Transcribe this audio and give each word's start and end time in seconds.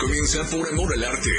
comienza 0.00 0.44
por 0.50 0.68
amor 0.68 0.92
al 0.94 1.04
arte. 1.04 1.30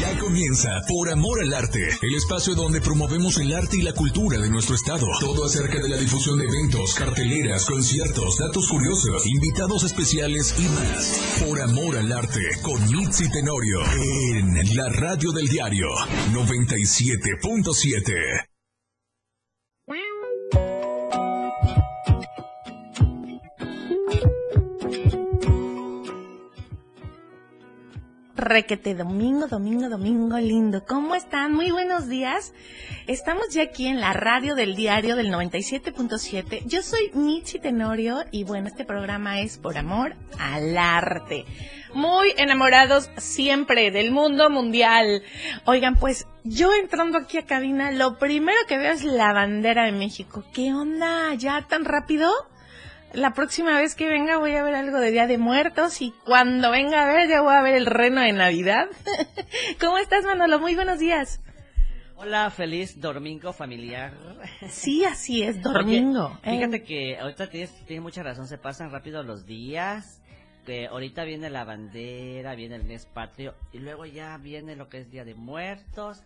Ya 0.00 0.18
comienza 0.18 0.70
Por 0.88 1.10
Amor 1.10 1.40
al 1.40 1.52
Arte, 1.52 1.86
el 2.00 2.14
espacio 2.14 2.54
donde 2.54 2.80
promovemos 2.80 3.36
el 3.38 3.52
arte 3.52 3.76
y 3.78 3.82
la 3.82 3.92
cultura 3.92 4.38
de 4.38 4.48
nuestro 4.48 4.74
estado. 4.74 5.06
Todo 5.20 5.44
acerca 5.44 5.78
de 5.80 5.88
la 5.88 5.96
difusión 5.96 6.38
de 6.38 6.46
eventos, 6.46 6.94
carteleras, 6.94 7.66
conciertos, 7.66 8.38
datos 8.38 8.68
curiosos, 8.68 9.26
invitados 9.26 9.84
especiales 9.84 10.54
y 10.58 10.68
más. 10.68 11.42
Por 11.44 11.60
Amor 11.60 11.96
al 11.96 12.12
Arte, 12.12 12.40
con 12.62 12.80
Mitzi 12.90 13.28
Tenorio, 13.30 13.80
en 14.34 14.76
la 14.76 14.88
radio 14.88 15.32
del 15.32 15.48
diario 15.48 15.88
97.7. 16.32 18.55
requete 28.46 28.94
domingo, 28.94 29.48
domingo, 29.48 29.88
domingo 29.88 30.38
lindo. 30.38 30.84
¿Cómo 30.86 31.16
están? 31.16 31.52
Muy 31.52 31.72
buenos 31.72 32.08
días. 32.08 32.54
Estamos 33.08 33.48
ya 33.50 33.64
aquí 33.64 33.88
en 33.88 34.00
la 34.00 34.12
radio 34.12 34.54
del 34.54 34.76
diario 34.76 35.16
del 35.16 35.32
97.7. 35.32 36.62
Yo 36.64 36.80
soy 36.82 37.10
Michi 37.12 37.58
Tenorio 37.58 38.24
y 38.30 38.44
bueno, 38.44 38.68
este 38.68 38.84
programa 38.84 39.40
es 39.40 39.58
por 39.58 39.76
amor 39.76 40.14
al 40.38 40.78
arte. 40.78 41.44
Muy 41.92 42.32
enamorados 42.36 43.10
siempre 43.16 43.90
del 43.90 44.12
mundo 44.12 44.48
mundial. 44.48 45.22
Oigan, 45.64 45.96
pues 45.96 46.28
yo 46.44 46.72
entrando 46.72 47.18
aquí 47.18 47.38
a 47.38 47.46
cabina, 47.46 47.90
lo 47.90 48.16
primero 48.16 48.58
que 48.68 48.78
veo 48.78 48.92
es 48.92 49.02
la 49.02 49.32
bandera 49.32 49.86
de 49.86 49.92
México. 49.92 50.44
¿Qué 50.52 50.72
onda? 50.72 51.34
¿Ya 51.34 51.62
tan 51.62 51.84
rápido? 51.84 52.30
La 53.16 53.32
próxima 53.32 53.78
vez 53.78 53.94
que 53.94 54.06
venga 54.06 54.36
voy 54.36 54.52
a 54.52 54.62
ver 54.62 54.74
algo 54.74 54.98
de 54.98 55.10
Día 55.10 55.26
de 55.26 55.38
Muertos 55.38 56.02
y 56.02 56.12
cuando 56.24 56.70
venga 56.70 57.02
a 57.02 57.06
ver 57.06 57.28
ya 57.28 57.40
voy 57.40 57.54
a 57.54 57.62
ver 57.62 57.74
el 57.74 57.86
reno 57.86 58.20
de 58.20 58.32
Navidad. 58.32 58.88
¿Cómo 59.80 59.96
estás, 59.96 60.24
Manolo? 60.24 60.60
Muy 60.60 60.74
buenos 60.74 60.98
días. 60.98 61.40
Hola, 62.16 62.50
feliz 62.50 63.00
domingo 63.00 63.54
familiar. 63.54 64.12
Sí, 64.68 65.04
así 65.04 65.42
es, 65.42 65.62
domingo. 65.62 66.38
fíjate 66.42 66.82
que 66.82 67.18
ahorita 67.18 67.48
tienes, 67.48 67.74
tienes 67.86 68.02
mucha 68.02 68.22
razón, 68.22 68.46
se 68.48 68.58
pasan 68.58 68.90
rápido 68.90 69.22
los 69.22 69.46
días. 69.46 70.22
Que 70.66 70.88
ahorita 70.88 71.24
viene 71.24 71.48
la 71.48 71.64
bandera, 71.64 72.54
viene 72.54 72.74
el 72.74 72.84
mes 72.84 73.06
patrio 73.06 73.54
y 73.72 73.78
luego 73.78 74.04
ya 74.04 74.36
viene 74.36 74.76
lo 74.76 74.88
que 74.88 74.98
es 74.98 75.10
Día 75.10 75.24
de 75.24 75.34
Muertos. 75.34 76.22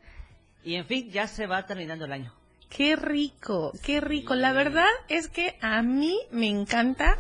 Y 0.65 0.75
en 0.75 0.87
fin, 0.87 1.11
ya 1.11 1.29
se 1.29 1.47
va 1.47 1.67
terminando 1.67 2.07
el 2.07 2.13
año. 2.13 2.40
Qué 2.71 2.95
rico, 2.95 3.73
qué 3.85 4.01
rico. 4.01 4.35
La 4.37 4.53
verdad 4.53 4.89
es 5.09 5.29
que 5.29 5.57
a 5.61 5.83
mí 5.83 6.17
me 6.31 6.47
encanta 6.47 7.19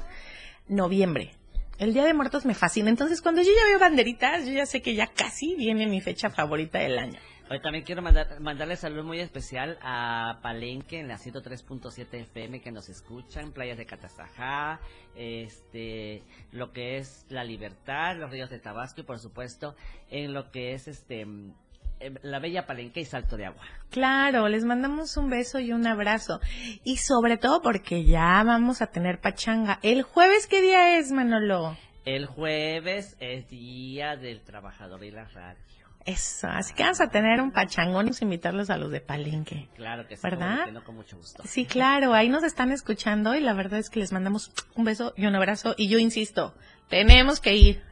noviembre. 0.69 1.33
El 1.79 1.92
Día 1.92 2.05
de 2.05 2.15
Muertos 2.15 2.47
me 2.47 2.55
fascina. 2.55 2.89
Entonces, 2.89 3.20
cuando 3.20 3.42
yo 3.42 3.51
ya 3.55 3.67
veo 3.67 3.79
banderitas, 3.79 4.47
yo 4.47 4.53
ya 4.53 4.65
sé 4.65 4.81
que 4.81 4.95
ya 4.95 5.09
casi 5.09 5.57
viene 5.57 5.87
mi 5.87 6.01
fecha 6.01 6.31
favorita 6.31 6.79
del 6.79 6.98
año. 6.98 7.19
Hoy 7.51 7.61
también 7.61 7.83
quiero 7.84 8.01
mandar, 8.01 8.39
mandarle 8.39 8.77
salud 8.77 9.03
muy 9.03 9.19
especial 9.19 9.77
a 9.83 10.39
Palenque 10.41 11.01
en 11.01 11.09
la 11.09 11.19
103.7 11.19 12.07
FM 12.20 12.61
que 12.61 12.70
nos 12.70 12.89
escuchan, 12.89 13.51
playas 13.51 13.77
de 13.77 13.87
Catazajá, 13.87 14.79
este, 15.17 16.23
lo 16.53 16.73
que 16.73 16.98
es 16.98 17.27
La 17.29 17.42
Libertad, 17.42 18.17
los 18.19 18.31
ríos 18.31 18.51
de 18.51 18.61
Tabasco 18.61 19.01
y 19.01 19.05
por 19.05 19.19
supuesto 19.19 19.75
en 20.11 20.33
lo 20.33 20.53
que 20.53 20.75
es 20.75 20.87
este 20.87 21.27
la 22.23 22.39
bella 22.39 22.67
Palenque 22.67 23.01
y 23.01 23.05
Salto 23.05 23.37
de 23.37 23.47
Agua. 23.47 23.62
Claro, 23.91 24.48
les 24.48 24.65
mandamos 24.65 25.17
un 25.17 25.31
beso 25.31 25.59
y 25.59 25.73
un 25.73 25.87
abrazo. 25.87 26.41
Y 26.84 26.97
sobre 26.98 27.37
todo 27.37 27.62
porque 27.62 28.05
ya 28.05 28.42
vamos 28.45 28.83
a 28.83 28.89
tener 28.89 29.20
pachanga. 29.20 29.79
¿El 29.83 30.03
jueves 30.03 30.47
qué 30.47 30.62
día 30.62 30.98
es, 30.98 31.12
Manolo? 31.12 31.77
El 32.05 32.27
jueves 32.27 33.17
es 33.20 33.48
Día 33.48 34.17
del 34.17 34.41
Trabajador 34.41 35.05
y 35.05 35.11
la 35.11 35.25
Radio. 35.25 35.59
Eso, 36.07 36.48
así 36.48 36.73
que 36.73 36.83
vamos 36.83 37.01
a 37.03 37.11
tener 37.11 37.42
un 37.42 37.53
pachangón 37.53 38.09
y 38.09 38.25
invitarlos 38.25 38.70
a 38.70 38.79
los 38.79 38.91
de 38.91 39.03
Palenque. 39.03 39.69
Claro 39.77 40.08
que 40.08 40.17
sí, 40.17 40.23
¿verdad? 40.23 40.67
con 40.83 40.97
mucho 40.97 41.19
gusto. 41.19 41.42
Sí, 41.45 41.67
claro, 41.67 42.14
ahí 42.14 42.30
nos 42.30 42.42
están 42.42 42.73
escuchando 42.73 43.35
y 43.35 43.41
la 43.41 43.53
verdad 43.53 43.79
es 43.79 43.91
que 43.91 44.01
les 44.01 44.11
mandamos 44.11 44.51
un 44.74 44.85
beso 44.85 45.13
y 45.17 45.27
un 45.27 45.36
abrazo 45.36 45.74
y 45.77 45.89
yo 45.89 45.98
insisto, 45.98 46.55
tenemos 46.89 47.41
que 47.41 47.55
ir. 47.55 47.83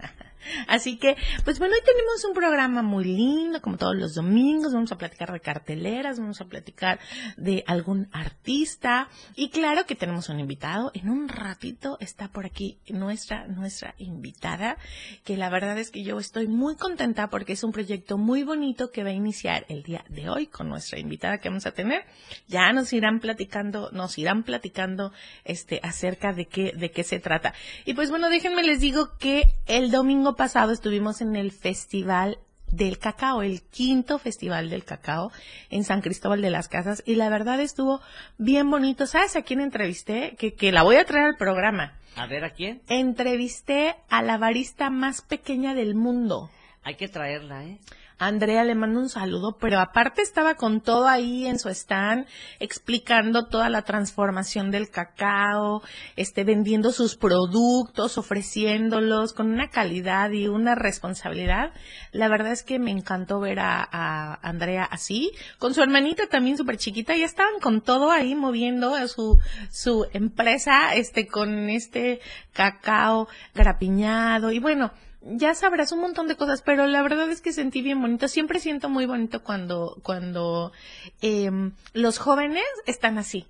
Así 0.67 0.99
que, 0.99 1.17
pues 1.45 1.59
bueno, 1.59 1.75
hoy 1.75 1.83
tenemos 1.85 2.25
un 2.25 2.35
programa 2.35 2.83
muy 2.83 3.05
lindo, 3.05 3.61
como 3.61 3.77
todos 3.77 3.97
los 3.97 4.15
domingos. 4.15 4.73
Vamos 4.73 4.93
a 4.93 4.99
platicar 4.99 5.33
de 5.33 5.41
carteleras, 5.41 6.19
vamos 6.19 6.41
a 6.41 6.47
platicar 6.47 6.99
de 7.37 7.65
algún 7.67 8.09
artista. 8.13 9.09
Y 9.35 9.51
claro 9.51 9.87
que 9.87 9.95
tenemos 9.95 10.29
un 10.29 10.41
invitado. 10.41 10.91
En 10.95 11.09
un 11.09 11.29
ratito 11.29 11.97
está 12.01 12.29
por 12.29 12.47
aquí 12.47 12.79
nuestra, 12.89 13.47
nuestra 13.47 13.95
invitada, 13.99 14.77
que 15.25 15.37
la 15.37 15.51
verdad 15.51 15.79
es 15.79 15.91
que 15.91 16.03
yo 16.03 16.19
estoy 16.19 16.47
muy 16.47 16.77
contenta 16.77 17.29
porque 17.29 17.53
es 17.53 17.65
un 17.65 17.73
proyecto 17.73 18.19
muy 18.19 18.43
bonito 18.43 18.91
que 18.91 19.03
va 19.03 19.11
a 19.11 19.13
iniciar 19.13 19.67
el 19.69 19.83
día 19.83 20.05
de 20.09 20.29
hoy 20.29 20.47
con 20.47 20.69
nuestra 20.69 20.99
invitada 20.99 21.39
que 21.39 21.49
vamos 21.49 21.67
a 21.67 21.73
tener. 21.73 22.05
Ya 22.47 22.73
nos 22.73 22.93
irán 22.93 23.21
platicando, 23.21 23.91
nos 23.93 24.19
irán 24.19 24.43
platicando 24.43 25.13
este 25.45 25.81
acerca 25.83 26.33
de 26.33 26.47
qué, 26.47 26.73
de 26.77 26.91
qué 26.91 27.05
se 27.05 27.19
trata. 27.19 27.55
Y 27.85 27.95
pues 27.95 28.11
bueno, 28.11 28.29
déjenme 28.29 28.63
les 28.63 28.81
digo 28.81 29.17
que 29.19 29.45
el 29.67 29.91
domingo 29.91 30.28
pasado 30.37 30.73
estuvimos 30.73 31.21
en 31.21 31.37
el 31.37 31.53
Festival 31.53 32.39
del 32.71 32.99
Cacao, 32.99 33.43
el 33.43 33.63
quinto 33.63 34.19
Festival 34.19 34.71
del 34.71 34.85
Cacao 34.85 35.31
en 35.71 35.85
San 35.85 36.01
Cristóbal 36.01 36.43
de 36.43 36.51
las 36.51 36.69
Casas 36.69 37.03
y 37.07 37.15
la 37.15 37.29
verdad 37.29 37.61
estuvo 37.61 38.01
bien 38.37 38.71
bonito. 38.71 39.07
¿Sabes 39.07 39.37
a 39.37 39.43
quién 39.43 39.61
entrevisté? 39.61 40.37
Que, 40.39 40.55
que 40.55 40.73
la 40.73 40.83
voy 40.83 40.97
a 40.97 41.05
traer 41.05 41.27
al 41.27 41.37
programa. 41.37 41.95
A 42.17 42.27
ver, 42.27 42.45
¿a 42.45 42.51
quién? 42.51 42.83
Entrevisté 42.89 43.97
a 44.09 44.23
la 44.23 44.39
barista 44.39 44.91
más 44.91 45.23
pequeña 45.23 45.75
del 45.75 45.95
mundo. 45.95 46.51
Hay 46.83 46.97
que 46.97 47.09
traerla, 47.09 47.65
¿eh? 47.65 47.79
Andrea 48.19 48.65
le 48.65 48.75
mando 48.75 48.99
un 48.99 49.09
saludo, 49.09 49.57
pero 49.61 49.79
aparte 49.79 50.23
estaba 50.23 50.57
con 50.57 50.81
todo 50.81 51.07
ahí 51.07 51.47
en 51.47 51.59
su 51.59 51.69
stand, 51.69 52.27
explicando 52.59 53.47
toda 53.47 53.69
la 53.69 53.83
transformación 53.83 54.73
del 54.73 54.91
cacao, 54.91 55.83
este, 56.17 56.43
vendiendo 56.43 56.91
sus 56.91 57.17
productos, 57.17 58.19
ofreciéndolos 58.19 59.33
con 59.33 59.53
una 59.53 59.71
calidad 59.71 60.31
y 60.33 60.49
una 60.49 60.75
responsabilidad. 60.75 61.73
La 62.11 62.29
verdad 62.29 62.53
es 62.53 62.65
que 62.65 62.81
me 62.81 62.91
encantó 62.91 63.39
ver 63.39 63.61
a, 63.61 64.39
Andrea 64.43 64.85
así, 64.85 65.33
con 65.59 65.75
su 65.75 65.83
hermanita 65.83 66.27
también 66.27 66.57
súper 66.57 66.77
chiquita, 66.77 67.17
ya 67.17 67.27
estaban 67.27 67.61
con 67.61 67.81
todo 67.83 68.11
ahí 68.11 68.35
moviendo 68.35 68.95
a 68.95 69.07
su, 69.07 69.39
su 69.71 70.07
empresa, 70.13 70.95
este, 70.95 71.27
con 71.27 71.71
este 71.71 72.21
cacao 72.53 73.29
grapiñado 73.55 74.51
y 74.51 74.59
bueno, 74.59 74.91
ya 75.31 75.55
sabrás 75.55 75.93
un 75.93 76.01
montón 76.01 76.29
de 76.29 76.37
cosas, 76.37 76.63
pero 76.63 76.87
la 76.87 77.03
verdad 77.03 77.31
es 77.31 77.41
que 77.41 77.53
sentí 77.53 77.83
bien 77.83 78.01
bonito. 78.01 78.29
Siempre 78.29 78.61
siento 78.61 78.89
muy 78.89 79.07
bonito 79.07 79.43
cuando, 79.43 79.99
cuando 80.03 80.73
em, 81.21 81.73
los 81.93 82.19
jóvenes 82.19 82.65
están 82.87 83.19
así, 83.19 83.47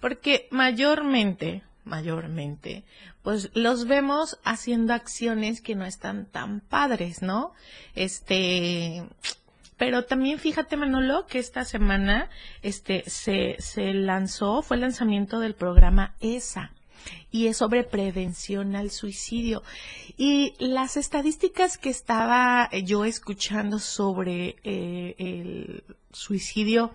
porque 0.00 0.48
mayormente, 0.50 1.62
mayormente, 1.84 2.84
pues 3.22 3.50
los 3.54 3.86
vemos 3.86 4.38
haciendo 4.44 4.94
acciones 4.94 5.60
que 5.60 5.74
no 5.74 5.84
están 5.84 6.26
tan 6.26 6.60
padres, 6.60 7.22
¿no? 7.22 7.52
Este, 7.94 9.04
pero 9.76 10.04
también 10.04 10.38
fíjate 10.38 10.76
Manolo 10.76 11.26
que 11.26 11.38
esta 11.38 11.64
semana 11.64 12.28
este 12.62 13.04
se, 13.08 13.56
se 13.58 13.94
lanzó, 13.94 14.62
fue 14.62 14.76
el 14.76 14.82
lanzamiento 14.82 15.40
del 15.40 15.54
programa 15.54 16.14
ESA 16.20 16.72
y 17.30 17.46
es 17.46 17.56
sobre 17.58 17.84
prevención 17.84 18.76
al 18.76 18.90
suicidio. 18.90 19.62
Y 20.16 20.54
las 20.58 20.96
estadísticas 20.96 21.78
que 21.78 21.90
estaba 21.90 22.70
yo 22.84 23.04
escuchando 23.04 23.78
sobre 23.78 24.56
eh, 24.64 25.14
el 25.18 25.84
suicidio 26.12 26.92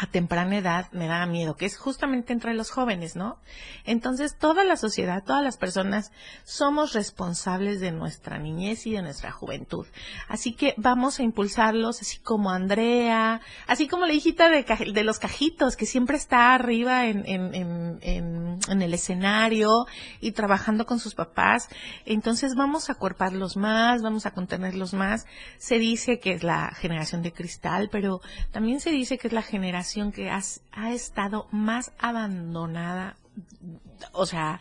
a 0.00 0.06
temprana 0.06 0.56
edad 0.56 0.90
me 0.92 1.08
da 1.08 1.26
miedo, 1.26 1.56
que 1.56 1.66
es 1.66 1.76
justamente 1.76 2.32
entre 2.32 2.54
los 2.54 2.70
jóvenes, 2.70 3.16
¿no? 3.16 3.38
Entonces, 3.84 4.34
toda 4.38 4.64
la 4.64 4.76
sociedad, 4.76 5.22
todas 5.22 5.44
las 5.44 5.58
personas 5.58 6.10
somos 6.42 6.94
responsables 6.94 7.80
de 7.80 7.92
nuestra 7.92 8.38
niñez 8.38 8.86
y 8.86 8.92
de 8.92 9.02
nuestra 9.02 9.30
juventud. 9.30 9.86
Así 10.26 10.54
que 10.54 10.72
vamos 10.78 11.18
a 11.18 11.22
impulsarlos, 11.22 12.00
así 12.00 12.18
como 12.18 12.50
Andrea, 12.50 13.42
así 13.66 13.88
como 13.88 14.06
la 14.06 14.14
hijita 14.14 14.48
de, 14.48 15.04
los 15.04 15.18
cajitos, 15.18 15.76
que 15.76 15.84
siempre 15.84 16.16
está 16.16 16.54
arriba 16.54 17.06
en, 17.06 17.24
en, 17.26 18.82
el 18.82 18.94
escenario 18.94 19.86
y 20.20 20.32
trabajando 20.32 20.86
con 20.86 20.98
sus 20.98 21.14
papás. 21.14 21.68
Entonces, 22.06 22.54
vamos 22.54 22.88
a 22.88 22.94
acuerparlos 22.94 23.58
más, 23.58 24.00
vamos 24.00 24.24
a 24.24 24.30
contenerlos 24.30 24.94
más. 24.94 25.26
Se 25.58 25.78
dice 25.78 26.20
que 26.20 26.32
es 26.32 26.42
la 26.42 26.70
generación 26.74 27.20
de 27.20 27.32
cristal, 27.32 27.90
pero 27.92 28.22
también 28.50 28.80
se 28.80 28.90
dice 28.90 29.18
que 29.18 29.28
es 29.28 29.34
la 29.34 29.42
generación 29.42 29.89
que 30.12 30.30
has, 30.30 30.62
ha 30.72 30.92
estado 30.92 31.48
más 31.50 31.92
abandonada, 31.98 33.16
o 34.12 34.26
sea, 34.26 34.60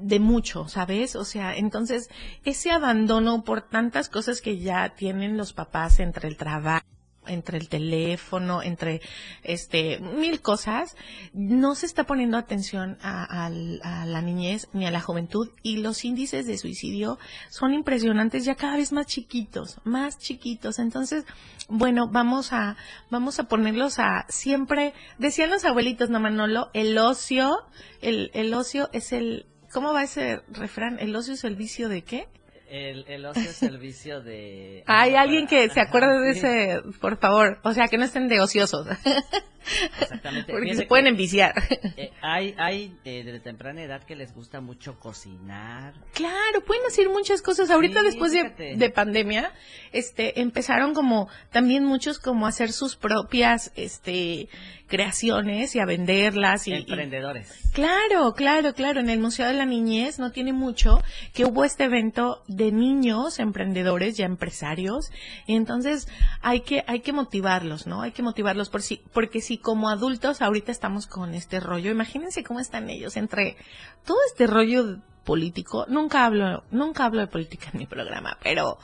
de 0.00 0.20
mucho, 0.20 0.68
¿sabes? 0.68 1.16
O 1.16 1.24
sea, 1.24 1.56
entonces 1.56 2.10
ese 2.44 2.70
abandono 2.70 3.42
por 3.44 3.62
tantas 3.62 4.08
cosas 4.08 4.40
que 4.40 4.58
ya 4.58 4.90
tienen 4.90 5.36
los 5.36 5.52
papás 5.52 6.00
entre 6.00 6.28
el 6.28 6.36
trabajo 6.36 6.86
entre 7.26 7.58
el 7.58 7.68
teléfono, 7.68 8.62
entre 8.62 9.00
este 9.42 9.98
mil 10.00 10.40
cosas, 10.40 10.96
no 11.32 11.74
se 11.74 11.86
está 11.86 12.04
poniendo 12.04 12.36
atención 12.36 12.98
a, 13.02 13.50
la 13.50 14.22
niñez 14.22 14.68
ni 14.72 14.86
a 14.86 14.90
la 14.90 15.00
juventud 15.00 15.50
y 15.62 15.78
los 15.78 16.04
índices 16.04 16.46
de 16.46 16.58
suicidio 16.58 17.18
son 17.50 17.74
impresionantes 17.74 18.44
ya 18.44 18.54
cada 18.54 18.76
vez 18.76 18.92
más 18.92 19.06
chiquitos, 19.06 19.78
más 19.84 20.18
chiquitos. 20.18 20.78
Entonces, 20.78 21.24
bueno, 21.68 22.08
vamos 22.08 22.52
a 22.52 22.76
vamos 23.10 23.38
a 23.38 23.44
ponerlos 23.44 23.98
a 23.98 24.26
siempre 24.28 24.94
decían 25.18 25.50
los 25.50 25.64
abuelitos, 25.64 26.10
no 26.10 26.20
Manolo, 26.20 26.70
el 26.74 26.96
ocio, 26.98 27.58
el, 28.00 28.30
el 28.34 28.54
ocio 28.54 28.88
es 28.92 29.12
el 29.12 29.46
¿Cómo 29.72 29.92
va 29.92 30.04
ese 30.04 30.40
refrán? 30.48 30.98
¿El 31.00 31.14
ocio 31.14 31.34
es 31.34 31.44
el 31.44 31.56
vicio 31.56 31.88
de 31.88 32.02
qué? 32.02 32.28
El, 32.68 33.04
el 33.08 33.24
ocio 33.24 33.48
es 33.48 33.62
el 33.62 33.78
vicio 33.78 34.20
de... 34.20 34.82
Hay 34.86 35.14
alguien 35.14 35.46
que 35.46 35.68
se 35.68 35.80
acuerde 35.80 36.20
de 36.20 36.30
ese, 36.32 36.82
por 37.00 37.18
favor. 37.18 37.58
O 37.62 37.72
sea, 37.72 37.88
que 37.88 37.98
no 37.98 38.04
estén 38.04 38.28
de 38.28 38.40
ociosos. 38.40 38.86
Exactamente. 40.00 40.52
Porque 40.52 40.74
se 40.74 40.86
pueden 40.86 41.08
enviciar. 41.08 41.54
Eh, 41.96 42.12
hay 42.22 42.54
hay 42.56 42.96
eh, 43.04 43.22
desde 43.24 43.40
temprana 43.40 43.82
edad 43.82 44.04
que 44.04 44.14
les 44.14 44.32
gusta 44.32 44.60
mucho 44.60 44.98
cocinar. 44.98 45.94
Claro, 46.12 46.60
pueden 46.64 46.84
hacer 46.86 47.08
muchas 47.08 47.42
cosas. 47.42 47.70
Ahorita 47.70 48.02
después 48.02 48.32
de, 48.32 48.76
de, 48.76 48.90
pandemia, 48.90 49.52
este, 49.92 50.40
empezaron 50.40 50.94
como 50.94 51.28
también 51.50 51.84
muchos 51.84 52.18
como 52.18 52.46
a 52.46 52.50
hacer 52.50 52.70
sus 52.72 52.96
propias, 52.96 53.72
este, 53.74 54.48
creaciones 54.86 55.74
y 55.74 55.80
a 55.80 55.84
venderlas. 55.84 56.66
Y, 56.66 56.74
Emprendedores. 56.74 57.70
claro, 57.72 58.34
claro, 58.34 58.74
claro. 58.74 59.00
En 59.00 59.10
el 59.10 59.18
Museo 59.18 59.46
de 59.46 59.54
la 59.54 59.66
Niñez 59.66 60.18
no 60.18 60.30
tiene 60.30 60.52
mucho 60.52 61.02
que 61.32 61.44
hubo 61.44 61.64
este 61.64 61.84
evento 61.84 62.42
de 62.48 62.72
niños 62.72 63.38
emprendedores, 63.38 64.16
ya 64.16 64.26
empresarios. 64.26 65.10
Y 65.46 65.56
entonces 65.56 66.08
hay 66.40 66.60
que, 66.60 66.84
hay 66.86 67.00
que 67.00 67.12
motivarlos, 67.12 67.86
¿no? 67.86 68.02
Hay 68.02 68.12
que 68.12 68.22
motivarlos 68.22 68.70
por 68.70 68.82
si, 68.82 69.02
porque 69.12 69.40
si 69.40 69.58
como 69.58 69.88
adultos 69.88 70.42
ahorita 70.42 70.72
estamos 70.72 71.06
con 71.06 71.34
este 71.34 71.60
rollo, 71.60 71.90
imagínense 71.90 72.44
cómo 72.44 72.60
están 72.60 72.90
ellos 72.90 73.16
entre 73.16 73.56
todo 74.04 74.18
este 74.28 74.46
rollo 74.46 74.98
político. 75.26 75.84
Nunca 75.88 76.24
hablo, 76.24 76.62
nunca 76.70 77.04
hablo 77.04 77.20
de 77.20 77.26
política 77.26 77.68
en 77.72 77.80
mi 77.80 77.86
programa, 77.86 78.38
pero 78.42 78.78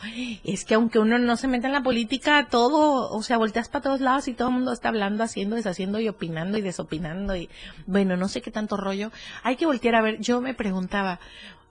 es 0.44 0.66
que 0.66 0.74
aunque 0.74 0.98
uno 0.98 1.16
no 1.18 1.36
se 1.36 1.48
meta 1.48 1.68
en 1.68 1.72
la 1.72 1.82
política, 1.82 2.48
todo, 2.50 3.10
o 3.10 3.22
sea, 3.22 3.38
volteas 3.38 3.68
para 3.68 3.82
todos 3.84 4.00
lados 4.00 4.28
y 4.28 4.34
todo 4.34 4.48
el 4.48 4.54
mundo 4.54 4.72
está 4.72 4.88
hablando, 4.88 5.22
haciendo, 5.22 5.56
deshaciendo 5.56 6.00
y 6.00 6.08
opinando 6.08 6.58
y 6.58 6.60
desopinando 6.60 7.36
y 7.36 7.48
bueno, 7.86 8.16
no 8.16 8.28
sé 8.28 8.42
qué 8.42 8.50
tanto 8.50 8.76
rollo. 8.76 9.12
Hay 9.44 9.56
que 9.56 9.66
voltear 9.66 9.94
a 9.94 10.02
ver. 10.02 10.20
Yo 10.20 10.40
me 10.40 10.52
preguntaba, 10.52 11.20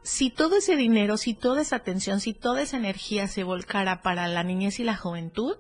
si 0.03 0.29
todo 0.29 0.55
ese 0.55 0.77
dinero, 0.77 1.17
si 1.17 1.33
toda 1.33 1.61
esa 1.61 1.75
atención, 1.75 2.21
si 2.21 2.33
toda 2.33 2.61
esa 2.61 2.77
energía 2.77 3.27
se 3.27 3.43
volcara 3.43 4.01
para 4.01 4.27
la 4.29 4.43
niñez 4.43 4.79
y 4.79 4.85
la 4.85 4.95
juventud, 4.95 5.57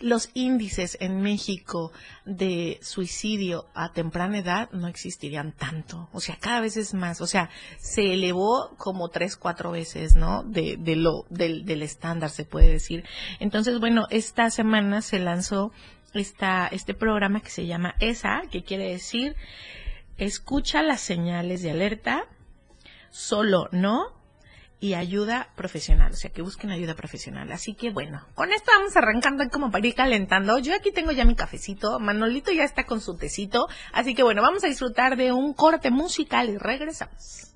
los 0.00 0.30
índices 0.34 0.96
en 1.00 1.20
México 1.20 1.92
de 2.24 2.78
suicidio 2.82 3.66
a 3.74 3.92
temprana 3.92 4.38
edad 4.38 4.70
no 4.72 4.88
existirían 4.88 5.52
tanto. 5.52 6.08
O 6.12 6.20
sea, 6.20 6.36
cada 6.36 6.60
vez 6.60 6.76
es 6.76 6.94
más. 6.94 7.20
O 7.20 7.26
sea, 7.26 7.50
se 7.78 8.12
elevó 8.12 8.74
como 8.76 9.08
tres, 9.08 9.36
cuatro 9.36 9.70
veces, 9.70 10.16
¿no? 10.16 10.42
De, 10.42 10.76
de 10.78 10.96
lo, 10.96 11.26
del, 11.30 11.64
del 11.64 11.82
estándar, 11.82 12.30
se 12.30 12.44
puede 12.44 12.68
decir. 12.68 13.04
Entonces, 13.40 13.80
bueno, 13.80 14.06
esta 14.10 14.50
semana 14.50 15.02
se 15.02 15.18
lanzó 15.18 15.72
esta, 16.14 16.68
este 16.68 16.94
programa 16.94 17.40
que 17.40 17.50
se 17.50 17.66
llama 17.66 17.94
ESA, 18.00 18.42
que 18.50 18.64
quiere 18.64 18.88
decir 18.90 19.36
escucha 20.18 20.82
las 20.82 21.00
señales 21.00 21.62
de 21.62 21.70
alerta, 21.70 22.24
solo 23.10 23.68
no 23.72 24.15
y 24.78 24.94
ayuda 24.94 25.48
profesional, 25.56 26.12
o 26.12 26.16
sea, 26.16 26.30
que 26.30 26.42
busquen 26.42 26.70
ayuda 26.70 26.94
profesional. 26.94 27.50
Así 27.52 27.74
que 27.74 27.90
bueno, 27.90 28.26
con 28.34 28.52
esto 28.52 28.70
vamos 28.74 28.96
arrancando 28.96 29.48
como 29.50 29.70
para 29.70 29.86
ir 29.86 29.94
calentando. 29.94 30.58
Yo 30.58 30.74
aquí 30.74 30.92
tengo 30.92 31.12
ya 31.12 31.24
mi 31.24 31.34
cafecito, 31.34 31.98
Manolito 31.98 32.52
ya 32.52 32.64
está 32.64 32.84
con 32.84 33.00
su 33.00 33.16
tecito, 33.16 33.68
así 33.92 34.14
que 34.14 34.22
bueno, 34.22 34.42
vamos 34.42 34.64
a 34.64 34.68
disfrutar 34.68 35.16
de 35.16 35.32
un 35.32 35.54
corte 35.54 35.90
musical 35.90 36.50
y 36.50 36.58
regresamos. 36.58 37.52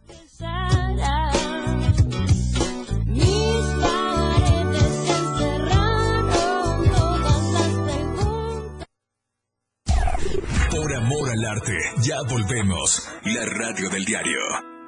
Por 10.71 10.95
amor 10.95 11.31
al 11.31 11.45
arte, 11.45 11.77
ya 12.03 12.17
volvemos. 12.29 13.09
La 13.25 13.45
radio 13.45 13.91
del 13.91 14.05
diario 14.05 14.80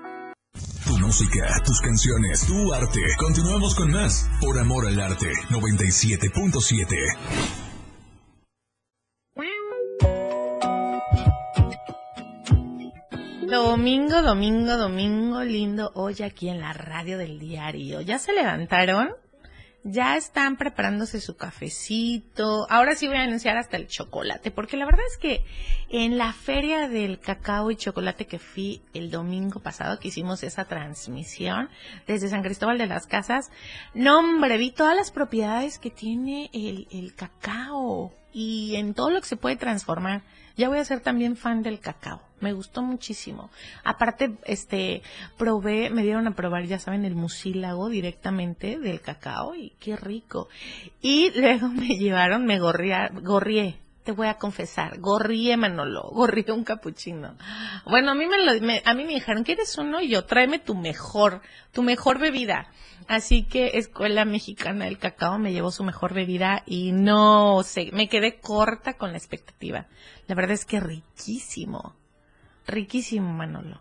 música, 0.99 1.61
tus 1.65 1.81
canciones, 1.81 2.47
tu 2.47 2.73
arte. 2.73 3.01
Continuamos 3.19 3.75
con 3.75 3.91
más. 3.91 4.29
Por 4.41 4.59
amor 4.59 4.87
al 4.87 5.01
arte, 5.01 5.33
97.7. 5.51 7.63
Domingo, 13.53 14.23
domingo, 14.23 14.79
domingo 14.79 15.45
lindo 15.45 15.93
hoy 15.95 16.23
aquí 16.23 16.49
en 16.49 16.61
la 16.61 16.73
radio 16.73 17.19
del 17.19 17.39
diario. 17.39 18.01
¿Ya 18.01 18.19
se 18.19 18.33
levantaron? 18.33 19.11
Ya 19.85 20.17
están 20.17 20.57
preparándose 20.57 21.21
su 21.21 21.37
cafecito. 21.37 22.67
Ahora 22.71 22.95
sí 22.95 23.09
voy 23.09 23.17
a 23.17 23.23
anunciar 23.23 23.57
hasta 23.57 23.77
el 23.77 23.89
chocolate, 23.89 24.51
porque 24.51 24.77
la 24.77 24.87
verdad 24.87 25.05
es 25.11 25.19
que 25.19 25.45
en 25.89 26.19
la 26.19 26.33
feria 26.33 26.89
del 26.89 27.19
cacao 27.19 27.71
y 27.71 27.77
chocolate 27.77 28.27
que 28.27 28.39
fui 28.39 28.83
el 28.95 29.11
domingo 29.11 29.61
pasado, 29.61 29.99
que 29.99 30.09
hicimos 30.09 30.43
esa 30.43 30.65
transmisión 30.67 31.69
desde 32.07 32.29
San 32.29 32.43
Cristóbal 32.43 32.79
de 32.79 32.87
las 32.87 33.07
Casas, 33.07 33.51
no 33.95 34.21
hombre, 34.21 34.57
vi 34.57 34.71
todas 34.71 34.97
las 34.97 35.11
propiedades 35.11 35.79
que 35.79 35.91
tiene 35.91 36.51
el, 36.53 36.87
el 36.93 37.15
cacao 37.15 38.13
y 38.33 38.77
en 38.77 38.95
todo 38.95 39.11
lo 39.11 39.21
que 39.21 39.27
se 39.27 39.37
puede 39.37 39.57
transformar. 39.57 40.23
Ya 40.57 40.69
voy 40.69 40.79
a 40.79 40.85
ser 40.85 41.01
también 41.01 41.37
fan 41.37 41.63
del 41.63 41.81
cacao. 41.81 42.21
Me 42.41 42.53
gustó 42.53 42.83
muchísimo. 42.83 43.51
Aparte, 43.85 44.37
este, 44.45 45.03
probé, 45.39 45.91
me 45.91 46.03
dieron 46.03 46.27
a 46.27 46.35
probar, 46.35 46.65
ya 46.65 46.79
saben, 46.79 47.05
el 47.05 47.15
musílago 47.15 47.89
directamente 47.89 48.79
del 48.79 49.01
cacao 49.01 49.55
y 49.55 49.71
qué 49.79 49.97
rico. 49.97 50.49
Y 51.01 51.31
luego 51.39 51.69
me 51.69 51.89
llevaron, 51.97 52.45
me 52.45 52.59
gorrié, 52.59 53.79
te 54.03 54.13
voy 54.13 54.27
a 54.27 54.39
confesar, 54.39 54.99
gorrié 54.99 55.57
Manolo, 55.57 56.03
gorrié 56.13 56.53
un 56.53 56.65
capuchino. 56.65 57.37
Bueno, 57.85 58.11
a 58.11 58.15
mí 58.15 58.27
me, 58.27 58.39
lo, 58.45 58.53
a 58.53 58.95
mí 58.95 59.05
me 59.05 59.15
dijeron, 59.15 59.45
¿quieres 59.45 59.77
uno? 59.79 60.01
Y 60.01 60.09
yo, 60.09 60.25
tráeme 60.25 60.59
tu 60.59 60.75
mejor, 60.75 61.41
tu 61.73 61.83
mejor 61.83 62.19
bebida. 62.19 62.69
Así 63.09 63.45
que 63.45 63.79
Escuela 63.79 64.25
Mexicana 64.25 64.85
del 64.85 64.99
Cacao 64.99 65.39
me 65.39 65.53
llevó 65.53 65.71
su 65.71 65.85
mejor 65.85 66.15
bebida 66.15 66.63
y 66.67 66.93
no 66.93 67.63
sé, 67.65 67.91
me 67.93 68.09
quedé 68.09 68.39
corta 68.41 68.95
con 68.95 69.13
la 69.13 69.19
expectativa. 69.19 69.87
La 70.29 70.35
verdad 70.35 70.53
es 70.53 70.65
que 70.65 70.81
riquísimo. 70.81 71.97
Riquísimo, 72.67 73.33
Manolo. 73.33 73.81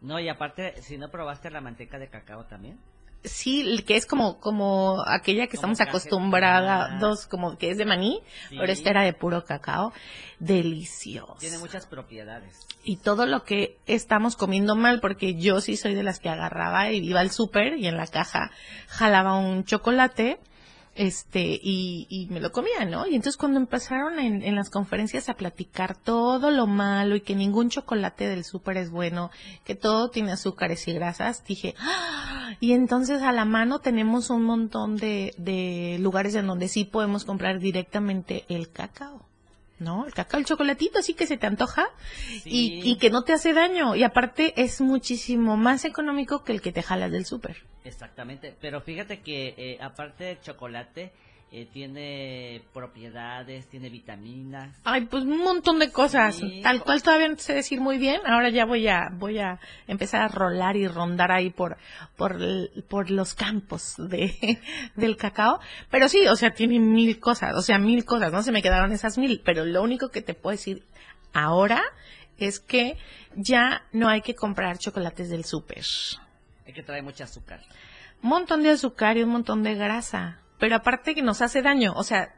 No, 0.00 0.18
y 0.20 0.28
aparte, 0.28 0.82
si 0.82 0.98
no 0.98 1.10
probaste 1.10 1.50
la 1.50 1.60
manteca 1.60 1.98
de 1.98 2.08
cacao 2.08 2.44
también. 2.44 2.78
Sí, 3.26 3.82
que 3.86 3.96
es 3.96 4.06
como 4.06 4.38
como 4.38 5.02
aquella 5.06 5.46
que 5.46 5.56
estamos 5.56 5.80
acostumbrados, 5.80 7.26
como 7.26 7.58
que 7.58 7.70
es 7.70 7.78
de 7.78 7.84
maní, 7.84 8.22
pero 8.50 8.72
esta 8.72 8.90
era 8.90 9.02
de 9.02 9.12
puro 9.12 9.44
cacao. 9.44 9.92
Delicioso. 10.38 11.36
Tiene 11.40 11.58
muchas 11.58 11.86
propiedades. 11.86 12.66
Y 12.84 12.98
todo 12.98 13.26
lo 13.26 13.42
que 13.44 13.78
estamos 13.86 14.36
comiendo 14.36 14.76
mal, 14.76 15.00
porque 15.00 15.34
yo 15.34 15.60
sí 15.60 15.76
soy 15.76 15.94
de 15.94 16.02
las 16.02 16.20
que 16.20 16.28
agarraba 16.28 16.90
y 16.92 16.98
iba 16.98 17.20
al 17.20 17.30
súper 17.30 17.78
y 17.78 17.86
en 17.86 17.96
la 17.96 18.06
caja 18.06 18.50
jalaba 18.86 19.36
un 19.36 19.64
chocolate 19.64 20.38
este 20.96 21.60
y, 21.62 22.06
y, 22.08 22.26
me 22.26 22.40
lo 22.40 22.52
comía, 22.52 22.84
¿no? 22.84 23.06
Y 23.06 23.14
entonces 23.14 23.36
cuando 23.36 23.60
empezaron 23.60 24.18
en, 24.18 24.42
en, 24.42 24.54
las 24.54 24.70
conferencias 24.70 25.28
a 25.28 25.34
platicar 25.34 25.96
todo 25.96 26.50
lo 26.50 26.66
malo 26.66 27.16
y 27.16 27.20
que 27.20 27.34
ningún 27.34 27.70
chocolate 27.70 28.28
del 28.28 28.44
súper 28.44 28.78
es 28.78 28.90
bueno, 28.90 29.30
que 29.64 29.74
todo 29.74 30.10
tiene 30.10 30.32
azúcares 30.32 30.86
y 30.88 30.92
grasas, 30.94 31.44
dije, 31.44 31.74
¡Ah! 31.78 32.54
y 32.60 32.72
entonces 32.72 33.22
a 33.22 33.32
la 33.32 33.44
mano 33.44 33.80
tenemos 33.80 34.30
un 34.30 34.42
montón 34.44 34.96
de, 34.96 35.34
de 35.36 35.98
lugares 36.00 36.34
en 36.34 36.46
donde 36.46 36.68
sí 36.68 36.84
podemos 36.84 37.24
comprar 37.24 37.58
directamente 37.58 38.44
el 38.48 38.70
cacao. 38.70 39.26
¿no? 39.78 40.06
El 40.06 40.14
cacao, 40.14 40.40
el 40.40 40.46
chocolatito, 40.46 40.98
así 40.98 41.14
que 41.14 41.26
se 41.26 41.36
te 41.36 41.46
antoja 41.46 41.88
y, 42.44 42.80
y, 42.82 42.96
que 42.96 43.10
no 43.10 43.24
te 43.24 43.32
hace 43.32 43.52
daño. 43.52 43.94
Y 43.94 44.04
aparte 44.04 44.54
es 44.62 44.80
muchísimo 44.80 45.56
más 45.56 45.84
económico 45.84 46.44
que 46.44 46.52
el 46.52 46.62
que 46.62 46.72
te 46.72 46.82
jalas 46.82 47.12
del 47.12 47.26
súper. 47.26 47.64
Exactamente, 47.86 48.54
pero 48.60 48.80
fíjate 48.80 49.20
que 49.20 49.54
eh, 49.56 49.78
aparte 49.80 50.24
del 50.24 50.40
chocolate, 50.40 51.12
eh, 51.52 51.68
tiene 51.72 52.60
propiedades, 52.74 53.68
tiene 53.68 53.88
vitaminas. 53.88 54.76
Ay, 54.82 55.04
pues 55.04 55.22
un 55.22 55.38
montón 55.38 55.78
de 55.78 55.92
cosas. 55.92 56.40
Tal 56.60 56.82
cual 56.82 57.04
todavía 57.04 57.28
no 57.28 57.38
sé 57.38 57.54
decir 57.54 57.80
muy 57.80 57.98
bien. 57.98 58.20
Ahora 58.26 58.50
ya 58.50 58.64
voy 58.64 58.88
a 58.88 59.10
voy 59.12 59.38
a 59.38 59.60
empezar 59.86 60.22
a 60.22 60.28
rolar 60.28 60.76
y 60.76 60.88
rondar 60.88 61.30
ahí 61.30 61.50
por 61.50 61.76
por, 62.16 62.36
por 62.88 63.12
los 63.12 63.34
campos 63.34 63.94
de 63.96 64.58
del 64.96 65.16
cacao. 65.16 65.60
Pero 65.88 66.08
sí, 66.08 66.26
o 66.26 66.34
sea, 66.34 66.50
tiene 66.50 66.80
mil 66.80 67.20
cosas, 67.20 67.54
o 67.54 67.62
sea, 67.62 67.78
mil 67.78 68.04
cosas. 68.04 68.32
No 68.32 68.42
se 68.42 68.50
me 68.50 68.60
quedaron 68.60 68.90
esas 68.90 69.16
mil, 69.16 69.40
pero 69.44 69.64
lo 69.64 69.82
único 69.82 70.08
que 70.08 70.22
te 70.22 70.34
puedo 70.34 70.56
decir 70.56 70.82
ahora 71.32 71.80
es 72.38 72.58
que 72.58 72.96
ya 73.36 73.84
no 73.92 74.08
hay 74.08 74.20
que 74.20 74.34
comprar 74.34 74.78
chocolates 74.78 75.30
del 75.30 75.44
súper. 75.44 75.84
Es 76.66 76.74
que 76.74 76.82
trae 76.82 77.02
mucho 77.02 77.24
azúcar. 77.24 77.60
Un 78.22 78.30
montón 78.30 78.62
de 78.62 78.70
azúcar 78.70 79.16
y 79.16 79.22
un 79.22 79.30
montón 79.30 79.62
de 79.62 79.74
grasa. 79.74 80.40
pero 80.58 80.76
aparte 80.76 81.14
que 81.14 81.22
nos 81.22 81.42
hace 81.42 81.60
daño, 81.60 81.92
o 81.96 82.02
sea, 82.02 82.34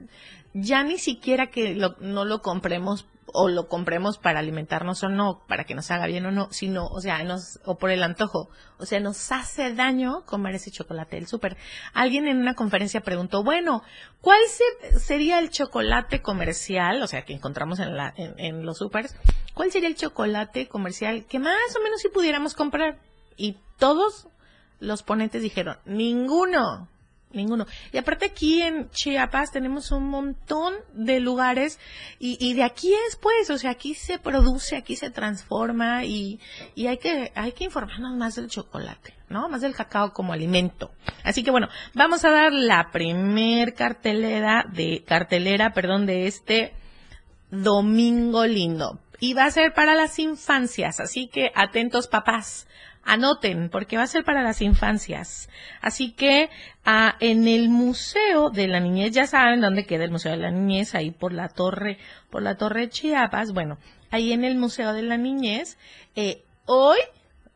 ya 0.53 0.83
ni 0.83 0.99
siquiera 0.99 1.49
que 1.49 1.75
no 2.01 2.25
lo 2.25 2.43
compremos 2.43 3.07
o 3.33 3.49
lo 3.49 3.69
compremos 3.69 4.19
para 4.19 4.41
alimentarnos 4.41 5.03
o 5.05 5.09
no, 5.09 5.45
para 5.47 5.65
que 5.65 5.75
nos 5.75 5.91
haga 5.91 6.07
bien 6.07 6.27
o 6.27 6.31
no, 6.31 6.49
sino, 6.51 6.87
o 6.87 7.01
sea, 7.01 7.23
nos, 7.25 7.61
o 7.65 7.77
por 7.77 7.91
el 7.91 8.03
antojo, 8.03 8.49
o 8.79 8.87
sea, 8.87 9.01
nos 9.01 9.31
hace 9.33 9.75
daño 9.75 10.25
comer 10.25 10.55
ese 10.55 10.71
chocolate 10.71 11.17
del 11.17 11.27
súper. 11.27 11.57
Alguien 11.93 12.27
en 12.27 12.39
una 12.39 12.55
conferencia 12.55 13.01
preguntó, 13.01 13.43
bueno, 13.45 13.83
¿cuál 14.21 14.41
sería 14.99 15.39
el 15.39 15.51
chocolate 15.51 16.23
comercial, 16.23 17.03
o 17.03 17.07
sea, 17.07 17.23
que 17.23 17.35
encontramos 17.35 17.81
en, 17.81 17.97
la, 17.97 18.13
en, 18.17 18.65
los 18.65 18.79
súpers, 18.79 19.15
cuál 19.55 19.71
sería 19.71 19.89
el 19.89 19.97
chocolate 19.97 20.69
comercial 20.69 21.27
que 21.27 21.39
más 21.39 21.77
o 21.79 21.83
menos 21.83 22.01
si 22.01 22.09
pudiéramos 22.09 22.55
comprar? 22.55 22.99
Y 23.39 23.57
todos 23.79 24.29
los 24.81 25.03
ponentes 25.03 25.43
dijeron, 25.43 25.79
ninguno, 25.87 26.89
ninguno. 27.33 27.67
Y 27.93 27.99
aparte 27.99 28.27
aquí 28.27 28.63
en 28.63 28.91
Chiapas 28.91 29.51
tenemos 29.51 29.91
un 29.91 30.09
montón 30.09 30.75
de 30.93 31.21
lugares 31.21 31.79
y, 32.19 32.55
de 32.55 32.63
aquí 32.65 32.93
es 32.93 33.17
pues, 33.17 33.51
o 33.51 33.59
sea, 33.59 33.71
aquí 33.71 33.95
se 33.95 34.19
produce, 34.19 34.77
aquí 34.77 34.97
se 34.97 35.11
transforma 35.11 36.05
y, 36.05 36.41
y 36.75 36.87
hay 36.87 36.99
que, 36.99 37.33
hay 37.35 37.53
que 37.53 37.65
informarnos 37.65 38.17
más 38.17 38.37
del 38.37 38.49
chocolate, 38.49 39.15
¿no? 39.29 39.49
Más 39.49 39.61
del 39.61 39.75
cacao 39.75 40.13
como 40.13 40.33
alimento. 40.33 40.91
Así 41.25 41.43
que 41.43 41.51
bueno, 41.51 41.69
vamos 41.95 42.25
a 42.25 42.31
dar 42.31 42.53
la 42.53 42.91
primer 42.91 43.75
cartelera 43.75 44.65
de, 44.71 45.05
cartelera, 45.07 45.73
perdón, 45.73 46.07
de 46.07 46.27
este 46.27 46.75
domingo 47.51 48.47
lindo. 48.47 49.01
Y 49.21 49.35
va 49.35 49.47
a 49.47 49.51
ser 49.51 49.75
para 49.75 49.97
las 49.97 50.21
infancias, 50.21 51.01
así 51.01 51.27
que 51.27 51.51
atentos 51.57 52.07
papás 52.07 52.69
Anoten, 53.09 53.71
porque 53.71 53.97
va 53.97 54.03
a 54.03 54.07
ser 54.07 54.23
para 54.23 54.43
las 54.43 54.61
infancias. 54.61 55.49
Así 55.81 56.13
que 56.13 56.51
ah, 56.85 57.17
en 57.21 57.49
el 57.49 57.71
Museo 57.71 58.51
de 58.51 58.69
la 58.69 58.81
Niñez, 58.81 59.13
ya 59.13 59.27
saben 59.27 59.63
dónde 59.63 59.87
queda 59.87 60.05
el 60.05 60.11
Museo 60.11 60.33
de 60.33 60.37
la 60.37 60.51
Niñez, 60.51 60.95
ahí 60.95 61.11
por 61.11 61.33
la 61.33 61.49
torre, 61.49 61.97
por 62.31 62.43
la 62.43 62.57
torre 62.57 62.91
Chiapas. 62.91 63.53
Bueno, 63.53 63.79
ahí 64.11 64.33
en 64.33 64.45
el 64.45 64.57
Museo 64.57 64.93
de 64.93 65.03
la 65.03 65.17
Niñez, 65.17 65.79
eh, 66.17 66.45
hoy, 66.67 66.99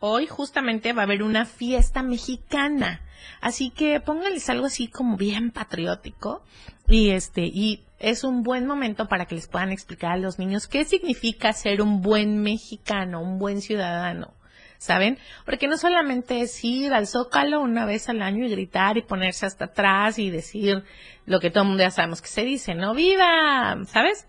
hoy 0.00 0.26
justamente 0.26 0.94
va 0.94 1.02
a 1.02 1.04
haber 1.04 1.22
una 1.22 1.44
fiesta 1.44 2.02
mexicana. 2.02 3.02
Así 3.42 3.70
que 3.70 4.00
pónganles 4.00 4.48
algo 4.48 4.66
así 4.66 4.88
como 4.88 5.18
bien 5.18 5.50
patriótico 5.50 6.42
y 6.88 7.10
este 7.10 7.42
y 7.42 7.84
es 7.98 8.24
un 8.24 8.42
buen 8.42 8.66
momento 8.66 9.06
para 9.06 9.26
que 9.26 9.34
les 9.34 9.48
puedan 9.48 9.70
explicar 9.70 10.12
a 10.12 10.16
los 10.16 10.38
niños 10.38 10.66
qué 10.66 10.84
significa 10.84 11.52
ser 11.52 11.82
un 11.82 12.00
buen 12.00 12.42
mexicano, 12.42 13.20
un 13.20 13.38
buen 13.38 13.60
ciudadano. 13.60 14.32
¿Saben? 14.82 15.16
Porque 15.44 15.68
no 15.68 15.78
solamente 15.78 16.40
es 16.40 16.64
ir 16.64 16.92
al 16.92 17.06
zócalo 17.06 17.60
una 17.60 17.86
vez 17.86 18.08
al 18.08 18.20
año 18.20 18.44
y 18.44 18.50
gritar 18.50 18.98
y 18.98 19.02
ponerse 19.02 19.46
hasta 19.46 19.66
atrás 19.66 20.18
y 20.18 20.28
decir 20.28 20.82
lo 21.24 21.38
que 21.38 21.50
todo 21.50 21.62
el 21.62 21.68
mundo 21.68 21.84
ya 21.84 21.92
sabemos 21.92 22.20
que 22.20 22.26
se 22.26 22.42
dice, 22.42 22.74
no 22.74 22.92
viva, 22.92 23.78
¿sabes? 23.86 24.26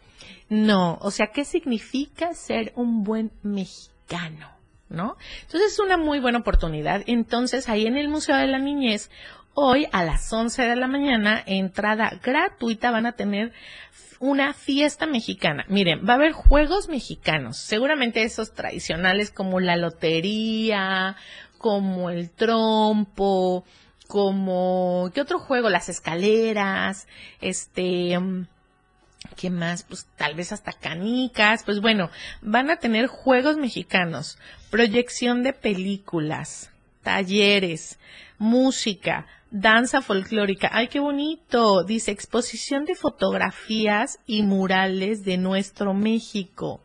No, 0.50 1.00
o 1.02 1.10
sea, 1.10 1.32
¿qué 1.34 1.44
significa 1.44 2.36
ser 2.36 2.72
un 2.76 3.04
buen 3.04 3.32
mexicano? 3.42 4.52
¿No? 4.90 5.18
Entonces 5.42 5.74
es 5.74 5.80
una 5.80 5.98
muy 5.98 6.20
buena 6.20 6.38
oportunidad. 6.38 7.02
Entonces 7.08 7.68
ahí 7.68 7.88
en 7.88 7.98
el 7.98 8.08
Museo 8.08 8.36
de 8.36 8.46
la 8.46 8.60
Niñez, 8.60 9.10
hoy 9.56 9.88
a 9.92 10.04
las 10.04 10.32
11 10.32 10.62
de 10.62 10.76
la 10.76 10.88
mañana, 10.88 11.42
entrada 11.48 12.20
gratuita, 12.22 12.92
van 12.92 13.08
a 13.08 13.14
tener 13.14 13.54
una 14.24 14.54
fiesta 14.54 15.06
mexicana. 15.06 15.66
Miren, 15.68 16.08
va 16.08 16.14
a 16.14 16.16
haber 16.16 16.32
juegos 16.32 16.88
mexicanos, 16.88 17.58
seguramente 17.58 18.24
esos 18.24 18.54
tradicionales 18.54 19.32
como 19.32 19.60
la 19.60 19.76
lotería, 19.76 21.18
como 21.58 22.10
el 22.10 22.30
trompo, 22.30 23.66
como 24.08 25.12
¿qué 25.14 25.20
otro 25.20 25.40
juego? 25.40 25.70
Las 25.70 25.90
escaleras, 25.90 27.06
este 27.42 28.18
¿Qué 29.36 29.50
más? 29.50 29.84
Pues 29.84 30.08
tal 30.16 30.36
vez 30.36 30.54
hasta 30.54 30.72
canicas. 30.72 31.64
Pues 31.66 31.82
bueno, 31.82 32.10
van 32.42 32.70
a 32.70 32.78
tener 32.78 33.08
juegos 33.08 33.58
mexicanos, 33.58 34.38
proyección 34.70 35.44
de 35.44 35.52
películas, 35.52 36.72
talleres, 37.02 38.00
música, 38.38 39.28
Danza 39.56 40.02
folclórica. 40.02 40.72
Ay, 40.74 40.88
qué 40.88 41.00
bonito. 41.00 41.84
Dice 41.84 42.10
exposición 42.10 42.86
de 42.86 42.96
fotografías 42.96 44.18
y 44.26 44.42
murales 44.42 45.24
de 45.24 45.38
nuestro 45.38 45.94
México. 45.94 46.82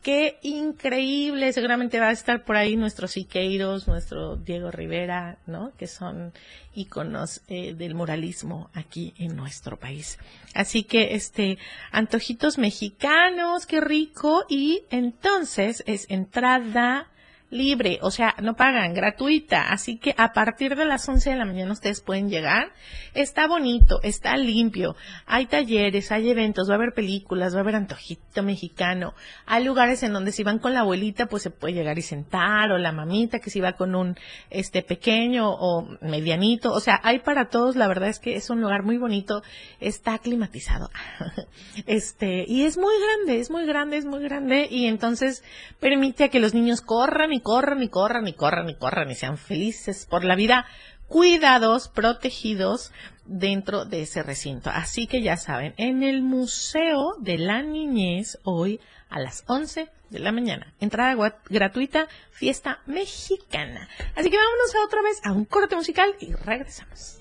Qué 0.00 0.38
increíble. 0.42 1.52
Seguramente 1.52 1.98
va 1.98 2.10
a 2.10 2.12
estar 2.12 2.44
por 2.44 2.54
ahí 2.54 2.76
nuestros 2.76 3.10
Siqueiros, 3.10 3.88
nuestro 3.88 4.36
Diego 4.36 4.70
Rivera, 4.70 5.38
¿no? 5.48 5.72
Que 5.76 5.88
son 5.88 6.32
íconos 6.72 7.42
eh, 7.48 7.74
del 7.74 7.96
muralismo 7.96 8.70
aquí 8.74 9.12
en 9.18 9.34
nuestro 9.34 9.76
país. 9.76 10.20
Así 10.54 10.84
que, 10.84 11.16
este, 11.16 11.58
antojitos 11.90 12.58
mexicanos, 12.58 13.66
qué 13.66 13.80
rico. 13.80 14.44
Y 14.48 14.84
entonces 14.90 15.82
es 15.84 16.08
entrada 16.08 17.08
libre, 17.50 17.98
o 18.02 18.10
sea, 18.10 18.34
no 18.42 18.54
pagan, 18.54 18.94
gratuita. 18.94 19.70
Así 19.70 19.98
que 19.98 20.14
a 20.16 20.32
partir 20.32 20.76
de 20.76 20.84
las 20.84 21.08
11 21.08 21.30
de 21.30 21.36
la 21.36 21.44
mañana 21.44 21.72
ustedes 21.72 22.00
pueden 22.00 22.28
llegar. 22.28 22.72
Está 23.14 23.46
bonito, 23.46 24.00
está 24.02 24.36
limpio. 24.36 24.96
Hay 25.26 25.46
talleres, 25.46 26.12
hay 26.12 26.30
eventos, 26.30 26.68
va 26.68 26.74
a 26.74 26.76
haber 26.76 26.92
películas, 26.92 27.54
va 27.54 27.58
a 27.58 27.62
haber 27.62 27.76
antojito 27.76 28.42
mexicano. 28.42 29.14
Hay 29.46 29.64
lugares 29.64 30.02
en 30.02 30.12
donde 30.12 30.32
si 30.32 30.42
van 30.42 30.58
con 30.58 30.74
la 30.74 30.80
abuelita, 30.80 31.26
pues 31.26 31.42
se 31.42 31.50
puede 31.50 31.74
llegar 31.74 31.98
y 31.98 32.02
sentar, 32.02 32.70
o 32.70 32.78
la 32.78 32.92
mamita 32.92 33.38
que 33.38 33.50
si 33.50 33.60
va 33.60 33.72
con 33.72 33.94
un 33.94 34.16
este 34.50 34.82
pequeño 34.82 35.50
o 35.50 35.88
medianito. 36.00 36.72
O 36.72 36.80
sea, 36.80 37.00
hay 37.02 37.20
para 37.20 37.48
todos. 37.48 37.76
La 37.76 37.88
verdad 37.88 38.08
es 38.08 38.18
que 38.18 38.36
es 38.36 38.50
un 38.50 38.60
lugar 38.60 38.82
muy 38.82 38.98
bonito. 38.98 39.42
Está 39.80 40.18
climatizado. 40.18 40.90
este, 41.86 42.44
y 42.46 42.64
es 42.64 42.76
muy 42.76 42.94
grande, 43.00 43.40
es 43.40 43.50
muy 43.50 43.66
grande, 43.66 43.96
es 43.96 44.04
muy 44.04 44.22
grande. 44.22 44.68
Y 44.70 44.86
entonces 44.86 45.42
permite 45.80 46.28
que 46.28 46.40
los 46.40 46.54
niños 46.54 46.80
corran 46.80 47.32
y 47.32 47.37
corran, 47.40 47.82
y 47.82 47.88
corran, 47.88 48.26
y 48.28 48.32
corran, 48.32 48.68
y 48.68 48.74
corran, 48.74 49.10
y 49.10 49.14
sean 49.14 49.38
felices 49.38 50.06
por 50.08 50.24
la 50.24 50.34
vida, 50.34 50.66
cuidados, 51.06 51.88
protegidos 51.88 52.92
dentro 53.24 53.84
de 53.84 54.02
ese 54.02 54.22
recinto. 54.22 54.70
Así 54.70 55.06
que 55.06 55.22
ya 55.22 55.36
saben, 55.36 55.74
en 55.76 56.02
el 56.02 56.22
Museo 56.22 57.16
de 57.18 57.38
la 57.38 57.62
Niñez, 57.62 58.38
hoy 58.44 58.80
a 59.08 59.20
las 59.20 59.44
11 59.46 59.88
de 60.10 60.18
la 60.18 60.32
mañana. 60.32 60.72
Entrada 60.80 61.14
gratuita, 61.48 62.08
fiesta 62.30 62.80
mexicana. 62.86 63.88
Así 64.16 64.30
que 64.30 64.36
vámonos 64.36 64.74
a 64.74 64.84
otra 64.84 65.02
vez 65.02 65.20
a 65.24 65.32
un 65.32 65.44
corte 65.44 65.76
musical 65.76 66.14
y 66.20 66.32
regresamos. 66.32 67.20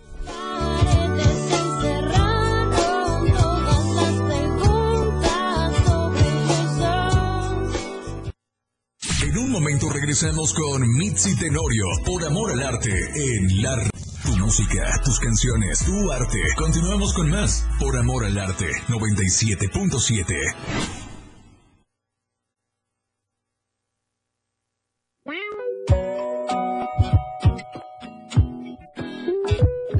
En 9.27 9.37
un 9.37 9.51
momento 9.51 9.89
regresamos 9.89 10.53
con 10.53 10.87
Mitzi 10.87 11.35
Tenorio 11.35 11.83
por 12.05 12.23
Amor 12.23 12.51
al 12.51 12.63
Arte 12.63 12.93
en 13.13 13.61
la 13.61 13.75
tu 14.23 14.37
música, 14.37 15.01
tus 15.03 15.19
canciones, 15.19 15.83
tu 15.83 16.11
arte. 16.13 16.39
Continuamos 16.55 17.13
con 17.13 17.29
más 17.29 17.67
por 17.77 17.97
Amor 17.97 18.23
al 18.23 18.37
Arte 18.37 18.67
97.7. 18.87 21.06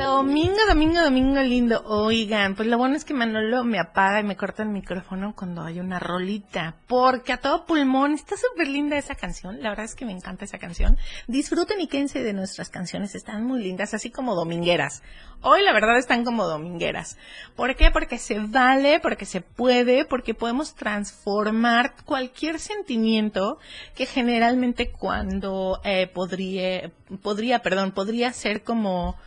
Domingo, 0.08 0.56
domingo, 0.70 1.02
domingo 1.02 1.42
lindo. 1.42 1.84
Oigan, 1.86 2.56
pues 2.56 2.70
lo 2.70 2.78
bueno 2.78 2.96
es 2.96 3.04
que 3.04 3.14
Manolo 3.14 3.66
me 3.66 3.78
apaga 3.78 4.22
y 4.22 4.24
me 4.24 4.38
corta 4.38 4.64
el 4.64 4.70
micrófono 4.70 5.34
cuando 5.36 5.64
hay 5.64 5.82
una 5.82 6.00
rolita. 6.00 6.78
Porque 6.88 7.34
a 7.34 7.42
todo 7.42 7.66
pulmón 7.66 8.14
está 8.14 8.38
súper 8.38 8.70
linda 8.70 8.98
esa 8.98 9.16
canción. 9.16 9.62
La 9.62 9.68
verdad 9.68 9.84
es 9.84 9.96
que 9.96 10.06
me 10.06 10.14
encanta 10.14 10.46
esa 10.46 10.60
canción. 10.60 10.98
Disfruten 11.28 11.82
y 11.82 11.88
quédense 11.88 12.24
de 12.24 12.32
nuestras 12.32 12.70
canciones. 12.70 13.16
Están 13.16 13.44
muy 13.44 13.62
lindas, 13.62 13.94
así 13.94 14.10
como 14.10 14.34
domingueras. 14.34 15.04
Hoy 15.42 15.62
la 15.62 15.74
verdad 15.74 15.98
están 15.98 16.24
como 16.24 16.48
domingueras. 16.48 17.18
¿Por 17.58 17.76
qué? 17.76 17.92
Porque 17.92 18.18
se 18.18 18.40
vale, 18.40 19.02
porque 19.02 19.26
se 19.26 19.42
puede, 19.42 20.06
porque 20.06 20.34
podemos 20.34 20.74
transformar 20.74 21.96
cualquier 22.06 22.60
sentimiento 22.60 23.60
que 23.94 24.06
generalmente 24.06 24.90
cuando 24.90 25.82
eh, 25.84 26.08
podría, 26.08 26.92
podría, 27.22 27.60
perdón, 27.60 27.92
podría 27.92 28.32
ser 28.32 28.64
como 28.64 29.18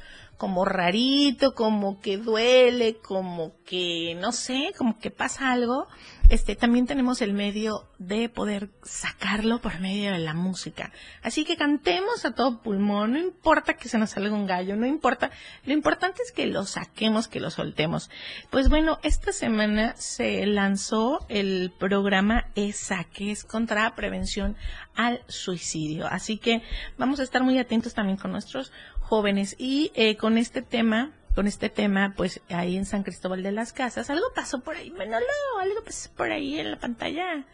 como 0.40 0.64
rarito, 0.64 1.54
como 1.54 2.00
que 2.00 2.16
duele, 2.16 2.96
como 2.96 3.62
que 3.66 4.16
no 4.18 4.32
sé, 4.32 4.72
como 4.78 4.98
que 4.98 5.10
pasa 5.10 5.52
algo, 5.52 5.86
este 6.30 6.56
también 6.56 6.86
tenemos 6.86 7.20
el 7.20 7.34
medio 7.34 7.90
de 7.98 8.30
poder 8.30 8.70
sacarlo 8.82 9.60
por 9.60 9.80
medio 9.80 10.12
de 10.12 10.18
la 10.18 10.32
música. 10.32 10.92
Así 11.22 11.44
que 11.44 11.58
cantemos 11.58 12.24
a 12.24 12.34
todo 12.34 12.62
pulmón, 12.62 13.12
no 13.12 13.18
importa 13.18 13.74
que 13.74 13.90
se 13.90 13.98
nos 13.98 14.10
salga 14.10 14.34
un 14.34 14.46
gallo, 14.46 14.76
no 14.76 14.86
importa, 14.86 15.30
lo 15.66 15.74
importante 15.74 16.22
es 16.22 16.32
que 16.32 16.46
lo 16.46 16.64
saquemos, 16.64 17.28
que 17.28 17.40
lo 17.40 17.50
soltemos. 17.50 18.08
Pues 18.48 18.70
bueno, 18.70 18.98
esta 19.02 19.32
semana 19.32 19.94
se 19.98 20.46
lanzó 20.46 21.26
el 21.28 21.70
programa 21.78 22.46
ESA, 22.54 23.04
que 23.12 23.30
es 23.30 23.44
contra 23.44 23.94
prevención 23.94 24.56
al 24.94 25.22
suicidio. 25.28 26.06
Así 26.06 26.38
que 26.38 26.62
vamos 26.96 27.20
a 27.20 27.24
estar 27.24 27.42
muy 27.42 27.58
atentos 27.58 27.92
también 27.92 28.16
con 28.16 28.32
nuestros 28.32 28.72
jóvenes. 29.10 29.56
Y 29.58 29.90
eh, 29.96 30.16
con 30.16 30.38
este 30.38 30.62
tema 30.62 31.12
con 31.34 31.46
este 31.46 31.68
tema, 31.68 32.12
pues 32.16 32.40
ahí 32.48 32.76
en 32.76 32.84
San 32.84 33.04
Cristóbal 33.04 33.42
de 33.44 33.52
las 33.52 33.72
Casas, 33.72 34.10
algo 34.10 34.26
pasó 34.34 34.60
por 34.60 34.74
ahí, 34.74 34.90
Manolo, 34.90 35.24
algo 35.60 35.84
pasó 35.84 36.10
por 36.12 36.32
ahí 36.32 36.58
en 36.58 36.72
la 36.72 36.78
pantalla. 36.78 37.46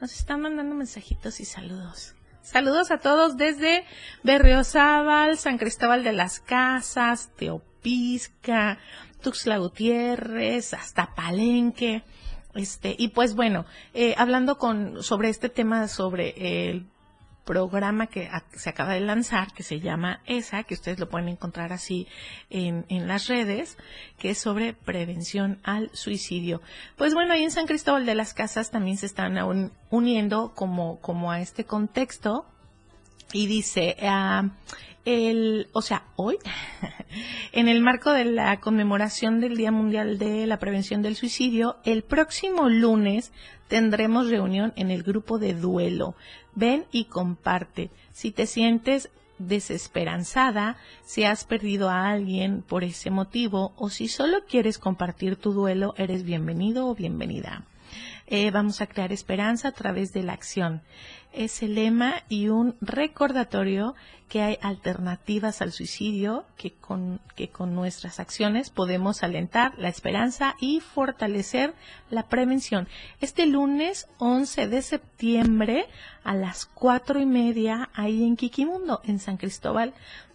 Nos 0.00 0.14
están 0.14 0.42
mandando 0.42 0.74
mensajitos 0.74 1.40
y 1.40 1.46
saludos. 1.46 2.14
Saludos 2.42 2.90
a 2.90 2.98
todos 2.98 3.38
desde 3.38 3.84
Berriozábal, 4.22 5.38
San 5.38 5.56
Cristóbal 5.56 6.04
de 6.04 6.12
las 6.12 6.40
Casas, 6.40 7.30
Teopisca, 7.36 8.78
Tuxtla 9.22 9.56
Gutiérrez, 9.58 10.74
hasta 10.74 11.14
Palenque. 11.14 12.04
Este, 12.54 12.94
y 12.98 13.08
pues 13.08 13.34
bueno, 13.34 13.64
eh, 13.94 14.14
hablando 14.18 14.58
con, 14.58 15.02
sobre 15.02 15.30
este 15.30 15.48
tema, 15.48 15.88
sobre 15.88 16.68
el 16.68 16.86
programa 17.44 18.06
que 18.06 18.30
se 18.54 18.70
acaba 18.70 18.94
de 18.94 19.00
lanzar, 19.00 19.52
que 19.52 19.62
se 19.62 19.80
llama 19.80 20.20
ESA, 20.26 20.62
que 20.64 20.74
ustedes 20.74 20.98
lo 20.98 21.08
pueden 21.08 21.28
encontrar 21.28 21.72
así 21.72 22.06
en, 22.50 22.84
en 22.88 23.08
las 23.08 23.26
redes, 23.26 23.76
que 24.18 24.30
es 24.30 24.38
sobre 24.38 24.74
prevención 24.74 25.58
al 25.64 25.90
suicidio. 25.92 26.62
Pues 26.96 27.14
bueno, 27.14 27.32
ahí 27.32 27.42
en 27.42 27.50
San 27.50 27.66
Cristóbal 27.66 28.06
de 28.06 28.14
las 28.14 28.34
Casas 28.34 28.70
también 28.70 28.96
se 28.96 29.06
están 29.06 29.38
uniendo 29.90 30.52
como, 30.54 31.00
como 31.00 31.32
a 31.32 31.40
este 31.40 31.64
contexto 31.64 32.46
y 33.32 33.46
dice, 33.46 33.96
uh, 34.02 34.48
el, 35.04 35.68
o 35.72 35.82
sea, 35.82 36.04
hoy, 36.16 36.38
en 37.52 37.68
el 37.68 37.80
marco 37.80 38.12
de 38.12 38.24
la 38.24 38.60
conmemoración 38.60 39.40
del 39.40 39.56
Día 39.56 39.72
Mundial 39.72 40.18
de 40.18 40.46
la 40.46 40.58
Prevención 40.58 41.02
del 41.02 41.16
Suicidio, 41.16 41.76
el 41.84 42.02
próximo 42.02 42.68
lunes 42.68 43.32
tendremos 43.68 44.28
reunión 44.28 44.72
en 44.76 44.90
el 44.90 45.02
grupo 45.02 45.38
de 45.38 45.54
duelo. 45.54 46.14
Ven 46.54 46.84
y 46.92 47.04
comparte. 47.04 47.90
Si 48.12 48.30
te 48.30 48.46
sientes 48.46 49.10
desesperanzada, 49.38 50.76
si 51.04 51.24
has 51.24 51.44
perdido 51.44 51.88
a 51.88 52.10
alguien 52.10 52.62
por 52.62 52.84
ese 52.84 53.10
motivo 53.10 53.72
o 53.76 53.90
si 53.90 54.08
solo 54.08 54.44
quieres 54.46 54.78
compartir 54.78 55.36
tu 55.36 55.52
duelo, 55.52 55.94
eres 55.96 56.22
bienvenido 56.22 56.88
o 56.88 56.94
bienvenida. 56.94 57.64
Eh, 58.26 58.50
vamos 58.50 58.80
a 58.80 58.86
crear 58.86 59.12
esperanza 59.12 59.68
a 59.68 59.72
través 59.72 60.12
de 60.12 60.22
la 60.22 60.32
acción. 60.32 60.82
Es 61.32 61.62
el 61.62 61.74
lema 61.74 62.22
y 62.28 62.48
un 62.48 62.76
recordatorio 62.80 63.94
que 64.28 64.40
hay 64.40 64.58
alternativas 64.62 65.60
al 65.60 65.72
suicidio, 65.72 66.46
que 66.56 66.72
con, 66.72 67.20
que 67.36 67.48
con 67.48 67.74
nuestras 67.74 68.18
acciones 68.18 68.70
podemos 68.70 69.22
alentar 69.22 69.78
la 69.78 69.88
esperanza 69.88 70.56
y 70.58 70.80
fortalecer 70.80 71.74
la 72.08 72.28
prevención. 72.28 72.88
Este 73.20 73.44
lunes 73.46 74.08
11 74.18 74.68
de 74.68 74.80
septiembre 74.80 75.86
a 76.24 76.34
las 76.34 76.64
cuatro 76.64 77.20
y 77.20 77.26
media 77.26 77.90
ahí 77.92 78.24
en 78.24 78.36
Quiquimundo, 78.36 79.02
en 79.04 79.18
San 79.18 79.36
Cristóbal 79.36 79.92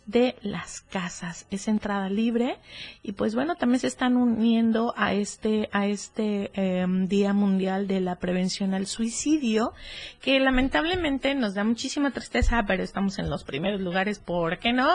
de 0.07 0.37
las 0.41 0.81
casas. 0.81 1.45
Es 1.51 1.67
entrada 1.67 2.09
libre 2.09 2.57
y 3.03 3.11
pues 3.11 3.35
bueno, 3.35 3.55
también 3.55 3.81
se 3.81 3.87
están 3.87 4.15
uniendo 4.15 4.93
a 4.97 5.13
este, 5.13 5.69
a 5.71 5.85
este 5.85 6.49
em, 6.53 7.07
Día 7.07 7.33
Mundial 7.33 7.87
de 7.87 7.99
la 7.99 8.15
Prevención 8.15 8.73
al 8.73 8.87
Suicidio, 8.87 9.73
que 10.21 10.39
lamentablemente 10.39 11.35
nos 11.35 11.53
da 11.53 11.63
muchísima 11.63 12.11
tristeza, 12.11 12.63
pero 12.65 12.83
estamos 12.83 13.19
en 13.19 13.29
los 13.29 13.43
primeros 13.43 13.81
lugares, 13.81 14.17
¿por 14.17 14.59
qué 14.59 14.73
no? 14.73 14.89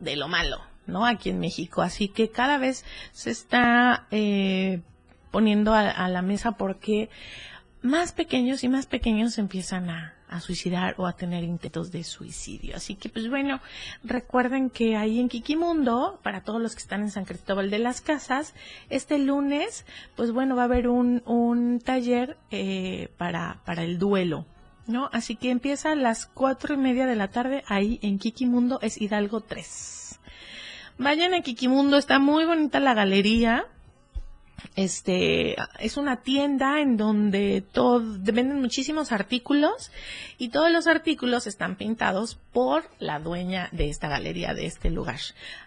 De 0.00 0.16
lo 0.16 0.26
malo, 0.28 0.60
¿no? 0.86 1.06
Aquí 1.06 1.30
en 1.30 1.38
México. 1.38 1.80
Así 1.80 2.08
que 2.08 2.28
cada 2.30 2.58
vez 2.58 2.84
se 3.12 3.30
está 3.30 4.08
eh, 4.10 4.82
poniendo 5.30 5.72
a 5.72 6.08
la 6.08 6.20
mesa 6.20 6.52
porque 6.52 7.08
más 7.80 8.12
pequeños 8.12 8.64
y 8.64 8.68
más 8.68 8.86
pequeños 8.86 9.38
empiezan 9.38 9.88
a, 9.88 10.14
a 10.32 10.40
suicidar 10.40 10.94
o 10.96 11.06
a 11.06 11.12
tener 11.12 11.44
intentos 11.44 11.92
de 11.92 12.02
suicidio. 12.04 12.74
Así 12.74 12.94
que, 12.94 13.08
pues 13.08 13.28
bueno, 13.28 13.60
recuerden 14.02 14.70
que 14.70 14.96
ahí 14.96 15.20
en 15.20 15.28
Kikimundo, 15.28 16.18
para 16.22 16.42
todos 16.42 16.60
los 16.60 16.74
que 16.74 16.80
están 16.80 17.02
en 17.02 17.10
San 17.10 17.24
Cristóbal 17.24 17.70
de 17.70 17.78
las 17.78 18.00
Casas, 18.00 18.54
este 18.88 19.18
lunes, 19.18 19.84
pues 20.16 20.32
bueno, 20.32 20.56
va 20.56 20.62
a 20.62 20.64
haber 20.64 20.88
un, 20.88 21.22
un 21.26 21.80
taller 21.80 22.38
eh, 22.50 23.10
para, 23.18 23.60
para 23.64 23.84
el 23.84 23.98
duelo. 23.98 24.46
¿No? 24.84 25.08
Así 25.12 25.36
que 25.36 25.50
empieza 25.50 25.92
a 25.92 25.94
las 25.94 26.26
cuatro 26.26 26.74
y 26.74 26.76
media 26.76 27.06
de 27.06 27.14
la 27.14 27.28
tarde 27.28 27.62
ahí 27.68 28.00
en 28.02 28.18
Kikimundo, 28.18 28.80
es 28.82 29.00
Hidalgo 29.00 29.40
3. 29.40 30.18
Vayan 30.98 31.34
a 31.34 31.42
Kikimundo, 31.42 31.98
está 31.98 32.18
muy 32.18 32.44
bonita 32.46 32.80
la 32.80 32.92
galería 32.92 33.66
este 34.76 35.56
es 35.78 35.96
una 35.96 36.22
tienda 36.22 36.80
en 36.80 36.96
donde 36.96 37.62
todo, 37.72 38.02
venden 38.02 38.60
muchísimos 38.60 39.12
artículos 39.12 39.90
y 40.38 40.48
todos 40.48 40.70
los 40.70 40.86
artículos 40.86 41.46
están 41.46 41.76
pintados 41.76 42.38
por 42.52 42.84
la 42.98 43.18
dueña 43.18 43.68
de 43.72 43.88
esta 43.88 44.08
galería 44.08 44.54
de 44.54 44.66
este 44.66 44.90
lugar. 44.90 45.20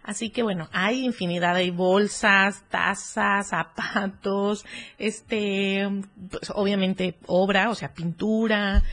Así 0.03 0.29
que 0.29 0.43
bueno 0.43 0.69
hay 0.71 1.05
infinidad 1.05 1.55
de 1.55 1.71
bolsas 1.71 2.63
tazas 2.69 3.49
zapatos 3.49 4.65
este 4.97 5.87
pues 6.29 6.51
obviamente 6.53 7.15
obra 7.27 7.69
o 7.69 7.75
sea 7.75 7.93
pintura 7.93 8.83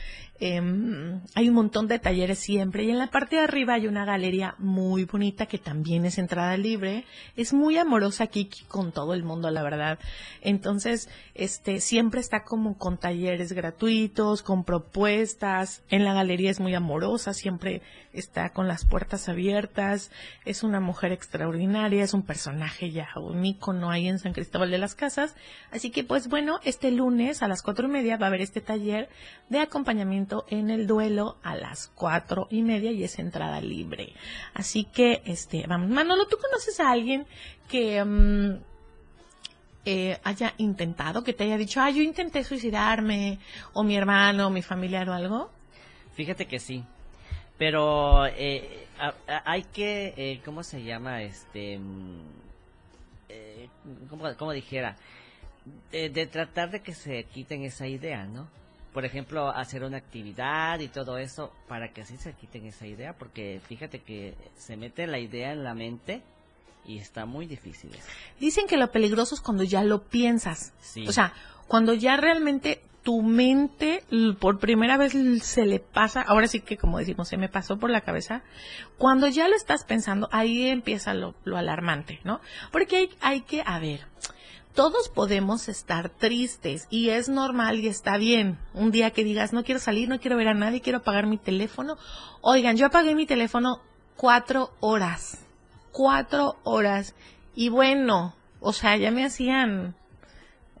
Em, 0.45 1.21
hay 1.35 1.47
un 1.47 1.55
montón 1.55 1.87
de 1.87 1.99
talleres 1.99 2.37
siempre 2.37 2.83
y 2.83 2.89
en 2.89 2.97
la 2.97 3.07
parte 3.07 3.37
de 3.37 3.43
arriba 3.43 3.75
hay 3.75 3.87
una 3.87 4.03
galería 4.03 4.55
muy 4.57 5.05
bonita 5.05 5.45
que 5.45 5.57
también 5.57 6.03
es 6.03 6.17
entrada 6.17 6.57
libre. 6.57 7.05
Es 7.37 7.53
muy 7.53 7.77
amorosa 7.77 8.27
Kiki 8.27 8.65
con 8.65 8.91
todo 8.91 9.13
el 9.13 9.23
mundo, 9.23 9.49
la 9.51 9.63
verdad. 9.63 9.99
Entonces, 10.41 11.07
este, 11.33 11.79
siempre 11.79 12.19
está 12.19 12.43
como 12.43 12.77
con 12.77 12.97
talleres 12.97 13.53
gratuitos, 13.53 14.43
con 14.43 14.65
propuestas. 14.65 15.81
En 15.87 16.03
la 16.03 16.13
galería 16.13 16.51
es 16.51 16.59
muy 16.59 16.75
amorosa, 16.75 17.33
siempre 17.33 17.81
está 18.11 18.49
con 18.49 18.67
las 18.67 18.83
puertas 18.83 19.29
abiertas. 19.29 20.11
Es 20.43 20.61
una 20.61 20.81
mujer 20.81 21.13
extraordinaria, 21.13 22.03
es 22.03 22.13
un 22.13 22.23
personaje 22.23 22.91
ya, 22.91 23.07
un 23.15 23.45
ícono 23.45 23.91
ahí 23.91 24.09
en 24.09 24.19
San 24.19 24.33
Cristóbal 24.33 24.71
de 24.71 24.77
las 24.77 24.93
Casas. 24.93 25.37
Así 25.71 25.89
que, 25.89 26.03
pues 26.03 26.27
bueno, 26.27 26.59
este 26.65 26.91
lunes 26.91 27.41
a 27.43 27.47
las 27.47 27.61
cuatro 27.61 27.87
y 27.87 27.91
media 27.91 28.17
va 28.17 28.25
a 28.25 28.27
haber 28.27 28.41
este 28.41 28.59
taller 28.59 29.07
de 29.47 29.59
acompañamiento 29.59 30.32
en 30.49 30.69
el 30.69 30.87
duelo 30.87 31.37
a 31.43 31.55
las 31.55 31.91
cuatro 31.95 32.47
y 32.49 32.61
media 32.61 32.91
y 32.91 33.03
es 33.03 33.19
entrada 33.19 33.61
libre. 33.61 34.13
Así 34.53 34.85
que, 34.85 35.21
este, 35.25 35.65
vamos, 35.67 35.89
Manolo, 35.89 36.27
¿tú 36.27 36.37
conoces 36.37 36.79
a 36.79 36.91
alguien 36.91 37.25
que 37.69 38.03
mm, 38.03 38.57
eh, 39.85 40.19
haya 40.23 40.53
intentado, 40.57 41.23
que 41.23 41.33
te 41.33 41.43
haya 41.43 41.57
dicho, 41.57 41.81
ah, 41.81 41.89
yo 41.89 42.01
intenté 42.01 42.43
suicidarme, 42.43 43.39
o 43.73 43.83
mi 43.83 43.95
hermano, 43.95 44.47
o 44.47 44.49
mi 44.49 44.61
familiar 44.61 45.09
o 45.09 45.13
algo? 45.13 45.51
Fíjate 46.15 46.45
que 46.45 46.59
sí, 46.59 46.83
pero 47.57 48.25
eh, 48.27 48.87
hay 49.45 49.63
que, 49.63 50.13
eh, 50.15 50.41
¿cómo 50.45 50.63
se 50.63 50.83
llama? 50.83 51.23
Este, 51.23 51.79
mm, 51.79 52.21
eh, 53.29 53.69
¿cómo, 54.37 54.51
dijera? 54.51 54.95
de 55.91 56.27
tratar 56.27 56.71
de 56.71 56.81
que 56.81 56.93
se 56.93 57.23
quiten 57.23 57.63
esa 57.63 57.87
idea, 57.87 58.25
¿no? 58.25 58.49
Por 58.93 59.05
ejemplo, 59.05 59.49
hacer 59.49 59.83
una 59.83 59.97
actividad 59.97 60.79
y 60.79 60.87
todo 60.87 61.17
eso 61.17 61.51
para 61.67 61.91
que 61.91 62.01
así 62.01 62.17
se 62.17 62.33
quiten 62.33 62.65
esa 62.65 62.85
idea, 62.85 63.13
porque 63.13 63.59
fíjate 63.67 63.99
que 63.99 64.35
se 64.55 64.77
mete 64.77 65.07
la 65.07 65.19
idea 65.19 65.51
en 65.51 65.63
la 65.63 65.73
mente 65.73 66.21
y 66.85 66.99
está 66.99 67.25
muy 67.25 67.47
difícil. 67.47 67.91
Dicen 68.39 68.67
que 68.67 68.77
lo 68.77 68.91
peligroso 68.91 69.35
es 69.35 69.41
cuando 69.41 69.63
ya 69.63 69.83
lo 69.83 70.03
piensas. 70.03 70.73
O 71.07 71.11
sea, 71.11 71.33
cuando 71.67 71.93
ya 71.93 72.17
realmente 72.17 72.81
tu 73.03 73.21
mente 73.21 74.03
por 74.39 74.59
primera 74.59 74.97
vez 74.97 75.13
se 75.43 75.65
le 75.65 75.79
pasa, 75.79 76.21
ahora 76.21 76.47
sí 76.47 76.61
que 76.61 76.77
como 76.77 76.99
decimos, 76.99 77.27
se 77.27 77.37
me 77.37 77.49
pasó 77.49 77.77
por 77.77 77.89
la 77.89 78.01
cabeza, 78.01 78.43
cuando 78.97 79.27
ya 79.27 79.47
lo 79.47 79.55
estás 79.55 79.83
pensando, 79.83 80.29
ahí 80.31 80.69
empieza 80.69 81.13
lo, 81.13 81.35
lo 81.43 81.57
alarmante, 81.57 82.19
¿no? 82.23 82.39
Porque 82.71 82.97
hay, 82.97 83.09
hay 83.21 83.41
que, 83.41 83.61
a 83.65 83.79
ver, 83.79 84.07
todos 84.73 85.09
podemos 85.09 85.69
estar 85.69 86.09
tristes 86.09 86.87
y 86.89 87.09
es 87.09 87.29
normal 87.29 87.79
y 87.79 87.87
está 87.87 88.17
bien. 88.17 88.57
Un 88.73 88.91
día 88.91 89.11
que 89.11 89.23
digas, 89.23 89.53
no 89.53 89.63
quiero 89.63 89.79
salir, 89.79 90.09
no 90.09 90.19
quiero 90.19 90.37
ver 90.37 90.47
a 90.47 90.53
nadie, 90.53 90.81
quiero 90.81 90.99
apagar 90.99 91.27
mi 91.27 91.37
teléfono. 91.37 91.97
Oigan, 92.41 92.75
yo 92.75 92.87
apagué 92.87 93.15
mi 93.15 93.25
teléfono 93.25 93.81
cuatro 94.17 94.71
horas. 94.79 95.45
Cuatro 95.91 96.57
horas. 96.63 97.15
Y 97.55 97.69
bueno, 97.69 98.35
o 98.59 98.73
sea, 98.73 98.97
ya 98.97 99.11
me 99.11 99.25
hacían 99.25 99.95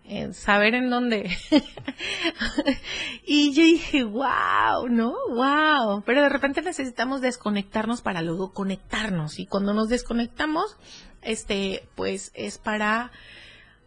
eh, 0.05 0.33
saber 0.33 0.73
en 0.73 0.89
dónde. 0.89 1.29
y 3.25 3.53
yo 3.53 3.63
dije, 3.63 4.03
wow, 4.03 4.87
¿no? 4.89 5.13
Wow. 5.29 6.03
Pero 6.03 6.23
de 6.23 6.29
repente 6.29 6.61
necesitamos 6.61 7.21
desconectarnos 7.21 8.01
para 8.01 8.21
luego 8.21 8.53
conectarnos. 8.53 9.39
Y 9.39 9.45
cuando 9.45 9.73
nos 9.73 9.87
desconectamos, 9.89 10.77
este, 11.21 11.87
pues 11.95 12.31
es 12.33 12.57
para 12.57 13.11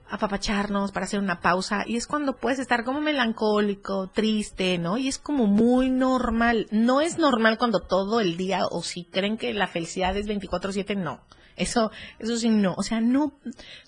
apapacharnos, 0.09 0.93
para 0.93 1.05
hacer 1.05 1.21
una 1.21 1.41
pausa, 1.41 1.85
y 1.87 1.97
es 1.97 2.07
cuando 2.07 2.37
puedes 2.37 2.59
estar 2.59 2.85
como 2.85 3.01
melancólico, 3.01 4.09
triste, 4.09 4.79
¿no? 4.79 4.99
Y 4.99 5.09
es 5.09 5.19
como 5.19 5.47
muy 5.47 5.91
normal. 5.91 6.67
No 6.71 7.01
es 7.01 7.19
normal 7.19 7.59
cuando 7.59 7.81
todo 7.81 8.21
el 8.21 8.37
día, 8.37 8.67
o 8.71 8.83
si 8.83 9.05
creen 9.05 9.37
que 9.37 9.53
la 9.55 9.67
felicidad 9.67 10.17
es 10.17 10.27
24/7, 10.27 10.97
no. 10.97 11.21
Eso, 11.57 11.91
eso 12.19 12.37
sí, 12.37 12.51
no. 12.51 12.75
O 12.77 12.83
sea, 12.83 13.01
no, 13.01 13.33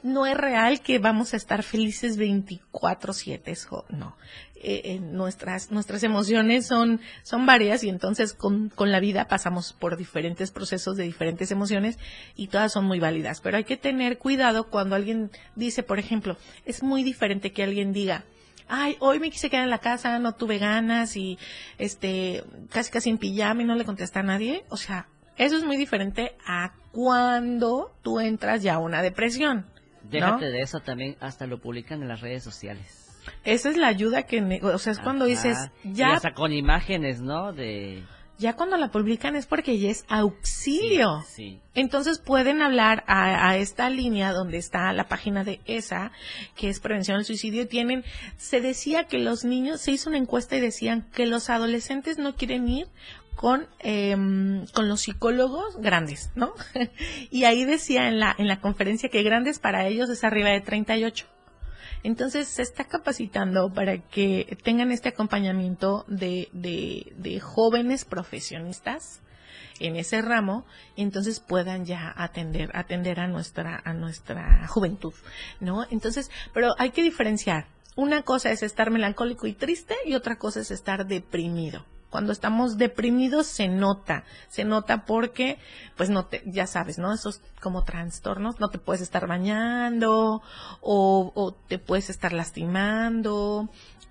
no 0.02 0.26
es 0.26 0.36
real 0.36 0.80
que 0.80 0.98
vamos 0.98 1.34
a 1.34 1.36
estar 1.36 1.62
felices 1.62 2.18
24/7, 2.18 3.52
eso 3.52 3.84
no. 3.90 4.16
Eh, 4.62 5.00
nuestras, 5.00 5.70
nuestras 5.70 6.02
emociones 6.02 6.66
son, 6.66 7.00
son 7.22 7.46
varias 7.46 7.84
y 7.84 7.88
entonces 7.88 8.32
con, 8.32 8.68
con 8.68 8.92
la 8.92 9.00
vida 9.00 9.28
pasamos 9.28 9.72
por 9.72 9.96
diferentes 9.96 10.50
procesos 10.50 10.96
de 10.96 11.04
diferentes 11.04 11.50
emociones 11.50 11.98
y 12.36 12.48
todas 12.48 12.72
son 12.72 12.84
muy 12.84 13.00
válidas. 13.00 13.40
Pero 13.40 13.56
hay 13.56 13.64
que 13.64 13.76
tener 13.76 14.18
cuidado 14.18 14.68
cuando 14.68 14.96
alguien 14.96 15.30
dice, 15.54 15.82
por 15.82 15.98
ejemplo, 15.98 16.36
es 16.64 16.82
muy 16.82 17.02
diferente 17.02 17.52
que 17.52 17.62
alguien 17.62 17.92
diga, 17.92 18.24
ay, 18.68 18.96
hoy 19.00 19.18
me 19.18 19.30
quise 19.30 19.50
quedar 19.50 19.64
en 19.64 19.70
la 19.70 19.78
casa, 19.78 20.18
no 20.18 20.34
tuve 20.34 20.58
ganas 20.58 21.16
y 21.16 21.38
este, 21.78 22.44
casi 22.70 22.90
casi 22.90 23.10
en 23.10 23.18
pijama 23.18 23.62
y 23.62 23.64
no 23.64 23.74
le 23.74 23.84
contesta 23.84 24.20
a 24.20 24.24
nadie. 24.24 24.64
O 24.68 24.76
sea, 24.76 25.08
eso 25.36 25.56
es 25.56 25.64
muy 25.64 25.76
diferente 25.76 26.36
a 26.46 26.72
cuando 26.92 27.92
tú 28.02 28.20
entras 28.20 28.62
ya 28.62 28.74
a 28.74 28.78
una 28.78 29.02
depresión. 29.02 29.66
Déjate 30.02 30.46
de 30.46 30.60
eso 30.60 30.80
también, 30.80 31.16
hasta 31.20 31.46
lo 31.46 31.60
publican 31.60 32.02
en 32.02 32.08
las 32.08 32.20
redes 32.20 32.42
sociales. 32.42 32.97
Esa 33.44 33.70
es 33.70 33.76
la 33.76 33.88
ayuda 33.88 34.24
que, 34.24 34.60
o 34.62 34.78
sea, 34.78 34.92
es 34.92 34.98
cuando 34.98 35.24
dices, 35.24 35.70
ya... 35.84 36.12
hasta 36.12 36.32
con 36.32 36.52
imágenes, 36.52 37.20
¿no? 37.20 37.52
De... 37.52 38.04
Ya 38.38 38.54
cuando 38.54 38.76
la 38.76 38.92
publican 38.92 39.34
es 39.34 39.46
porque 39.46 39.80
ya 39.80 39.90
es 39.90 40.04
auxilio. 40.08 41.24
Sí, 41.26 41.60
Entonces 41.74 42.20
pueden 42.20 42.62
hablar 42.62 43.02
a, 43.08 43.48
a, 43.48 43.56
esta 43.56 43.90
línea 43.90 44.32
donde 44.32 44.58
está 44.58 44.92
la 44.92 45.08
página 45.08 45.42
de 45.42 45.60
ESA, 45.66 46.12
que 46.54 46.68
es 46.68 46.78
prevención 46.78 47.16
del 47.16 47.24
suicidio. 47.24 47.66
Tienen, 47.66 48.04
se 48.36 48.60
decía 48.60 49.04
que 49.04 49.18
los 49.18 49.44
niños, 49.44 49.80
se 49.80 49.90
hizo 49.90 50.08
una 50.08 50.18
encuesta 50.18 50.56
y 50.56 50.60
decían 50.60 51.08
que 51.12 51.26
los 51.26 51.50
adolescentes 51.50 52.18
no 52.18 52.36
quieren 52.36 52.68
ir 52.68 52.86
con, 53.38 53.68
eh, 53.78 54.16
con 54.74 54.88
los 54.88 55.00
psicólogos 55.00 55.76
grandes, 55.78 56.30
¿no? 56.34 56.52
y 57.30 57.44
ahí 57.44 57.64
decía 57.64 58.08
en 58.08 58.18
la, 58.18 58.34
en 58.36 58.48
la 58.48 58.60
conferencia 58.60 59.08
que 59.10 59.22
grandes 59.22 59.60
para 59.60 59.86
ellos 59.86 60.10
es 60.10 60.24
arriba 60.24 60.50
de 60.50 60.60
38. 60.60 61.24
Entonces 62.02 62.48
se 62.48 62.62
está 62.62 62.84
capacitando 62.84 63.72
para 63.72 63.98
que 63.98 64.56
tengan 64.62 64.92
este 64.92 65.08
acompañamiento 65.08 66.04
de, 66.08 66.48
de, 66.52 67.12
de 67.16 67.40
jóvenes 67.40 68.04
profesionistas 68.04 69.20
en 69.80 69.96
ese 69.96 70.22
ramo 70.22 70.66
entonces 70.96 71.40
puedan 71.40 71.84
ya 71.84 72.12
atender 72.16 72.70
atender 72.74 73.20
a 73.20 73.28
nuestra 73.28 73.80
a 73.84 73.92
nuestra 73.92 74.66
juventud 74.66 75.14
no 75.60 75.86
entonces 75.90 76.30
pero 76.52 76.74
hay 76.78 76.90
que 76.90 77.02
diferenciar. 77.02 77.66
Una 77.96 78.22
cosa 78.22 78.52
es 78.52 78.62
estar 78.62 78.92
melancólico 78.92 79.48
y 79.48 79.54
triste 79.54 79.96
y 80.06 80.14
otra 80.14 80.36
cosa 80.36 80.60
es 80.60 80.70
estar 80.70 81.06
deprimido 81.06 81.84
cuando 82.10 82.32
estamos 82.32 82.78
deprimidos 82.78 83.46
se 83.46 83.68
nota, 83.68 84.24
se 84.48 84.64
nota 84.64 85.04
porque, 85.04 85.58
pues 85.96 86.10
no 86.10 86.26
te, 86.26 86.42
ya 86.46 86.66
sabes, 86.66 86.98
¿no? 86.98 87.12
Esos 87.12 87.40
como 87.60 87.84
trastornos, 87.84 88.60
no 88.60 88.68
te 88.68 88.78
puedes 88.78 89.02
estar 89.02 89.26
bañando 89.26 90.42
o, 90.80 91.32
o 91.34 91.52
te 91.52 91.78
puedes 91.78 92.08
estar 92.10 92.32
lastimando 92.32 93.68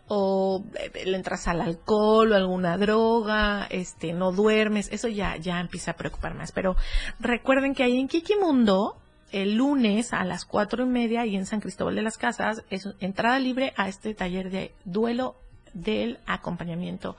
o 0.07 0.63
eh, 0.75 1.05
le 1.05 1.17
entras 1.17 1.47
al 1.47 1.61
alcohol 1.61 2.31
o 2.31 2.35
alguna 2.35 2.77
droga, 2.77 3.67
este, 3.69 4.13
no 4.13 4.31
duermes, 4.31 4.89
eso 4.91 5.07
ya, 5.07 5.35
ya 5.37 5.59
empieza 5.59 5.91
a 5.91 5.95
preocupar 5.95 6.33
más. 6.35 6.51
Pero 6.51 6.75
recuerden 7.19 7.73
que 7.73 7.83
ahí 7.83 7.99
en 7.99 8.07
Kikimundo, 8.07 8.97
el 9.31 9.55
lunes 9.55 10.13
a 10.13 10.23
las 10.23 10.45
cuatro 10.45 10.83
y 10.83 10.87
media 10.87 11.25
y 11.25 11.35
en 11.35 11.45
San 11.45 11.59
Cristóbal 11.59 11.95
de 11.95 12.01
las 12.01 12.17
Casas 12.17 12.63
es 12.69 12.87
entrada 12.99 13.39
libre 13.39 13.73
a 13.75 13.89
este 13.89 14.13
taller 14.13 14.49
de 14.49 14.73
duelo 14.85 15.35
del 15.81 16.19
acompañamiento 16.25 17.15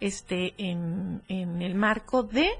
este 0.00 0.54
en, 0.58 1.22
en 1.28 1.62
el 1.62 1.74
marco 1.74 2.22
de 2.22 2.50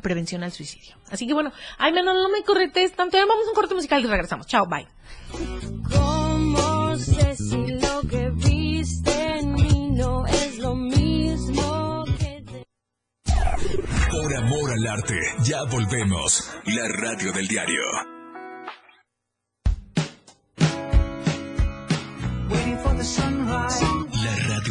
prevención 0.00 0.42
al 0.42 0.52
suicidio. 0.52 0.96
Así 1.10 1.26
que 1.26 1.34
bueno, 1.34 1.52
ay, 1.78 1.92
menos 1.92 2.14
no 2.14 2.30
me 2.30 2.42
corretes 2.42 2.92
tanto. 2.92 3.18
Ya 3.18 3.26
vamos 3.26 3.46
a 3.46 3.50
un 3.50 3.54
corte 3.54 3.74
musical 3.74 4.02
y 4.02 4.06
regresamos. 4.06 4.46
Chao, 4.46 4.66
bye. 4.66 4.86
¿Cómo 5.94 6.96
sé 6.96 7.36
si 7.36 7.56
lo 7.56 8.00
que 8.08 8.30
viste 8.30 9.38
en 9.38 9.52
mí 9.52 9.90
no 9.90 10.26
es 10.26 10.58
lo 10.58 10.74
mismo 10.74 12.04
que 12.18 12.42
de... 12.42 12.66
Por 14.10 14.36
amor 14.36 14.72
al 14.72 14.86
arte, 14.86 15.18
ya 15.44 15.64
volvemos. 15.64 16.50
La 16.66 16.88
radio 16.88 17.32
del 17.32 17.48
diario. 17.48 17.82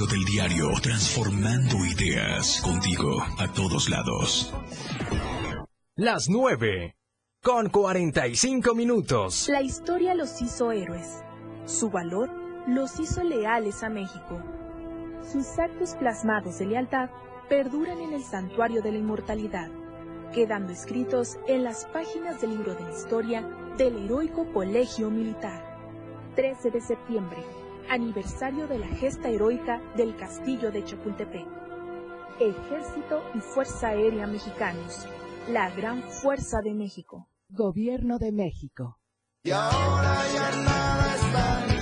Radio 0.02 0.06
del 0.06 0.26
diario, 0.26 0.72
transformando 0.82 1.78
ideas 1.86 2.62
contigo 2.62 3.22
a 3.38 3.48
todos 3.48 3.90
lados. 3.90 4.54
Las 5.96 6.30
9 6.30 6.96
con 7.44 7.70
45 7.70 8.76
minutos. 8.76 9.50
La 9.50 9.62
historia 9.62 10.16
los 10.16 10.42
hizo 10.42 10.72
héroes. 10.72 11.24
Su 11.66 11.90
valor 11.90 12.30
los 12.68 13.00
hizo 13.00 13.24
leales 13.24 13.84
a 13.84 13.90
México. 13.90 14.42
Sus 15.32 15.60
actos 15.60 15.96
plasmados 15.96 16.60
de 16.60 16.68
lealtad 16.68 17.10
perduran 17.50 18.00
en 18.00 18.14
el 18.14 18.24
santuario 18.24 18.82
de 18.82 18.92
la 18.94 18.98
inmortalidad, 18.98 19.70
quedando 20.34 20.72
escritos 20.72 21.38
en 21.48 21.64
las 21.64 21.86
páginas 21.86 22.42
del 22.42 22.52
libro 22.52 22.76
de 22.76 22.84
la 22.84 22.92
historia 22.92 23.42
del 23.78 24.06
heroico 24.06 24.52
Colegio 24.54 25.10
Militar. 25.10 25.70
13 26.36 26.72
de 26.72 26.82
septiembre, 26.82 27.44
aniversario 27.90 28.68
de 28.68 28.80
la 28.80 28.88
gesta 28.88 29.30
heroica 29.30 29.82
del 29.96 30.16
Castillo 30.16 30.72
de 30.72 30.84
Chapultepec. 30.84 31.48
Ejército 32.40 33.24
y 33.36 33.40
Fuerza 33.40 33.90
Aérea 33.90 34.28
Mexicanos, 34.28 35.06
la 35.50 35.70
gran 35.70 36.02
fuerza 36.02 36.62
de 36.64 36.74
México. 36.74 37.28
Gobierno 37.50 38.18
de 38.18 38.32
México. 38.32 38.98
Y 39.44 39.52
ahora 39.52 40.22
ya 40.34 40.64
nada 40.64 41.16
está 41.16 41.81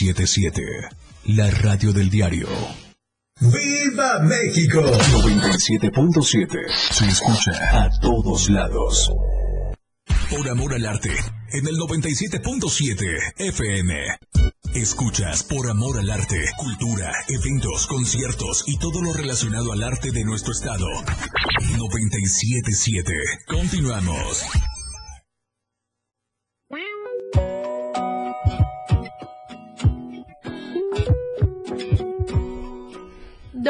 977, 0.00 0.62
la 1.24 1.50
radio 1.50 1.92
del 1.92 2.08
diario. 2.08 2.46
¡Viva 3.40 4.20
México! 4.20 4.80
97.7, 4.80 6.56
se 6.92 7.06
escucha 7.06 7.84
a 7.84 7.90
todos 7.98 8.48
lados. 8.48 9.10
Por 10.30 10.48
amor 10.48 10.74
al 10.74 10.86
arte, 10.86 11.10
en 11.52 11.66
el 11.66 11.76
97.7 11.76 13.34
FM. 13.38 13.94
Escuchas 14.74 15.42
por 15.42 15.68
amor 15.68 15.98
al 15.98 16.10
arte, 16.10 16.44
cultura, 16.58 17.10
eventos, 17.28 17.88
conciertos 17.88 18.62
y 18.66 18.78
todo 18.78 19.02
lo 19.02 19.12
relacionado 19.12 19.72
al 19.72 19.82
arte 19.82 20.12
de 20.12 20.24
nuestro 20.24 20.52
estado. 20.52 20.86
977. 21.76 23.12
Continuamos. 23.48 24.44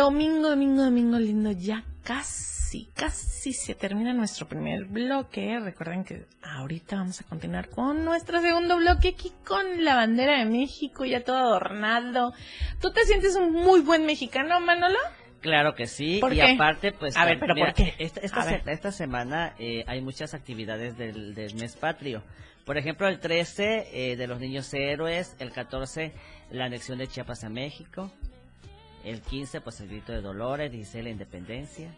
Domingo, 0.03 0.51
domingo, 0.51 0.85
domingo 0.85 1.19
lindo, 1.19 1.51
ya 1.51 1.83
casi, 2.05 2.87
casi 2.95 3.53
se 3.53 3.75
termina 3.75 4.13
nuestro 4.13 4.47
primer 4.47 4.85
bloque. 4.85 5.59
Recuerden 5.59 6.05
que 6.05 6.25
ahorita 6.41 6.95
vamos 6.95 7.21
a 7.21 7.25
continuar 7.25 7.69
con 7.69 8.05
nuestro 8.05 8.41
segundo 8.41 8.77
bloque 8.77 9.09
aquí 9.09 9.33
con 9.45 9.83
la 9.85 9.97
bandera 9.97 10.39
de 10.39 10.45
México, 10.45 11.05
ya 11.05 11.25
todo 11.25 11.39
adornado. 11.39 12.33
¿Tú 12.81 12.93
te 12.93 13.05
sientes 13.07 13.35
un 13.35 13.51
muy 13.53 13.81
buen 13.81 14.07
mexicano, 14.07 14.61
Manolo? 14.61 14.99
Claro 15.41 15.75
que 15.75 15.89
sí, 15.89 16.19
¿Por 16.21 16.33
y 16.33 16.37
qué? 16.37 16.53
aparte, 16.53 16.93
pues, 16.93 17.17
A 17.17 17.25
ver, 17.25 17.41
¿pero 17.41 17.57
mira, 17.57 17.75
por 17.75 17.75
qué? 17.75 17.95
Esta, 17.99 18.43
se- 18.45 18.63
esta 18.71 18.93
semana 18.93 19.57
eh, 19.59 19.83
hay 19.89 20.01
muchas 20.01 20.33
actividades 20.33 20.97
del, 20.97 21.35
del 21.35 21.57
mes 21.57 21.75
patrio. 21.75 22.23
Por 22.65 22.79
ejemplo, 22.79 23.09
el 23.09 23.19
13 23.19 23.89
eh, 24.13 24.17
de 24.17 24.27
los 24.29 24.39
niños 24.39 24.73
héroes, 24.75 25.35
el 25.41 25.51
14 25.51 26.13
la 26.53 26.67
anexión 26.67 26.99
de 26.99 27.09
Chiapas 27.09 27.43
a 27.43 27.49
México, 27.49 28.13
el 29.05 29.21
15 29.21 29.61
pues 29.61 29.81
el 29.81 29.89
grito 29.89 30.13
de 30.13 30.21
Dolores, 30.21 30.71
16 30.73 31.05
la 31.05 31.11
independencia. 31.11 31.91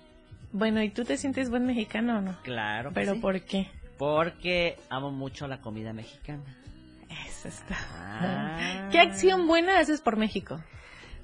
Bueno, 0.52 0.82
¿y 0.82 0.90
tú 0.90 1.04
te 1.04 1.16
sientes 1.16 1.48
buen 1.50 1.64
mexicano 1.66 2.18
o 2.18 2.20
no? 2.20 2.36
Claro, 2.42 2.90
¿Pero 2.92 3.14
sí. 3.14 3.20
por 3.20 3.40
qué? 3.42 3.68
porque 4.00 4.78
amo 4.88 5.10
mucho 5.10 5.46
la 5.46 5.60
comida 5.60 5.92
mexicana. 5.92 6.42
Eso 7.26 7.48
está. 7.48 7.76
Ah. 7.98 8.88
¿Qué 8.90 8.98
acción 8.98 9.46
buena 9.46 9.78
haces 9.78 10.00
por 10.00 10.16
México? 10.16 10.58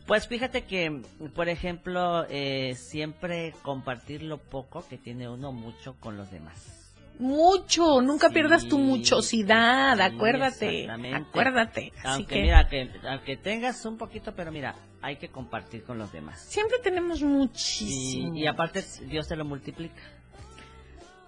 Pues 0.07 0.29
fíjate 0.29 0.65
que, 0.65 1.01
por 1.35 1.49
ejemplo, 1.49 2.27
eh, 2.29 2.75
siempre 2.77 3.55
compartir 3.62 4.23
lo 4.23 4.37
poco 4.37 4.87
que 4.87 4.99
tiene 4.99 5.27
uno 5.27 5.53
mucho 5.53 5.97
con 6.01 6.19
los 6.19 6.31
demás. 6.31 6.95
Mucho, 7.19 8.03
nunca 8.03 8.29
Sí, 8.29 8.35
pierdas 8.35 8.69
tu 8.69 8.79
muchosidad, 8.79 9.97
sí, 9.97 10.03
acuérdate, 10.03 10.91
acuérdate. 11.15 11.93
Así 11.97 12.09
Aunque 12.09 12.35
que, 12.35 12.43
mira, 12.43 12.69
que, 12.69 12.91
aunque 13.09 13.39
tengas 13.39 13.87
un 13.87 13.97
poquito, 13.97 14.35
pero 14.35 14.53
mira, 14.53 14.75
hay 15.07 15.16
que 15.16 15.29
compartir 15.29 15.85
con 15.85 15.99
los 15.99 16.11
demás. 16.11 16.40
Siempre 16.40 16.79
tenemos 16.83 17.23
muchísimo. 17.23 18.35
y 18.35 18.49
aparte 18.49 18.83
Dios 19.09 19.29
te 19.29 19.37
lo 19.37 19.45
multiplica. 19.45 20.03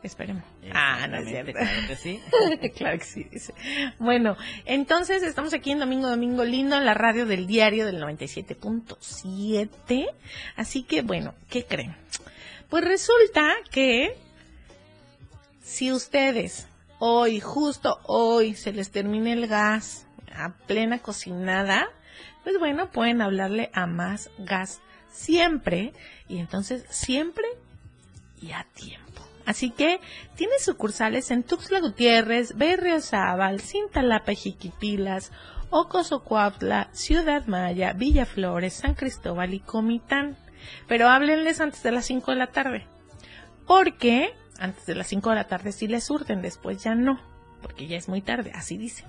Esperemos. 0.02 0.42
Ah, 0.72 1.06
no 1.06 1.18
es 1.18 1.28
cierto. 1.28 1.52
Claro 1.52 1.86
que 1.86 1.94
sí. 1.94 2.20
claro 2.76 2.98
que 2.98 3.04
sí, 3.04 3.22
dice. 3.30 3.54
Bueno, 4.00 4.36
entonces 4.64 5.22
estamos 5.22 5.54
aquí 5.54 5.70
en 5.70 5.78
Domingo 5.78 6.08
Domingo 6.08 6.44
Lindo 6.44 6.74
en 6.76 6.84
la 6.84 6.94
radio 6.94 7.24
del 7.24 7.46
diario 7.46 7.86
del 7.86 8.02
97.7. 8.02 10.08
Así 10.56 10.82
que, 10.82 11.02
bueno, 11.02 11.36
¿qué 11.48 11.64
creen? 11.64 11.94
Pues 12.68 12.84
resulta 12.84 13.54
que 13.70 14.16
si 15.62 15.92
ustedes 15.92 16.66
hoy, 16.98 17.38
justo 17.38 18.00
hoy, 18.04 18.56
se 18.56 18.72
les 18.72 18.90
termina 18.90 19.32
el 19.32 19.46
gas 19.46 20.04
a 20.34 20.54
plena 20.66 20.98
cocinada, 20.98 21.88
pues 22.48 22.60
bueno, 22.60 22.90
pueden 22.90 23.20
hablarle 23.20 23.68
a 23.74 23.84
más 23.84 24.30
gas 24.38 24.80
siempre. 25.10 25.92
Y 26.28 26.38
entonces 26.38 26.86
siempre 26.88 27.44
y 28.40 28.52
a 28.52 28.66
tiempo. 28.72 29.22
Así 29.44 29.68
que 29.70 30.00
tiene 30.34 30.54
sucursales 30.58 31.30
en 31.30 31.42
Tuxtla 31.42 31.80
Gutiérrez, 31.80 32.56
Berriozábal, 32.56 33.60
Cintalapa 33.60 34.32
Jiquipilas, 34.32 35.30
Ocosocuautla, 35.68 36.88
Ciudad 36.92 37.44
Maya, 37.46 37.92
Villaflores, 37.92 38.72
San 38.72 38.94
Cristóbal 38.94 39.52
y 39.52 39.60
Comitán. 39.60 40.38
Pero 40.86 41.08
háblenles 41.08 41.60
antes 41.60 41.82
de 41.82 41.92
las 41.92 42.06
5 42.06 42.30
de 42.30 42.36
la 42.38 42.46
tarde. 42.46 42.86
Porque 43.66 44.32
antes 44.58 44.86
de 44.86 44.94
las 44.94 45.08
5 45.08 45.28
de 45.28 45.36
la 45.36 45.48
tarde 45.48 45.72
sí 45.72 45.86
les 45.86 46.04
surten, 46.04 46.40
después 46.40 46.82
ya 46.82 46.94
no. 46.94 47.20
Porque 47.60 47.86
ya 47.86 47.98
es 47.98 48.08
muy 48.08 48.22
tarde, 48.22 48.52
así 48.54 48.78
dice. 48.78 49.04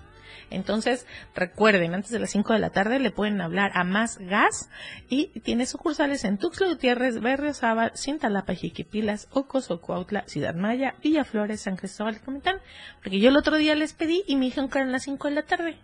Entonces, 0.49 1.05
recuerden, 1.35 1.93
antes 1.93 2.11
de 2.11 2.19
las 2.19 2.31
5 2.31 2.53
de 2.53 2.59
la 2.59 2.69
tarde 2.69 2.99
le 2.99 3.11
pueden 3.11 3.41
hablar 3.41 3.71
a 3.73 3.83
Más 3.83 4.17
Gas 4.19 4.69
y 5.09 5.27
tiene 5.41 5.65
sucursales 5.65 6.23
en 6.23 6.37
Tuxtla 6.37 6.67
Gutiérrez, 6.67 7.19
Berriozábal, 7.19 7.91
Cintalapa, 7.95 8.53
Jiquipilas, 8.53 9.27
Ocos, 9.31 9.71
Ocuautla, 9.71 10.23
Ciudad 10.27 10.55
Maya, 10.55 10.95
Villaflores, 11.01 11.61
San 11.61 11.75
Cristóbal 11.75 12.17
y 12.17 12.19
Comitán. 12.19 12.57
Porque 13.01 13.19
yo 13.19 13.29
el 13.29 13.37
otro 13.37 13.57
día 13.57 13.75
les 13.75 13.93
pedí 13.93 14.23
y 14.27 14.35
me 14.35 14.45
dijeron 14.45 14.69
que 14.69 14.79
eran 14.79 14.91
las 14.91 15.03
5 15.03 15.27
de 15.27 15.35
la 15.35 15.43
tarde. 15.43 15.77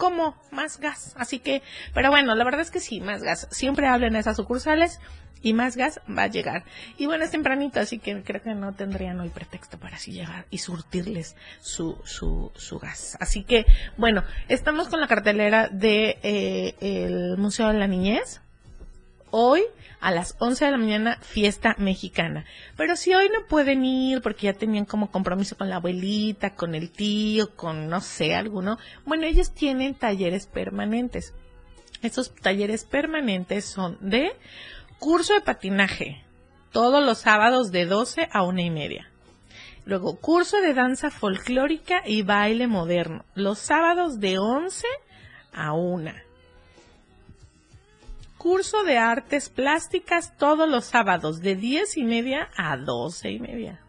¿Cómo? 0.00 0.34
Más 0.50 0.80
gas. 0.80 1.12
Así 1.18 1.40
que, 1.40 1.60
pero 1.92 2.08
bueno, 2.08 2.34
la 2.34 2.42
verdad 2.42 2.62
es 2.62 2.70
que 2.70 2.80
sí, 2.80 3.02
más 3.02 3.22
gas. 3.22 3.46
Siempre 3.50 3.86
hablen 3.86 4.16
esas 4.16 4.34
sucursales 4.34 4.98
y 5.42 5.52
más 5.52 5.76
gas 5.76 6.00
va 6.08 6.22
a 6.22 6.26
llegar. 6.26 6.64
Y 6.96 7.04
bueno, 7.04 7.22
es 7.22 7.32
tempranito, 7.32 7.80
así 7.80 7.98
que 7.98 8.22
creo 8.22 8.40
que 8.40 8.54
no 8.54 8.72
tendrían 8.72 9.20
hoy 9.20 9.28
pretexto 9.28 9.78
para 9.78 9.96
así 9.96 10.12
llegar 10.12 10.46
y 10.48 10.56
surtirles 10.56 11.36
su, 11.60 11.98
su, 12.04 12.50
su 12.54 12.78
gas. 12.78 13.18
Así 13.20 13.44
que, 13.44 13.66
bueno, 13.98 14.24
estamos 14.48 14.88
con 14.88 15.02
la 15.02 15.06
cartelera 15.06 15.68
de 15.68 16.18
eh, 16.22 16.76
el 16.80 17.36
Museo 17.36 17.68
de 17.68 17.78
la 17.78 17.86
Niñez. 17.86 18.40
Hoy 19.30 19.62
a 20.00 20.10
las 20.10 20.36
11 20.40 20.64
de 20.64 20.70
la 20.70 20.78
mañana 20.78 21.18
fiesta 21.20 21.74
mexicana. 21.78 22.44
Pero 22.76 22.96
si 22.96 23.14
hoy 23.14 23.28
no 23.28 23.46
pueden 23.46 23.84
ir 23.84 24.22
porque 24.22 24.46
ya 24.46 24.54
tenían 24.54 24.86
como 24.86 25.10
compromiso 25.10 25.56
con 25.56 25.68
la 25.68 25.76
abuelita, 25.76 26.54
con 26.54 26.74
el 26.74 26.90
tío, 26.90 27.54
con 27.54 27.88
no 27.88 28.00
sé, 28.00 28.34
alguno, 28.34 28.78
bueno, 29.04 29.24
ellos 29.24 29.52
tienen 29.52 29.94
talleres 29.94 30.46
permanentes. 30.46 31.34
Esos 32.02 32.34
talleres 32.34 32.84
permanentes 32.84 33.66
son 33.66 33.98
de 34.00 34.32
curso 34.98 35.34
de 35.34 35.42
patinaje, 35.42 36.24
todos 36.72 37.04
los 37.04 37.18
sábados 37.18 37.70
de 37.70 37.84
12 37.86 38.28
a 38.32 38.42
una 38.42 38.62
y 38.62 38.70
media. 38.70 39.10
Luego, 39.84 40.16
curso 40.18 40.60
de 40.60 40.74
danza 40.74 41.10
folclórica 41.10 42.02
y 42.06 42.22
baile 42.22 42.66
moderno, 42.66 43.24
los 43.34 43.58
sábados 43.58 44.18
de 44.20 44.38
11 44.38 44.86
a 45.52 45.72
1. 45.72 46.29
Curso 48.40 48.84
de 48.84 48.96
artes 48.96 49.50
plásticas 49.50 50.34
todos 50.38 50.66
los 50.66 50.86
sábados 50.86 51.42
de 51.42 51.56
10 51.56 51.98
y 51.98 52.04
media 52.04 52.48
a 52.56 52.78
12 52.78 53.32
y 53.32 53.38
media. 53.38 53.80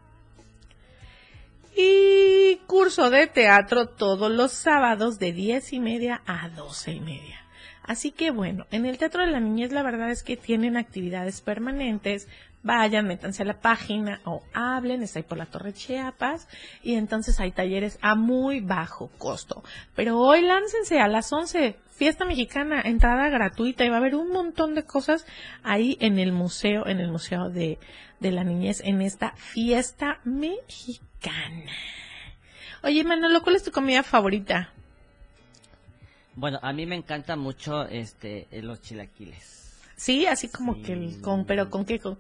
Y 1.74 2.58
curso 2.68 3.10
de 3.10 3.28
teatro 3.28 3.88
todos 3.88 4.30
los 4.30 4.52
sábados 4.52 5.20
de 5.20 5.32
10 5.32 5.72
y 5.72 5.80
media 5.80 6.22
a 6.26 6.50
12 6.50 6.92
y 6.92 7.00
media. 7.00 7.46
Así 7.84 8.12
que 8.12 8.32
bueno, 8.32 8.68
en 8.72 8.86
el 8.86 8.98
Teatro 8.98 9.22
de 9.22 9.32
la 9.32 9.40
Niñez 9.40 9.72
la 9.72 9.84
verdad 9.84 10.12
es 10.12 10.22
que 10.22 10.36
tienen 10.36 10.76
actividades 10.76 11.40
permanentes. 11.40 12.28
Vayan, 12.64 13.08
métanse 13.08 13.42
a 13.42 13.46
la 13.46 13.60
página 13.60 14.22
o 14.24 14.44
hablen, 14.54 15.02
está 15.02 15.18
ahí 15.20 15.24
por 15.24 15.38
la 15.40 15.48
Torre 15.48 15.74
Chiapas 15.74 16.48
y 16.84 16.94
entonces 16.94 17.40
hay 17.40 17.52
talleres 17.52 17.98
a 18.02 18.14
muy 18.14 18.60
bajo 18.60 19.08
costo. 19.18 19.64
Pero 19.96 20.20
hoy 20.20 20.42
láncense 20.42 21.00
a 21.00 21.08
las 21.08 21.34
11, 21.34 21.76
fiesta 21.90 22.24
mexicana, 22.24 22.82
entrada 22.86 23.30
gratuita 23.30 23.84
y 23.84 23.90
va 23.90 23.96
a 23.96 24.00
haber 24.00 24.14
un 24.16 24.30
montón 24.30 24.76
de 24.76 24.84
cosas 24.86 25.26
ahí 25.64 25.98
en 26.02 26.20
el 26.20 26.32
museo, 26.34 26.86
en 26.86 27.00
el 27.00 27.12
Museo 27.12 27.50
de, 27.50 27.80
de 28.20 28.32
la 28.32 28.44
Niñez, 28.44 28.82
en 28.84 29.02
esta 29.02 29.32
fiesta 29.38 30.20
mexicana. 30.24 31.72
Oye, 32.84 33.04
Manolo, 33.04 33.42
¿cuál 33.42 33.56
es 33.56 33.64
tu 33.64 33.72
comida 33.72 34.04
favorita? 34.04 34.72
Bueno, 36.36 36.60
a 36.62 36.72
mí 36.74 36.86
me 36.86 36.96
encanta 36.96 37.36
mucho 37.36 37.84
este 37.88 38.48
los 38.62 38.82
chilaquiles. 38.82 39.60
Sí, 39.98 40.26
así 40.26 40.48
como 40.48 40.76
Sí. 40.76 40.82
que 40.82 40.94
el, 40.94 41.22
con, 41.22 41.46
pero 41.46 41.70
con 41.70 41.86
qué, 41.86 42.00
con, 42.00 42.18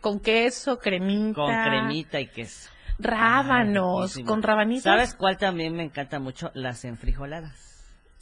con 0.00 0.20
queso, 0.20 0.78
cremita. 0.78 1.34
Con 1.34 1.50
cremita 1.64 2.20
y 2.20 2.26
queso. 2.28 2.70
Rábanos, 2.98 3.96
Ay, 3.96 4.02
riquísimo. 4.02 4.26
con 4.28 4.42
rabanitos. 4.42 4.84
¿Sabes 4.84 5.14
cuál 5.14 5.36
también 5.38 5.74
me 5.74 5.82
encanta 5.84 6.18
mucho? 6.18 6.50
Las 6.54 6.84
enfrijoladas. 6.84 7.70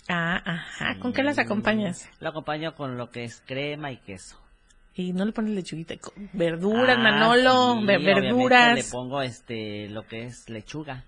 Ah, 0.08 0.40
ajá. 0.44 0.98
¿Con 1.00 1.12
qué 1.12 1.22
las 1.22 1.38
acompañas? 1.38 2.08
Lo 2.20 2.30
acompaño 2.30 2.74
con 2.74 2.96
lo 2.96 3.10
que 3.10 3.24
es 3.24 3.42
crema 3.46 3.92
y 3.92 3.98
queso. 3.98 4.36
Y 4.94 5.12
no 5.12 5.24
le 5.24 5.32
pones 5.32 5.54
lechuguita, 5.54 5.94
verduras, 6.32 6.96
Ah, 6.98 7.02
Manolo, 7.02 7.76
sí, 7.80 7.86
verduras. 7.86 8.74
Le 8.74 8.84
pongo 8.84 9.22
este 9.22 9.88
lo 9.88 10.06
que 10.06 10.24
es 10.24 10.48
lechuga. 10.48 11.04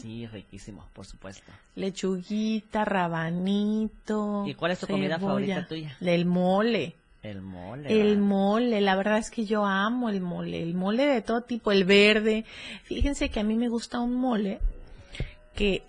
Sí, 0.00 0.26
riquísimo, 0.26 0.88
por 0.94 1.04
supuesto. 1.04 1.52
Lechuguita, 1.74 2.84
rabanito. 2.86 4.44
¿Y 4.46 4.54
cuál 4.54 4.72
es 4.72 4.80
tu 4.80 4.86
comida 4.86 5.18
favorita 5.18 5.66
tuya? 5.66 5.96
El 6.00 6.24
mole. 6.24 6.94
El 7.22 7.42
mole. 7.42 8.00
El 8.00 8.18
mole, 8.18 8.80
la 8.80 8.94
verdad 8.96 9.18
es 9.18 9.30
que 9.30 9.44
yo 9.44 9.64
amo 9.64 10.08
el 10.08 10.20
mole, 10.20 10.62
el 10.62 10.74
mole 10.74 11.06
de 11.06 11.22
todo 11.22 11.42
tipo, 11.42 11.72
el 11.72 11.84
verde. 11.84 12.44
Fíjense 12.84 13.30
que 13.30 13.40
a 13.40 13.44
mí 13.44 13.56
me 13.56 13.68
gusta 13.68 14.00
un 14.00 14.14
mole 14.14 14.60
que 15.54 15.82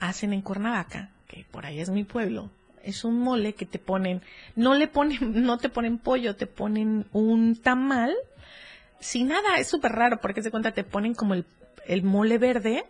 hacen 0.00 0.32
en 0.32 0.42
Cuernavaca, 0.42 1.10
que 1.28 1.44
por 1.50 1.66
ahí 1.66 1.80
es 1.80 1.90
mi 1.90 2.04
pueblo. 2.04 2.50
Es 2.82 3.04
un 3.04 3.18
mole 3.18 3.54
que 3.54 3.66
te 3.66 3.78
ponen, 3.78 4.22
no 4.54 4.74
le 4.74 4.88
ponen, 4.88 5.18
no 5.44 5.58
te 5.58 5.68
ponen 5.68 5.98
pollo, 5.98 6.36
te 6.36 6.46
ponen 6.46 7.06
un 7.12 7.56
tamal 7.56 8.14
sin 9.00 9.28
nada, 9.28 9.58
es 9.58 9.68
súper 9.68 9.92
raro 9.92 10.20
porque 10.20 10.42
se 10.42 10.50
cuenta 10.50 10.72
te 10.72 10.84
ponen 10.84 11.14
como 11.14 11.34
el, 11.34 11.44
el 11.86 12.02
mole 12.02 12.38
verde, 12.38 12.84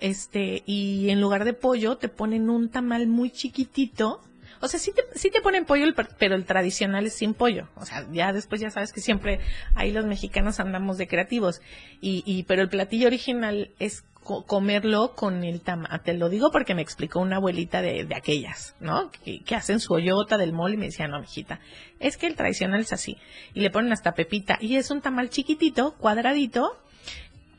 este, 0.00 0.62
y 0.66 1.10
en 1.10 1.20
lugar 1.20 1.44
de 1.44 1.52
pollo 1.52 1.96
te 1.96 2.08
ponen 2.08 2.50
un 2.50 2.68
tamal 2.70 3.06
muy 3.06 3.30
chiquitito. 3.30 4.20
O 4.64 4.68
sea, 4.68 4.80
sí 4.80 4.92
te, 4.92 5.02
sí 5.18 5.30
te 5.30 5.40
ponen 5.42 5.64
pollo, 5.66 5.84
pero 6.18 6.34
el 6.34 6.44
tradicional 6.46 7.06
es 7.06 7.14
sin 7.14 7.34
pollo. 7.34 7.68
O 7.76 7.84
sea, 7.84 8.06
ya 8.12 8.32
después 8.32 8.60
ya 8.60 8.70
sabes 8.70 8.92
que 8.92 9.00
siempre 9.00 9.40
ahí 9.74 9.92
los 9.92 10.06
mexicanos 10.06 10.58
andamos 10.60 10.96
de 10.98 11.06
creativos. 11.06 11.60
Y, 12.00 12.22
y 12.26 12.44
pero 12.44 12.62
el 12.62 12.68
platillo 12.70 13.06
original 13.08 13.70
es 13.78 14.04
co- 14.22 14.46
comerlo 14.46 15.14
con 15.14 15.44
el 15.44 15.60
tamal. 15.60 16.00
Te 16.02 16.14
lo 16.14 16.28
digo 16.30 16.50
porque 16.50 16.74
me 16.74 16.80
explicó 16.82 17.20
una 17.20 17.36
abuelita 17.36 17.82
de, 17.82 18.04
de 18.04 18.14
aquellas, 18.14 18.74
¿no? 18.80 19.10
Que, 19.10 19.40
que 19.44 19.54
hacen 19.54 19.80
su 19.80 19.92
hoyota 19.92 20.38
del 20.38 20.52
mole 20.54 20.74
y 20.74 20.78
me 20.78 20.86
decía, 20.86 21.08
no, 21.08 21.20
mijita, 21.20 21.60
es 22.00 22.16
que 22.16 22.26
el 22.26 22.34
tradicional 22.34 22.80
es 22.80 22.92
así. 22.94 23.18
Y 23.52 23.60
le 23.60 23.70
ponen 23.70 23.92
hasta 23.92 24.12
pepita. 24.14 24.56
Y 24.60 24.76
es 24.76 24.90
un 24.90 25.02
tamal 25.02 25.28
chiquitito, 25.28 25.92
cuadradito, 25.98 26.80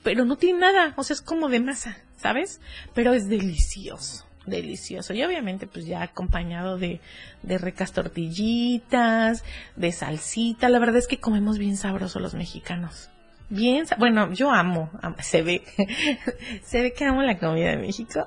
pero 0.03 0.25
no 0.25 0.37
tiene 0.37 0.59
nada, 0.59 0.93
o 0.97 1.03
sea, 1.03 1.13
es 1.15 1.21
como 1.21 1.49
de 1.49 1.59
masa, 1.59 1.97
¿sabes? 2.17 2.61
Pero 2.93 3.13
es 3.13 3.27
delicioso, 3.27 4.25
delicioso. 4.45 5.13
Y 5.13 5.23
obviamente, 5.23 5.67
pues 5.67 5.85
ya 5.85 6.01
acompañado 6.03 6.77
de, 6.77 7.01
de 7.43 7.57
ricas 7.57 7.93
tortillitas, 7.93 9.43
de 9.75 9.91
salsita. 9.91 10.69
La 10.69 10.79
verdad 10.79 10.97
es 10.97 11.07
que 11.07 11.19
comemos 11.19 11.57
bien 11.57 11.77
sabroso 11.77 12.19
los 12.19 12.33
mexicanos. 12.33 13.09
Bien, 13.47 13.85
bueno, 13.99 14.33
yo 14.33 14.49
amo, 14.49 14.89
am- 15.03 15.15
se 15.21 15.43
ve, 15.43 15.61
se 16.63 16.81
ve 16.81 16.93
que 16.93 17.05
amo 17.05 17.21
la 17.21 17.37
comida 17.37 17.69
de 17.69 17.77
México. 17.77 18.25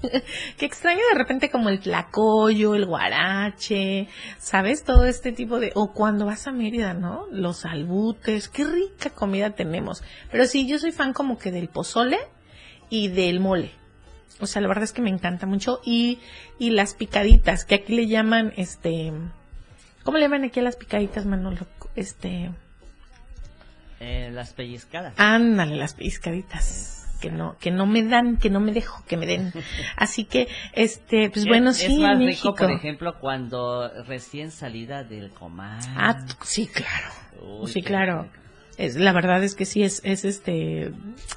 que 0.56 0.64
extraño 0.64 1.00
de 1.12 1.18
repente 1.18 1.50
como 1.50 1.68
el 1.68 1.80
tlacoyo, 1.80 2.74
el 2.74 2.86
guarache, 2.86 4.08
¿sabes? 4.38 4.82
Todo 4.82 5.04
este 5.04 5.32
tipo 5.32 5.60
de, 5.60 5.70
o 5.74 5.92
cuando 5.92 6.24
vas 6.24 6.46
a 6.46 6.52
Mérida, 6.52 6.94
¿no? 6.94 7.26
Los 7.30 7.66
albutes, 7.66 8.48
qué 8.48 8.64
rica 8.64 9.10
comida 9.10 9.50
tenemos. 9.50 10.02
Pero 10.32 10.46
sí, 10.46 10.66
yo 10.66 10.78
soy 10.78 10.92
fan 10.92 11.12
como 11.12 11.36
que 11.36 11.50
del 11.50 11.68
pozole 11.68 12.16
y 12.88 13.08
del 13.08 13.40
mole. 13.40 13.70
O 14.40 14.46
sea, 14.46 14.60
la 14.62 14.68
verdad 14.68 14.84
es 14.84 14.92
que 14.92 15.02
me 15.02 15.10
encanta 15.10 15.46
mucho. 15.46 15.80
Y, 15.84 16.18
y 16.58 16.70
las 16.70 16.94
picaditas, 16.94 17.64
que 17.64 17.76
aquí 17.76 17.94
le 17.94 18.06
llaman, 18.06 18.52
este, 18.56 19.12
¿cómo 20.02 20.18
le 20.18 20.24
llaman 20.24 20.44
aquí 20.44 20.60
a 20.60 20.64
las 20.64 20.76
picaditas, 20.76 21.24
Manolo? 21.26 21.66
Este, 21.96 22.50
Eh, 24.00 24.30
las 24.32 24.52
pellizcadas. 24.52 25.14
ándale, 25.16 25.76
las 25.76 25.94
picaditas. 25.94 26.90
que 27.20 27.30
no, 27.30 27.56
que 27.58 27.70
no 27.70 27.86
me 27.86 28.02
dan, 28.02 28.36
que 28.36 28.50
no 28.50 28.60
me 28.60 28.70
dejo 28.72 29.02
que 29.06 29.16
me 29.16 29.24
den. 29.24 29.50
Así 29.96 30.24
que, 30.26 30.46
este, 30.74 31.30
pues 31.30 31.44
Es- 31.44 31.48
bueno, 31.48 31.70
es 31.70 31.78
sí, 31.78 31.98
más 31.98 32.20
en 32.20 32.26
rico, 32.26 32.54
por 32.54 32.70
ejemplo, 32.70 33.18
cuando 33.18 33.88
recién 34.04 34.50
salida 34.50 35.04
del 35.04 35.30
comal. 35.30 35.80
Ah, 35.96 36.26
sí, 36.42 36.66
claro. 36.66 37.08
Uy, 37.62 37.70
sí, 37.70 37.80
claro. 37.82 38.24
rico. 38.24 38.34
Es, 38.76 38.96
la 38.96 39.12
verdad 39.12 39.42
es 39.44 39.54
que 39.54 39.64
sí 39.64 39.82
es, 39.82 40.00
es 40.04 40.24
este 40.24 40.92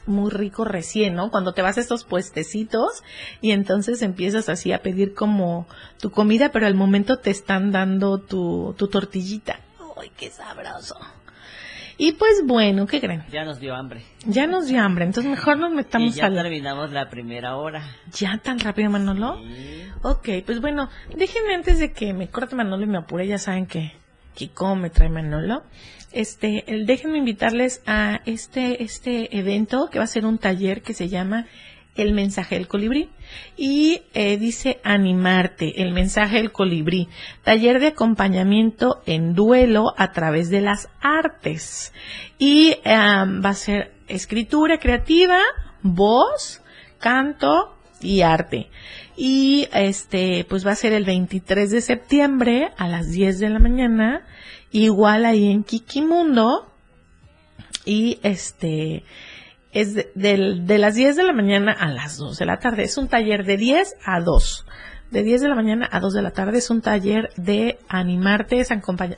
muy 0.05 0.31
rico 0.31 0.65
recién, 0.65 1.13
¿no? 1.15 1.29
Cuando 1.29 1.53
te 1.53 1.61
vas 1.61 1.77
a 1.77 1.81
estos 1.81 2.03
puestecitos 2.03 3.03
y 3.41 3.51
entonces 3.51 4.01
empiezas 4.01 4.49
así 4.49 4.71
a 4.71 4.81
pedir 4.81 5.13
como 5.13 5.67
tu 5.99 6.09
comida, 6.09 6.51
pero 6.51 6.65
al 6.65 6.75
momento 6.75 7.19
te 7.19 7.29
están 7.29 7.71
dando 7.71 8.19
tu, 8.19 8.73
tu 8.77 8.87
tortillita. 8.87 9.59
¡Ay, 9.99 10.11
qué 10.17 10.29
sabroso! 10.29 10.97
Y 11.99 12.11
pues 12.11 12.43
bueno, 12.45 12.85
¿qué 12.85 13.01
creen? 13.01 13.23
Ya 13.31 13.43
nos 13.43 13.59
dio 13.59 13.75
hambre. 13.75 14.03
Ya 14.25 14.45
nos 14.45 14.67
dio 14.67 14.81
hambre, 14.81 15.05
entonces 15.05 15.31
mejor 15.31 15.57
nos 15.57 15.71
Y 15.71 15.75
metamos 15.75 16.15
ya 16.15 16.27
a 16.27 16.29
la... 16.29 16.43
terminamos 16.43 16.91
la 16.91 17.09
primera 17.09 17.55
hora. 17.57 17.81
¿Ya 18.13 18.37
tan 18.37 18.59
rápido, 18.59 18.91
Manolo? 18.91 19.39
Sí. 19.41 19.83
Ok, 20.03 20.29
pues 20.45 20.61
bueno, 20.61 20.89
déjenme 21.15 21.55
antes 21.55 21.79
de 21.79 21.93
que 21.93 22.13
me 22.13 22.29
corte 22.29 22.55
Manolo 22.55 22.83
y 22.83 22.87
me 22.87 22.99
apure, 22.99 23.25
ya 23.25 23.39
saben 23.39 23.65
que, 23.65 23.93
que 24.37 24.49
cómo 24.49 24.75
me 24.75 24.89
trae 24.91 25.09
Manolo. 25.09 25.63
Este, 26.11 26.63
déjenme 26.85 27.17
invitarles 27.17 27.81
a 27.87 28.21
este, 28.25 28.83
este 28.83 29.35
evento 29.37 29.89
que 29.91 29.97
va 29.97 30.05
a 30.05 30.07
ser 30.07 30.25
un 30.25 30.37
taller 30.37 30.83
que 30.83 30.93
se 30.93 31.09
llama 31.09 31.47
El 31.95 32.13
mensaje 32.13 32.55
del 32.55 32.67
colibrí. 32.67 33.09
Y 33.57 34.03
eh, 34.13 34.37
dice 34.37 34.79
animarte, 34.83 35.81
el 35.81 35.91
mensaje 35.91 36.37
del 36.37 36.51
colibrí. 36.51 37.09
Taller 37.43 37.79
de 37.79 37.87
acompañamiento 37.87 39.01
en 39.07 39.33
duelo 39.33 39.93
a 39.97 40.11
través 40.11 40.49
de 40.51 40.61
las 40.61 40.87
artes. 41.01 41.91
Y 42.37 42.75
va 42.85 43.49
a 43.49 43.53
ser 43.55 43.91
escritura 44.07 44.77
creativa, 44.77 45.39
voz, 45.81 46.61
canto 46.99 47.75
y 48.01 48.21
arte. 48.21 48.69
Y 49.17 49.67
este, 49.73 50.45
pues 50.47 50.65
va 50.65 50.71
a 50.71 50.75
ser 50.75 50.93
el 50.93 51.03
23 51.03 51.71
de 51.71 51.81
septiembre 51.81 52.69
a 52.77 52.87
las 52.87 53.09
10 53.09 53.39
de 53.39 53.49
la 53.49 53.57
mañana, 53.57 54.21
igual 54.71 55.25
ahí 55.25 55.51
en 55.51 55.63
Kikimundo. 55.63 56.71
Y 57.83 58.19
este, 58.21 59.03
es 59.71 59.95
de, 59.95 60.77
las 60.77 60.95
10 60.95 61.15
de 61.15 61.23
la 61.23 61.33
mañana 61.33 61.71
a 61.71 61.87
las 61.87 62.17
2 62.17 62.37
de 62.37 62.45
la 62.45 62.57
tarde. 62.57 62.83
Es 62.83 62.97
un 62.97 63.07
taller 63.07 63.43
de 63.43 63.57
10 63.57 63.95
a 64.05 64.21
2. 64.21 64.65
De 65.09 65.23
10 65.23 65.41
de 65.41 65.47
la 65.47 65.55
mañana 65.55 65.87
a 65.91 65.99
2 65.99 66.13
de 66.13 66.21
la 66.21 66.31
tarde 66.31 66.57
es 66.57 66.69
un 66.69 66.81
taller 66.81 67.29
de 67.37 67.79
animarte, 67.87 68.61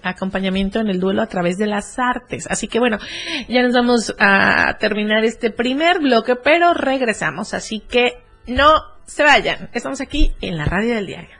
acompañamiento 0.04 0.80
en 0.80 0.88
el 0.88 1.00
duelo 1.00 1.24
a 1.24 1.28
través 1.28 1.58
de 1.58 1.66
las 1.66 1.98
artes. 1.98 2.46
Así 2.48 2.68
que 2.68 2.80
bueno, 2.80 3.00
ya 3.48 3.64
nos 3.64 3.74
vamos 3.74 4.16
a 4.20 4.78
terminar 4.80 5.26
este 5.26 5.50
primer 5.50 6.00
bloque, 6.00 6.36
pero 6.36 6.74
regresamos. 6.74 7.54
Así 7.54 7.80
que 7.80 8.22
no 8.46 8.99
se 9.10 9.24
vayan. 9.24 9.70
Estamos 9.74 10.02
aquí 10.02 10.34
en 10.42 10.58
la 10.58 10.66
radio 10.66 10.96
del 10.96 11.08
diario. 11.08 11.38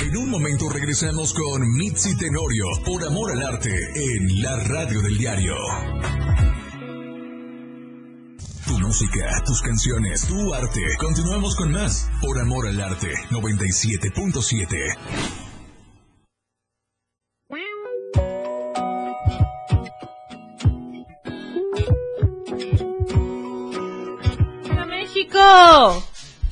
En 0.00 0.16
un 0.16 0.30
momento 0.30 0.68
regresamos 0.70 1.34
con 1.34 1.60
Mitzi 1.76 2.16
Tenorio 2.16 2.64
por 2.86 3.04
Amor 3.04 3.32
al 3.32 3.42
Arte 3.42 3.70
en 3.70 4.42
la 4.42 4.56
radio 4.56 5.02
del 5.02 5.18
diario. 5.18 5.54
Tu 8.66 8.78
música, 8.78 9.42
tus 9.44 9.60
canciones, 9.62 10.26
tu 10.26 10.54
arte. 10.54 10.80
Continuamos 10.98 11.56
con 11.56 11.72
más 11.72 12.08
por 12.22 12.38
Amor 12.38 12.68
al 12.68 12.80
Arte 12.80 13.12
97.7. 13.30 15.47
México! 25.42 26.04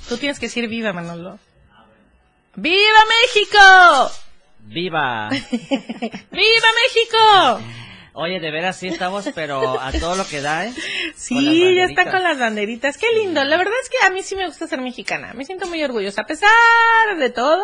Tú 0.09 0.17
tienes 0.19 0.39
que 0.39 0.47
decir 0.47 0.69
viva, 0.69 0.93
Manolo. 0.93 1.39
¡Viva 2.55 2.99
México! 3.09 4.11
¡Viva! 4.61 5.29
¡Viva 5.31 6.69
México! 6.83 7.61
Oye, 8.19 8.41
de 8.41 8.51
veras 8.51 8.79
sí 8.79 8.89
estamos, 8.89 9.29
pero 9.35 9.79
a 9.79 9.93
todo 9.93 10.17
lo 10.17 10.27
que 10.27 10.41
da, 10.41 10.65
¿eh? 10.67 10.73
Sí, 11.15 11.75
ya 11.75 11.85
está 11.85 12.11
con 12.11 12.23
las 12.23 12.39
banderitas. 12.39 12.97
Qué 12.97 13.09
lindo. 13.13 13.45
La 13.45 13.59
verdad 13.59 13.75
es 13.83 13.91
que 13.91 14.07
a 14.07 14.11
mí 14.11 14.23
sí 14.23 14.37
me 14.37 14.47
gusta 14.47 14.67
ser 14.67 14.81
mexicana. 14.81 15.35
Me 15.35 15.45
siento 15.45 15.67
muy 15.67 15.83
orgullosa. 15.85 16.23
A 16.23 16.27
pesar 16.27 16.49
de 17.19 17.29
todo 17.31 17.63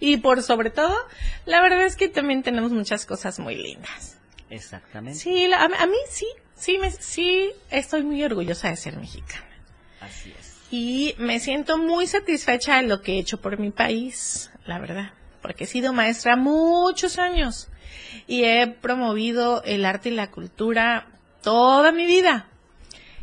y 0.00 0.16
por 0.16 0.42
sobre 0.42 0.70
todo, 0.70 0.96
la 1.44 1.60
verdad 1.60 1.84
es 1.84 1.96
que 1.96 2.08
también 2.08 2.42
tenemos 2.42 2.72
muchas 2.72 3.04
cosas 3.04 3.38
muy 3.40 3.56
lindas. 3.56 4.16
Exactamente. 4.48 5.18
Sí, 5.18 5.46
la- 5.48 5.58
a, 5.58 5.64
a 5.64 5.86
mí 5.86 5.96
sí, 6.08 6.26
sí, 6.56 6.78
me, 6.78 6.90
sí 6.90 7.52
estoy 7.70 8.02
muy 8.02 8.24
orgullosa 8.24 8.68
de 8.70 8.76
ser 8.76 8.96
mexicana. 8.96 9.44
Así 10.00 10.32
es. 10.38 10.39
Y 10.70 11.14
me 11.18 11.40
siento 11.40 11.78
muy 11.78 12.06
satisfecha 12.06 12.76
de 12.76 12.86
lo 12.86 13.00
que 13.02 13.14
he 13.14 13.18
hecho 13.18 13.40
por 13.40 13.58
mi 13.58 13.70
país, 13.70 14.52
la 14.66 14.78
verdad, 14.78 15.12
porque 15.42 15.64
he 15.64 15.66
sido 15.66 15.92
maestra 15.92 16.36
muchos 16.36 17.18
años 17.18 17.68
y 18.28 18.44
he 18.44 18.68
promovido 18.68 19.64
el 19.64 19.84
arte 19.84 20.10
y 20.10 20.14
la 20.14 20.30
cultura 20.30 21.08
toda 21.42 21.90
mi 21.90 22.06
vida. 22.06 22.46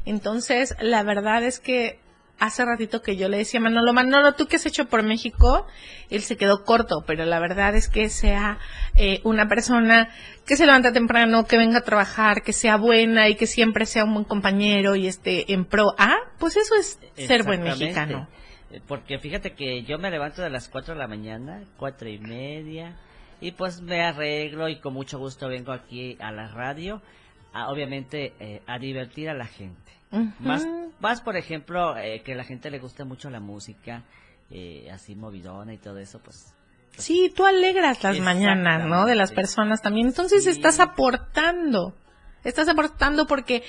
Entonces, 0.06 0.76
la 0.82 1.04
verdad 1.04 1.44
es 1.44 1.60
que 1.60 2.00
hace 2.40 2.66
ratito 2.66 3.02
que 3.02 3.16
yo 3.16 3.30
le 3.30 3.38
decía 3.38 3.60
a 3.60 3.64
Manolo, 3.64 3.94
Manolo, 3.94 4.34
¿tú 4.34 4.46
qué 4.48 4.58
has 4.58 4.66
hecho 4.66 4.86
por 4.86 5.04
México? 5.04 5.66
Él 6.10 6.22
se 6.22 6.38
quedó 6.38 6.64
corto, 6.64 7.04
pero 7.06 7.26
la 7.26 7.40
verdad 7.40 7.76
es 7.76 7.90
que 7.90 8.10
sea 8.10 8.60
eh, 8.96 9.22
una 9.24 9.48
persona 9.48 10.10
que 10.46 10.56
se 10.56 10.66
levanta 10.66 10.94
temprano, 10.94 11.46
que 11.46 11.58
venga 11.58 11.80
a 11.80 11.84
trabajar, 11.84 12.42
que 12.44 12.54
sea 12.54 12.78
buena 12.78 13.28
y 13.30 13.36
que 13.36 13.48
siempre 13.48 13.86
sea 13.86 14.04
un 14.04 14.14
buen 14.14 14.26
compañero 14.26 14.96
y 14.96 15.08
esté 15.08 15.52
en 15.52 15.66
pro. 15.66 15.94
Ah, 15.98 16.18
pues 16.40 16.58
eso 16.58 16.76
es 16.76 17.00
ser 17.16 17.44
buen 17.44 17.64
mexicano. 17.64 18.28
Eh, 18.72 18.82
Porque 18.88 19.18
fíjate 19.20 19.54
que 19.54 19.84
yo 19.84 19.98
me 19.98 20.12
levanto 20.12 20.42
de 20.42 20.50
las 20.50 20.70
4 20.70 20.94
de 20.94 21.00
la 21.00 21.08
mañana, 21.08 21.64
cuatro 21.78 22.10
y 22.10 22.20
media, 22.20 22.96
y 23.40 23.52
pues 23.52 23.82
me 23.82 24.02
arreglo 24.02 24.68
y 24.68 24.80
con 24.80 24.94
mucho 24.94 25.18
gusto 25.20 25.48
vengo 25.48 25.72
aquí 25.72 26.18
a 26.20 26.32
la 26.32 26.50
radio, 26.50 27.02
a, 27.54 27.70
obviamente 27.70 28.34
eh, 28.40 28.62
a 28.68 28.78
divertir 28.78 29.30
a 29.30 29.34
la 29.34 29.46
gente. 29.46 29.97
Más, 30.40 30.66
más 31.00 31.22
por 31.22 31.36
ejemplo, 31.36 31.98
eh, 31.98 32.22
que 32.24 32.34
a 32.34 32.36
la 32.36 32.44
gente 32.44 32.72
le 32.72 32.80
guste 32.80 33.04
mucho 33.04 33.30
la 33.30 33.40
música, 33.40 34.04
eh, 34.50 34.90
así 34.92 35.16
movidona 35.16 35.74
y 35.74 35.78
todo 35.78 35.98
eso, 36.00 36.20
pues 36.20 36.54
Sí, 36.98 37.32
tú 37.36 37.46
alegras 37.46 38.02
las 38.04 38.20
mañanas, 38.20 38.86
¿no? 38.88 39.06
De 39.06 39.14
las 39.14 39.32
personas 39.32 39.82
también. 39.84 40.08
Entonces 40.08 40.46
Sí. 40.46 40.50
estás 40.50 40.80
aportando. 40.80 41.94
Estás 42.44 42.70
aportando 42.70 43.28
porque 43.28 43.64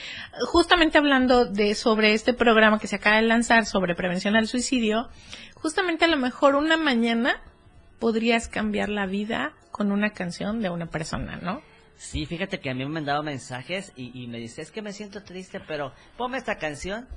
justamente 0.47 0.97
hablando 0.99 1.45
de 1.45 1.75
sobre 1.75 2.15
este 2.15 2.33
programa 2.33 2.79
que 2.79 2.87
se 2.87 2.97
acaba 2.97 3.17
de 3.17 3.23
lanzar 3.23 3.67
sobre 3.67 3.95
prevención 3.95 4.37
al 4.37 4.47
suicidio, 4.47 5.09
justamente 5.57 6.05
a 6.05 6.09
lo 6.09 6.17
mejor 6.17 6.55
una 6.55 6.77
mañana 6.77 7.43
podrías 7.99 8.49
cambiar 8.49 8.89
la 8.89 9.07
vida 9.07 9.53
con 9.73 9.93
una 9.93 10.11
canción 10.11 10.61
de 10.61 10.71
una 10.71 10.87
persona, 10.87 11.37
¿no? 11.43 11.61
Sí, 11.99 12.27
fíjate 12.27 12.61
que 12.61 12.71
a 12.71 12.75
mí 12.75 12.87
me 12.87 13.01
han 13.01 13.05
dado 13.05 13.23
mensajes 13.23 13.93
y, 13.97 14.23
y 14.23 14.29
me 14.29 14.39
dice, 14.39 14.63
es 14.63 14.71
que 14.71 14.83
me 14.83 14.93
siento 14.93 15.23
triste, 15.25 15.61
pero 15.61 15.93
ponme 16.17 16.39
esta 16.39 16.57
canción 16.57 17.09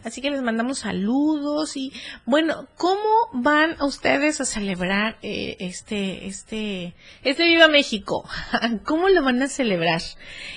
Así 0.03 0.21
que 0.21 0.29
les 0.29 0.41
mandamos 0.41 0.79
saludos 0.79 1.75
y 1.75 1.91
bueno, 2.25 2.67
¿cómo 2.77 2.99
van 3.33 3.81
ustedes 3.81 4.39
a 4.39 4.45
celebrar 4.45 5.17
eh, 5.21 5.57
este 5.59 6.27
este 6.27 6.95
este 7.23 7.45
Viva 7.45 7.67
México? 7.67 8.27
¿Cómo 8.85 9.09
lo 9.09 9.23
van 9.23 9.41
a 9.41 9.47
celebrar? 9.47 10.01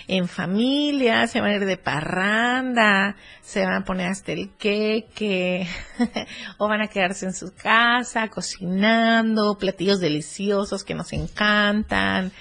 ¿En 0.06 0.28
familia? 0.28 1.26
¿Se 1.26 1.40
van 1.40 1.50
a 1.50 1.54
ir 1.56 1.64
de 1.64 1.76
parranda? 1.76 3.16
¿Se 3.42 3.64
van 3.64 3.82
a 3.82 3.84
poner 3.84 4.08
hasta 4.08 4.32
el 4.32 4.50
queque? 4.56 5.66
¿O 6.58 6.68
van 6.68 6.82
a 6.82 6.88
quedarse 6.88 7.26
en 7.26 7.34
su 7.34 7.54
casa 7.54 8.28
cocinando 8.28 9.56
platillos 9.58 10.00
deliciosos 10.00 10.84
que 10.84 10.94
nos 10.94 11.12
encantan? 11.12 12.32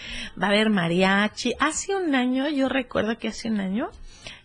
¿Va 0.42 0.48
a 0.48 0.50
haber 0.50 0.70
mariachi? 0.70 1.54
Hace 1.60 1.96
un 1.96 2.14
año, 2.16 2.50
yo 2.50 2.68
recuerdo 2.68 3.18
que 3.18 3.30
hace 3.30 3.50
un 3.50 3.62
año 3.62 3.90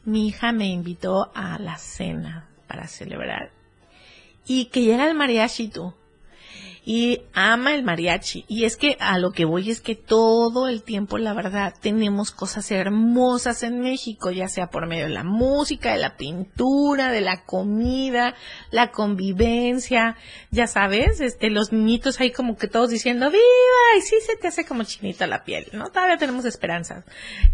mi 0.05 0.28
hija 0.28 0.53
me 0.53 0.66
invitó 0.66 1.30
a 1.34 1.59
la 1.59 1.78
cena 1.78 2.48
para 2.66 2.86
celebrar. 2.88 3.50
y 4.46 4.66
que 4.66 4.82
llega 4.82 5.09
el 5.09 5.14
mariachi 5.14 5.68
tú. 5.68 5.94
Y 6.85 7.22
ama 7.33 7.74
el 7.74 7.85
mariachi. 7.85 8.45
Y 8.49 8.64
es 8.64 8.76
que 8.76 8.97
a 8.99 9.18
lo 9.18 9.30
que 9.30 9.45
voy 9.45 9.70
es 9.70 9.80
que 9.80 9.95
todo 9.95 10.68
el 10.68 10.83
tiempo, 10.83 11.16
la 11.16 11.33
verdad, 11.33 11.74
tenemos 11.80 12.33
cosas 12.33 12.70
hermosas 12.72 13.62
en 13.62 13.80
México, 13.80 14.33
ya 14.33 14.49
sea 14.49 14.68
por 14.68 14.87
medio 14.89 15.05
de 15.05 15.11
la 15.11 15.22
música, 15.22 15.93
de 15.93 15.99
la 15.99 16.16
pintura, 16.16 17.12
de 17.12 17.20
la 17.20 17.45
comida, 17.45 18.35
la 18.70 18.91
convivencia, 18.91 20.16
ya 20.51 20.66
sabes, 20.66 21.20
este, 21.20 21.51
los 21.51 21.72
niñitos 21.72 22.18
ahí 22.20 22.33
como 22.33 22.57
que 22.57 22.66
todos 22.66 22.91
diciendo 22.91 23.30
¡Viva! 23.30 23.43
Y 23.99 24.01
sí 24.01 24.16
se 24.26 24.37
te 24.37 24.49
hace 24.49 24.64
como 24.64 24.83
chinita 24.83 25.26
la 25.26 25.45
piel, 25.45 25.66
¿no? 25.72 25.89
Todavía 25.91 26.16
tenemos 26.16 26.45
esperanzas 26.45 27.05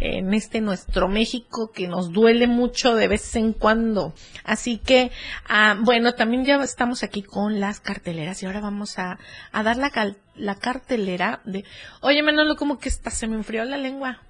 en 0.00 0.32
este 0.32 0.60
nuestro 0.60 1.08
México 1.08 1.70
que 1.70 1.86
nos 1.86 2.12
duele 2.12 2.46
mucho 2.46 2.94
de 2.94 3.08
vez 3.08 3.36
en 3.36 3.52
cuando. 3.52 4.14
Así 4.44 4.78
que, 4.78 5.10
ah, 5.48 5.76
bueno, 5.80 6.14
también 6.14 6.44
ya 6.44 6.56
estamos 6.62 7.02
aquí 7.02 7.22
con 7.22 7.60
las 7.60 7.80
carteleras 7.80 8.42
y 8.42 8.46
ahora 8.46 8.60
vamos 8.60 8.98
a, 8.98 9.17
a 9.52 9.62
dar 9.62 9.76
la, 9.76 9.90
cal- 9.90 10.16
la 10.36 10.54
cartelera 10.56 11.40
de, 11.44 11.64
oye 12.00 12.22
Manolo, 12.22 12.56
como 12.56 12.78
que 12.78 12.88
está, 12.88 13.10
se 13.10 13.26
me 13.26 13.36
enfrió 13.36 13.64
la 13.64 13.76
lengua. 13.76 14.20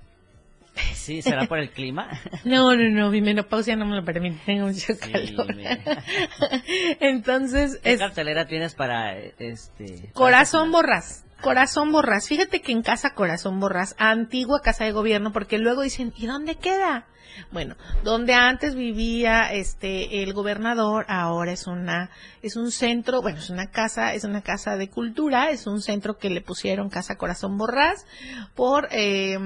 Sí, 0.94 1.22
será 1.22 1.46
por 1.46 1.58
el 1.58 1.70
clima. 1.70 2.08
No, 2.44 2.74
no, 2.76 2.88
no, 2.90 3.10
mi 3.10 3.20
menopausia 3.20 3.74
no 3.76 3.84
me 3.86 3.96
lo 3.96 4.04
permite, 4.04 4.38
tengo 4.46 4.66
mucho 4.66 4.94
Sí, 4.94 5.10
calor. 5.12 5.46
Entonces, 7.00 7.78
¿Qué 7.82 7.92
es 7.92 7.98
cartelera 8.00 8.46
tienes 8.46 8.74
para 8.74 9.16
este? 9.18 10.10
Corazón 10.12 10.70
Borrás. 10.70 11.24
Corazón 11.40 11.92
Borrás. 11.92 12.28
Fíjate 12.28 12.60
que 12.60 12.72
en 12.72 12.82
Casa 12.82 13.14
Corazón 13.14 13.60
Borrás, 13.60 13.94
antigua 13.98 14.60
casa 14.60 14.84
de 14.84 14.92
gobierno, 14.92 15.32
porque 15.32 15.58
luego 15.58 15.82
dicen, 15.82 16.12
¿y 16.16 16.26
dónde 16.26 16.56
queda? 16.56 17.06
Bueno, 17.52 17.76
donde 18.02 18.34
antes 18.34 18.74
vivía 18.74 19.52
este 19.52 20.22
el 20.22 20.32
gobernador, 20.32 21.04
ahora 21.08 21.52
es 21.52 21.66
una 21.66 22.10
es 22.42 22.56
un 22.56 22.72
centro, 22.72 23.22
bueno, 23.22 23.38
es 23.38 23.50
una 23.50 23.70
casa, 23.70 24.14
es 24.14 24.24
una 24.24 24.42
casa 24.42 24.76
de 24.76 24.88
cultura, 24.90 25.50
es 25.50 25.66
un 25.66 25.80
centro 25.80 26.18
que 26.18 26.30
le 26.30 26.40
pusieron 26.40 26.90
Casa 26.90 27.16
Corazón 27.16 27.56
Borrás 27.56 28.06
por 28.54 28.88
eh, 28.90 29.38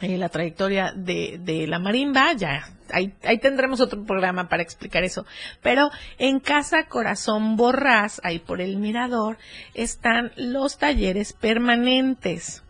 eh, 0.00 0.18
la 0.18 0.28
trayectoria 0.28 0.92
de, 0.94 1.38
de 1.42 1.66
la 1.66 1.78
marimba, 1.78 2.32
ya, 2.34 2.68
ahí, 2.90 3.14
ahí 3.24 3.38
tendremos 3.38 3.80
otro 3.80 4.04
programa 4.04 4.48
para 4.48 4.62
explicar 4.62 5.04
eso. 5.04 5.26
Pero 5.62 5.90
en 6.18 6.40
Casa 6.40 6.86
Corazón 6.86 7.56
Borrás, 7.56 8.20
ahí 8.24 8.38
por 8.38 8.60
el 8.60 8.76
mirador, 8.76 9.38
están 9.74 10.32
los 10.36 10.78
talleres 10.78 11.32
permanentes. 11.32 12.62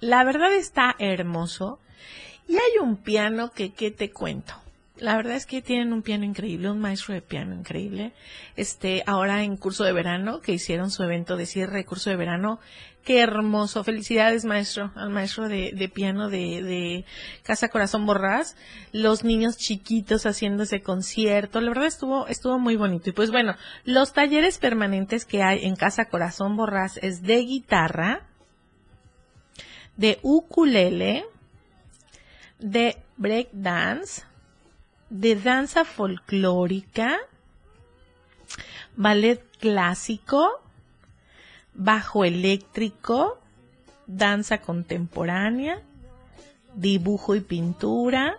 La 0.00 0.24
verdad 0.24 0.54
está 0.54 0.94
hermoso. 0.98 1.80
Y 2.46 2.56
hay 2.56 2.78
un 2.82 2.98
piano 2.98 3.50
que, 3.52 3.72
¿qué 3.72 3.90
te 3.90 4.10
cuento? 4.10 4.54
La 4.98 5.16
verdad 5.16 5.34
es 5.34 5.46
que 5.46 5.62
tienen 5.62 5.92
un 5.92 6.02
piano 6.02 6.24
increíble, 6.24 6.70
un 6.70 6.80
maestro 6.80 7.14
de 7.14 7.22
piano 7.22 7.54
increíble. 7.54 8.12
Este, 8.54 9.02
ahora 9.06 9.42
en 9.42 9.56
curso 9.56 9.82
de 9.82 9.92
verano, 9.92 10.40
que 10.40 10.52
hicieron 10.52 10.90
su 10.90 11.02
evento 11.02 11.36
de 11.36 11.46
cierre 11.46 11.84
curso 11.84 12.10
de 12.10 12.16
verano, 12.16 12.60
qué 13.04 13.20
hermoso. 13.20 13.84
Felicidades, 13.84 14.44
maestro, 14.44 14.90
al 14.96 15.10
maestro 15.10 15.48
de, 15.48 15.90
piano 15.92 16.28
de, 16.28 17.04
Casa 17.42 17.68
Corazón 17.68 18.06
Borrás. 18.06 18.56
Los 18.92 19.24
niños 19.24 19.56
chiquitos 19.56 20.26
haciendo 20.26 20.64
ese 20.64 20.82
concierto. 20.82 21.60
La 21.60 21.68
verdad 21.68 21.86
estuvo, 21.86 22.26
estuvo 22.26 22.58
muy 22.58 22.76
bonito. 22.76 23.10
Y 23.10 23.12
pues 23.12 23.30
bueno, 23.30 23.54
los 23.84 24.12
talleres 24.12 24.58
permanentes 24.58 25.24
que 25.24 25.42
hay 25.42 25.64
en 25.64 25.76
Casa 25.76 26.06
Corazón 26.06 26.56
Borrás 26.56 26.98
es 27.02 27.22
de 27.22 27.38
guitarra, 27.38 28.26
de 29.96 30.18
ukulele, 30.22 31.24
de 32.58 32.96
break 33.16 33.50
dance, 33.52 34.22
de 35.10 35.36
danza 35.36 35.84
folclórica, 35.84 37.18
ballet 38.96 39.44
clásico, 39.58 40.63
bajo 41.74 42.24
eléctrico, 42.24 43.38
danza 44.06 44.58
contemporánea, 44.58 45.82
dibujo 46.74 47.34
y 47.34 47.40
pintura, 47.40 48.38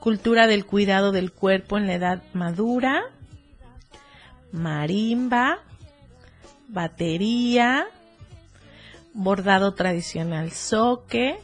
cultura 0.00 0.46
del 0.46 0.66
cuidado 0.66 1.12
del 1.12 1.32
cuerpo 1.32 1.78
en 1.78 1.86
la 1.86 1.94
edad 1.94 2.22
madura, 2.32 3.02
marimba, 4.52 5.58
batería, 6.68 7.86
bordado 9.12 9.74
tradicional 9.74 10.50
soque, 10.52 11.38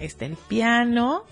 está 0.00 0.26
el 0.26 0.36
piano 0.36 1.24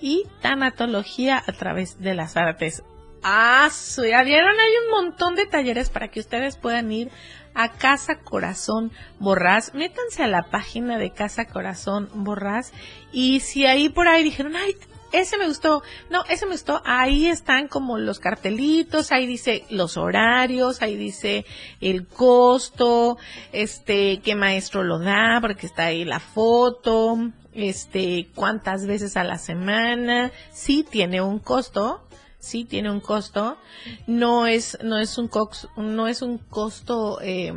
y 0.00 0.24
tanatología 0.40 1.42
a 1.44 1.52
través 1.52 2.00
de 2.00 2.14
las 2.14 2.36
artes. 2.36 2.82
Ah, 3.22 3.68
ya 3.96 4.22
vieron, 4.22 4.58
hay 4.58 4.72
un 4.84 4.90
montón 4.90 5.34
de 5.34 5.46
talleres 5.46 5.90
para 5.90 6.08
que 6.08 6.20
ustedes 6.20 6.56
puedan 6.56 6.90
ir 6.92 7.10
a 7.54 7.72
Casa 7.72 8.20
Corazón 8.20 8.92
Borrás. 9.18 9.74
Métanse 9.74 10.22
a 10.22 10.28
la 10.28 10.44
página 10.44 10.98
de 10.98 11.10
Casa 11.10 11.46
Corazón 11.46 12.08
Borrás 12.14 12.72
y 13.12 13.40
si 13.40 13.66
ahí 13.66 13.88
por 13.88 14.06
ahí 14.06 14.22
dijeron, 14.22 14.54
ay, 14.54 14.76
ese 15.10 15.38
me 15.38 15.46
gustó, 15.46 15.82
no, 16.10 16.24
ese 16.28 16.46
me 16.46 16.52
gustó, 16.52 16.82
ahí 16.84 17.26
están 17.26 17.66
como 17.66 17.98
los 17.98 18.18
cartelitos, 18.18 19.10
ahí 19.10 19.26
dice 19.26 19.64
los 19.70 19.96
horarios, 19.96 20.82
ahí 20.82 20.96
dice 20.96 21.46
el 21.80 22.06
costo, 22.06 23.16
este, 23.52 24.20
qué 24.20 24.34
maestro 24.34 24.84
lo 24.84 24.98
da, 24.98 25.38
porque 25.40 25.66
está 25.66 25.86
ahí 25.86 26.04
la 26.04 26.20
foto, 26.20 27.30
este, 27.54 28.28
cuántas 28.34 28.86
veces 28.86 29.16
a 29.16 29.24
la 29.24 29.38
semana, 29.38 30.30
sí 30.52 30.84
tiene 30.88 31.22
un 31.22 31.38
costo, 31.38 32.07
sí 32.48 32.64
tiene 32.64 32.90
un 32.90 33.00
costo, 33.00 33.58
no 34.06 34.46
es, 34.46 34.78
no 34.82 34.98
es 34.98 35.18
un 35.18 35.28
cox, 35.28 35.68
no 35.76 36.08
es 36.08 36.22
un 36.22 36.38
costo, 36.38 37.20
eh, 37.20 37.52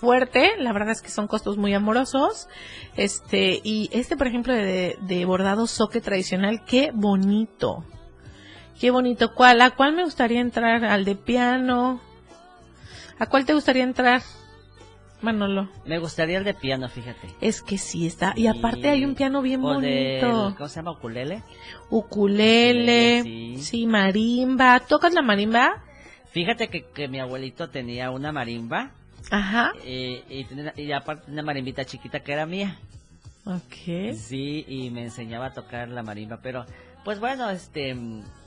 fuerte, 0.00 0.50
la 0.58 0.72
verdad 0.72 0.90
es 0.90 1.00
que 1.00 1.10
son 1.10 1.28
costos 1.28 1.56
muy 1.56 1.74
amorosos, 1.74 2.48
este, 2.96 3.60
y 3.62 3.88
este 3.92 4.16
por 4.16 4.26
ejemplo 4.26 4.52
de, 4.52 4.98
de 5.02 5.24
bordado 5.24 5.68
soque 5.68 6.00
tradicional, 6.00 6.64
qué 6.64 6.90
bonito, 6.92 7.84
qué 8.80 8.90
bonito, 8.90 9.32
¿cuál, 9.34 9.60
a 9.60 9.70
cuál 9.70 9.94
me 9.94 10.02
gustaría 10.02 10.40
entrar? 10.40 10.84
¿Al 10.84 11.04
de 11.04 11.14
piano? 11.14 12.00
¿A 13.20 13.26
cuál 13.26 13.44
te 13.44 13.54
gustaría 13.54 13.84
entrar? 13.84 14.22
Manolo. 15.22 15.68
Me 15.86 15.98
gustaría 15.98 16.38
el 16.38 16.44
de 16.44 16.54
piano, 16.54 16.88
fíjate. 16.88 17.28
Es 17.40 17.62
que 17.62 17.78
sí 17.78 18.06
está, 18.06 18.32
y 18.36 18.46
aparte 18.46 18.88
hay 18.88 19.04
un 19.04 19.14
piano 19.14 19.40
bien 19.42 19.60
O 19.60 19.74
bonito. 19.74 20.54
¿Cómo 20.56 20.68
se 20.68 20.76
llama? 20.76 20.92
Ukulele. 20.92 21.42
Ukulele, 21.90 23.22
Sí. 23.22 23.56
sí, 23.58 23.86
marimba. 23.86 24.80
¿Tocas 24.80 25.12
la 25.14 25.22
marimba? 25.22 25.82
Fíjate 26.30 26.68
que, 26.68 26.84
que 26.86 27.08
mi 27.08 27.18
abuelito 27.20 27.68
tenía 27.70 28.10
una 28.10 28.32
marimba 28.32 28.90
Ajá. 29.30 29.72
eh, 29.84 30.22
y, 30.28 30.44
tenía- 30.44 30.72
y 30.76 30.90
aparte 30.92 31.30
una 31.30 31.42
marimbita 31.42 31.84
chiquita 31.84 32.20
que 32.20 32.32
era 32.32 32.46
mía. 32.46 32.78
Ok. 33.44 34.14
Sí, 34.14 34.64
y 34.68 34.90
me 34.90 35.02
enseñaba 35.02 35.46
a 35.46 35.52
tocar 35.52 35.88
la 35.88 36.02
marimba, 36.02 36.38
pero 36.42 36.64
pues 37.04 37.18
bueno, 37.20 37.50
este, 37.50 37.96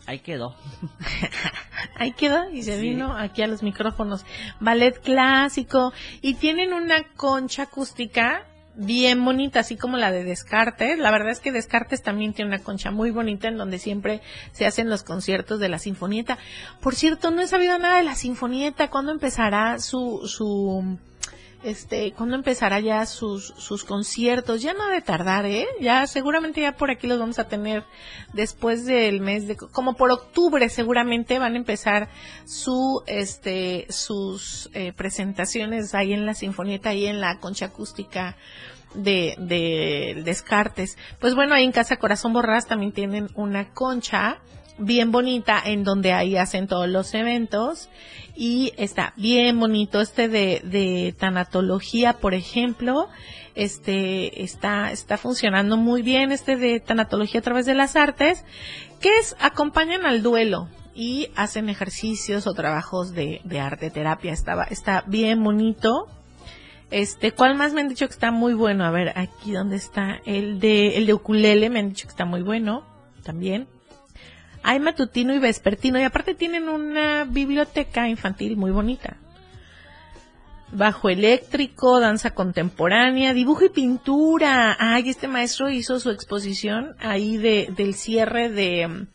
ahí 0.08 0.20
quedó. 0.20 0.56
Ahí 1.98 2.12
quedó 2.12 2.50
y 2.50 2.64
se 2.64 2.76
Sí. 2.76 2.82
vino 2.82 3.16
aquí 3.16 3.42
a 3.42 3.48
los 3.48 3.64
micrófonos. 3.64 4.26
Ballet 4.60 5.00
clásico 5.02 5.94
y 6.22 6.34
tienen 6.34 6.74
una 6.74 7.04
concha 7.16 7.64
acústica 7.64 8.44
bien 8.76 9.24
bonita, 9.24 9.62
así 9.62 9.78
como 9.78 9.96
la 9.96 10.12
de 10.12 10.26
Descartes. 10.26 11.00
La 11.00 11.10
verdad 11.12 11.32
es 11.32 11.40
que 11.40 11.54
Descartes 11.54 12.02
también 12.04 12.34
tiene 12.34 12.50
una 12.54 12.64
concha 12.64 12.92
muy 12.92 13.12
bonita 13.12 13.48
en 13.48 13.58
donde 13.58 13.80
siempre 13.80 14.22
se 14.52 14.66
hacen 14.66 14.90
los 14.90 15.04
conciertos 15.04 15.60
de 15.62 15.70
la 15.70 15.80
Sinfonieta. 15.80 16.38
Por 16.82 16.96
cierto, 16.96 17.32
no 17.32 17.42
he 17.42 17.48
sabido 17.48 17.78
nada 17.80 17.98
de 18.00 18.04
la 18.04 18.16
Sinfonieta. 18.16 18.90
¿Cuándo 18.90 19.14
empezará 19.14 19.80
su, 19.80 20.28
su, 20.28 20.98
este, 21.66 22.14
cuándo 22.14 22.36
empezará 22.36 22.80
ya 22.80 23.06
sus, 23.06 23.48
sus 23.58 23.84
conciertos? 23.84 24.62
Ya 24.62 24.74
no 24.74 24.84
ha 24.84 24.92
de 24.92 25.02
tardar, 25.02 25.46
¿eh? 25.46 25.68
Ya 25.82 26.06
seguramente 26.08 26.62
ya 26.62 26.74
por 26.74 26.92
aquí 26.92 27.08
los 27.08 27.20
vamos 27.20 27.40
a 27.40 27.48
tener 27.48 27.84
después 28.34 28.86
del 28.86 29.20
mes 29.20 29.48
de, 29.48 29.58
como 29.58 29.96
por 29.96 30.12
octubre 30.12 30.70
seguramente 30.70 31.40
van 31.40 31.56
a 31.56 31.58
empezar 31.58 32.10
su, 32.46 33.02
este, 33.08 33.88
sus 33.90 34.70
eh, 34.74 34.94
presentaciones 34.94 35.96
ahí 35.96 36.14
en 36.14 36.26
la 36.26 36.36
Sinfonieta, 36.36 36.90
ahí 36.90 37.08
en 37.08 37.20
la 37.20 37.40
concha 37.40 37.66
acústica 37.66 38.38
de, 38.94 39.36
de 39.40 40.22
Descartes. 40.24 40.98
Pues 41.20 41.36
bueno, 41.36 41.56
ahí 41.56 41.64
en 41.64 41.72
Casa 41.72 41.98
Corazón 41.98 42.34
Borrás 42.34 42.68
también 42.68 42.92
tienen 42.92 43.28
una 43.36 43.74
concha 43.74 44.40
bien 44.78 45.12
bonita 45.12 45.62
en 45.64 45.84
donde 45.84 46.14
ahí 46.14 46.38
hacen 46.38 46.68
todos 46.68 46.88
los 46.88 47.14
eventos. 47.14 47.90
Y 48.36 48.74
está 48.78 49.14
bien 49.16 49.60
bonito 49.60 50.02
este 50.02 50.28
de, 50.28 50.62
de 50.64 51.16
tanatología 51.18 52.14
por 52.14 52.34
ejemplo. 52.34 53.08
Este 53.56 54.44
está 54.44 54.92
está 54.92 55.18
funcionando 55.18 55.78
muy 55.78 56.02
bien 56.02 56.32
este 56.32 56.58
de 56.58 56.82
tanatología 56.82 57.40
a 57.40 57.44
través 57.44 57.66
de 57.66 57.74
las 57.74 57.96
artes 57.96 58.44
que 59.00 59.18
es 59.18 59.36
acompañan 59.40 60.06
al 60.06 60.22
duelo 60.22 60.68
y 60.94 61.30
hacen 61.36 61.70
ejercicios 61.70 62.48
o 62.48 62.54
trabajos 62.54 63.14
de, 63.14 63.42
de 63.44 63.60
arte 63.60 63.92
terapia. 63.92 64.34
Estaba 64.34 64.64
está 64.64 65.04
bien 65.08 65.44
bonito. 65.44 66.08
Este, 66.92 67.32
¿cuál 67.32 67.56
más 67.56 67.74
me 67.74 67.82
han 67.82 67.90
dicho 67.90 68.08
que 68.08 68.14
está 68.14 68.32
muy 68.32 68.54
bueno? 68.54 68.86
A 68.86 68.92
ver, 68.92 69.18
aquí 69.18 69.52
donde 69.52 69.76
está 69.76 70.20
el 70.26 70.60
de 70.60 70.98
el 70.98 71.06
de 71.06 71.14
ukulele 71.14 71.70
me 71.70 71.80
han 71.80 71.90
dicho 71.90 72.08
que 72.08 72.12
está 72.12 72.26
muy 72.26 72.42
bueno 72.42 72.84
también. 73.24 73.68
Hay 74.68 74.80
matutino 74.80 75.36
y 75.36 75.38
vespertino 75.38 76.00
y 76.00 76.04
aparte 76.04 76.34
tienen 76.34 76.70
una 76.70 77.24
biblioteca 77.24 78.10
infantil 78.10 78.58
muy 78.58 78.72
bonita. 78.72 79.18
Bajo 80.72 81.10
eléctrico, 81.10 82.00
danza 82.00 82.32
contemporánea, 82.32 83.36
dibujo 83.36 83.66
y 83.66 83.70
pintura. 83.70 84.76
Ay, 84.80 85.08
este 85.10 85.28
maestro 85.28 85.70
hizo 85.70 86.00
su 86.00 86.10
exposición 86.10 86.96
ahí 86.98 87.38
de, 87.38 87.72
del 87.78 87.94
cierre 87.94 88.50
de, 88.50 89.06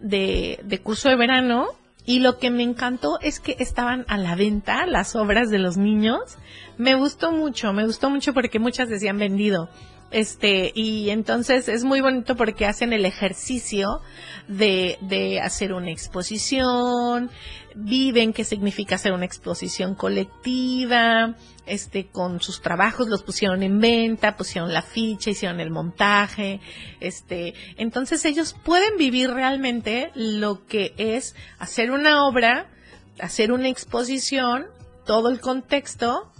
de, 0.00 0.60
de 0.62 0.78
curso 0.82 1.08
de 1.08 1.16
verano. 1.16 1.68
Y 2.04 2.18
lo 2.18 2.38
que 2.38 2.50
me 2.50 2.62
encantó 2.62 3.18
es 3.22 3.40
que 3.40 3.56
estaban 3.60 4.04
a 4.08 4.18
la 4.18 4.34
venta 4.34 4.84
las 4.84 5.16
obras 5.16 5.48
de 5.48 5.58
los 5.58 5.78
niños. 5.78 6.36
Me 6.76 6.96
gustó 6.96 7.32
mucho, 7.32 7.72
me 7.72 7.86
gustó 7.86 8.10
mucho 8.10 8.34
porque 8.34 8.58
muchas 8.58 8.90
decían 8.90 9.16
vendido. 9.16 9.70
Este, 10.12 10.72
y 10.74 11.08
entonces 11.08 11.68
es 11.68 11.84
muy 11.84 12.02
bonito 12.02 12.36
porque 12.36 12.66
hacen 12.66 12.92
el 12.92 13.06
ejercicio 13.06 14.02
de, 14.46 14.98
de 15.00 15.40
hacer 15.40 15.72
una 15.72 15.90
exposición, 15.90 17.30
viven 17.74 18.32
qué 18.34 18.44
significa 18.44 18.96
hacer 18.96 19.12
una 19.12 19.24
exposición 19.24 19.94
colectiva, 19.94 21.34
este, 21.64 22.08
con 22.08 22.40
sus 22.40 22.60
trabajos 22.60 23.08
los 23.08 23.22
pusieron 23.22 23.62
en 23.62 23.78
venta, 23.80 24.36
pusieron 24.36 24.72
la 24.72 24.82
ficha, 24.82 25.30
hicieron 25.30 25.60
el 25.60 25.70
montaje, 25.70 26.60
este, 27.00 27.54
entonces 27.76 28.24
ellos 28.24 28.54
pueden 28.64 28.96
vivir 28.98 29.30
realmente 29.30 30.10
lo 30.14 30.66
que 30.66 30.92
es 30.98 31.34
hacer 31.58 31.90
una 31.90 32.26
obra, 32.26 32.70
hacer 33.18 33.52
una 33.52 33.68
exposición, 33.68 34.66
todo 35.06 35.30
el 35.30 35.40
contexto, 35.40 36.31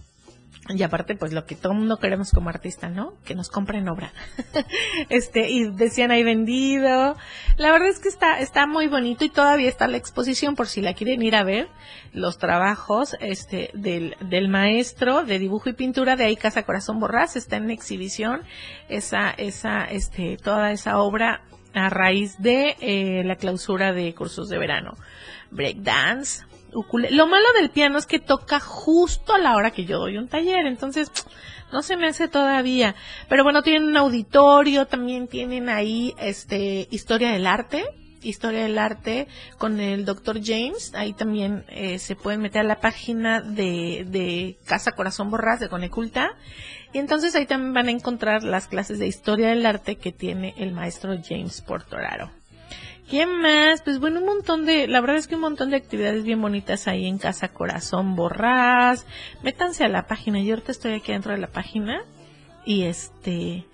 y 0.68 0.82
aparte, 0.84 1.16
pues 1.16 1.32
lo 1.32 1.44
que 1.44 1.56
todo 1.56 1.74
mundo 1.74 1.96
queremos 1.96 2.30
como 2.30 2.48
artista, 2.48 2.88
¿no? 2.88 3.14
Que 3.24 3.34
nos 3.34 3.48
compren 3.48 3.88
obra. 3.88 4.12
este, 5.08 5.50
y 5.50 5.64
decían 5.64 6.12
ahí 6.12 6.22
vendido. 6.22 7.16
La 7.56 7.72
verdad 7.72 7.88
es 7.88 7.98
que 7.98 8.08
está, 8.08 8.38
está 8.38 8.68
muy 8.68 8.86
bonito 8.86 9.24
y 9.24 9.28
todavía 9.28 9.68
está 9.68 9.88
la 9.88 9.96
exposición 9.96 10.54
por 10.54 10.68
si 10.68 10.80
la 10.80 10.94
quieren 10.94 11.20
ir 11.22 11.34
a 11.34 11.42
ver. 11.42 11.68
Los 12.12 12.38
trabajos, 12.38 13.16
este, 13.18 13.70
del, 13.74 14.16
del 14.20 14.48
maestro 14.48 15.24
de 15.24 15.40
dibujo 15.40 15.68
y 15.68 15.72
pintura 15.72 16.14
de 16.14 16.26
ahí 16.26 16.36
Casa 16.36 16.62
Corazón 16.62 17.00
Borrás 17.00 17.34
está 17.34 17.56
en 17.56 17.70
exhibición. 17.70 18.42
Esa, 18.88 19.30
esa, 19.30 19.84
este, 19.84 20.36
toda 20.36 20.70
esa 20.70 20.98
obra 20.98 21.42
a 21.74 21.88
raíz 21.88 22.40
de 22.40 22.76
eh, 22.80 23.22
la 23.24 23.34
clausura 23.34 23.92
de 23.92 24.14
cursos 24.14 24.48
de 24.48 24.58
verano. 24.58 24.96
Breakdance, 25.50 26.44
Lo 26.72 27.26
malo 27.26 27.46
del 27.58 27.70
piano 27.70 27.98
es 27.98 28.06
que 28.06 28.18
toca 28.18 28.58
justo 28.58 29.34
a 29.34 29.38
la 29.38 29.56
hora 29.56 29.72
que 29.72 29.84
yo 29.84 29.98
doy 29.98 30.16
un 30.16 30.28
taller, 30.28 30.66
entonces 30.66 31.10
no 31.72 31.82
se 31.82 31.96
me 31.96 32.08
hace 32.08 32.28
todavía. 32.28 32.94
Pero 33.28 33.44
bueno, 33.44 33.62
tienen 33.62 33.84
un 33.84 33.96
auditorio, 33.96 34.86
también 34.86 35.28
tienen 35.28 35.68
ahí 35.68 36.14
este 36.18 36.88
historia 36.90 37.32
del 37.32 37.46
arte, 37.46 37.84
historia 38.22 38.62
del 38.62 38.78
arte 38.78 39.26
con 39.58 39.80
el 39.80 40.04
doctor 40.04 40.40
James. 40.42 40.92
Ahí 40.94 41.12
también 41.12 41.64
eh, 41.68 41.98
se 41.98 42.16
pueden 42.16 42.40
meter 42.40 42.60
a 42.60 42.64
la 42.64 42.80
página 42.80 43.40
de, 43.40 44.06
de 44.08 44.58
Casa 44.66 44.92
Corazón 44.92 45.30
Borrás 45.30 45.60
de 45.60 45.68
Coneculta. 45.68 46.36
Y 46.92 46.98
entonces 46.98 47.34
ahí 47.34 47.46
también 47.46 47.72
van 47.72 47.88
a 47.88 47.92
encontrar 47.92 48.44
las 48.44 48.68
clases 48.68 48.98
de 48.98 49.06
historia 49.06 49.48
del 49.48 49.64
arte 49.64 49.96
que 49.96 50.12
tiene 50.12 50.54
el 50.58 50.72
maestro 50.72 51.16
James 51.26 51.62
Portoraro. 51.62 52.30
¿Qué 53.08 53.26
más? 53.26 53.82
Pues 53.82 53.98
bueno, 53.98 54.20
un 54.20 54.26
montón 54.26 54.64
de, 54.64 54.86
la 54.88 55.00
verdad 55.00 55.16
es 55.16 55.26
que 55.26 55.34
un 55.34 55.42
montón 55.42 55.70
de 55.70 55.76
actividades 55.76 56.24
bien 56.24 56.40
bonitas 56.40 56.88
ahí 56.88 57.06
en 57.06 57.18
Casa 57.18 57.48
Corazón 57.48 58.16
Borrás. 58.16 59.06
Métanse 59.42 59.84
a 59.84 59.88
la 59.88 60.06
página, 60.06 60.40
yo 60.40 60.54
ahorita 60.54 60.72
estoy 60.72 60.94
aquí 60.94 61.12
dentro 61.12 61.32
de 61.32 61.38
la 61.38 61.48
página 61.48 62.04
y 62.64 62.84
este, 62.84 63.66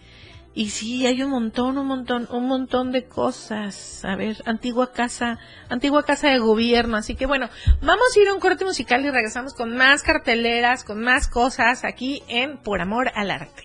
y 0.59 0.71
sí, 0.71 1.07
hay 1.07 1.23
un 1.23 1.31
montón, 1.31 1.79
un 1.79 1.87
montón, 1.87 2.27
un 2.33 2.47
montón 2.49 2.91
de 2.91 3.05
cosas. 3.05 4.05
A 4.05 4.17
ver, 4.17 4.43
antigua 4.45 4.93
casa, 4.93 5.39
antigua 5.69 6.03
casa 6.03 6.31
de 6.31 6.41
gobierno. 6.41 6.97
Así 6.97 7.15
que 7.15 7.27
bueno, 7.27 7.49
vamos 7.81 8.09
a 8.17 8.21
ir 8.21 8.27
a 8.27 8.35
un 8.35 8.41
corte 8.41 8.65
musical 8.65 9.05
y 9.05 9.11
regresamos 9.11 9.55
con 9.55 9.77
más 9.77 10.03
carteleras, 10.03 10.83
con 10.83 11.01
más 11.01 11.29
cosas 11.29 11.85
aquí 11.85 12.25
en 12.27 12.59
Por 12.59 12.81
Amor 12.81 13.13
al 13.15 13.31
Arte. 13.31 13.63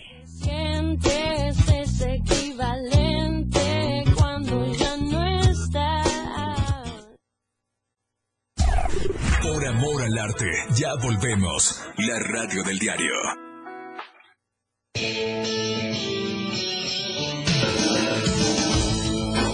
Amor 9.67 10.01
al 10.01 10.17
arte, 10.17 10.51
ya 10.75 10.95
volvemos. 11.01 11.81
La 11.97 12.19
radio 12.19 12.63
del 12.63 12.79
diario. 12.79 13.13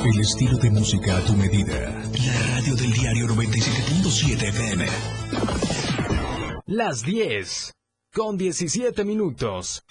El 0.05 0.19
estilo 0.19 0.57
de 0.57 0.71
música 0.71 1.17
a 1.17 1.21
tu 1.21 1.33
medida. 1.33 1.91
La 2.25 2.55
radio 2.55 2.75
del 2.75 2.91
diario 2.91 3.27
97.7 3.27 4.49
FM. 4.49 4.85
Las 6.65 7.03
10. 7.03 7.78
Con 8.11 8.37
17 8.37 9.05
minutos. 9.05 9.83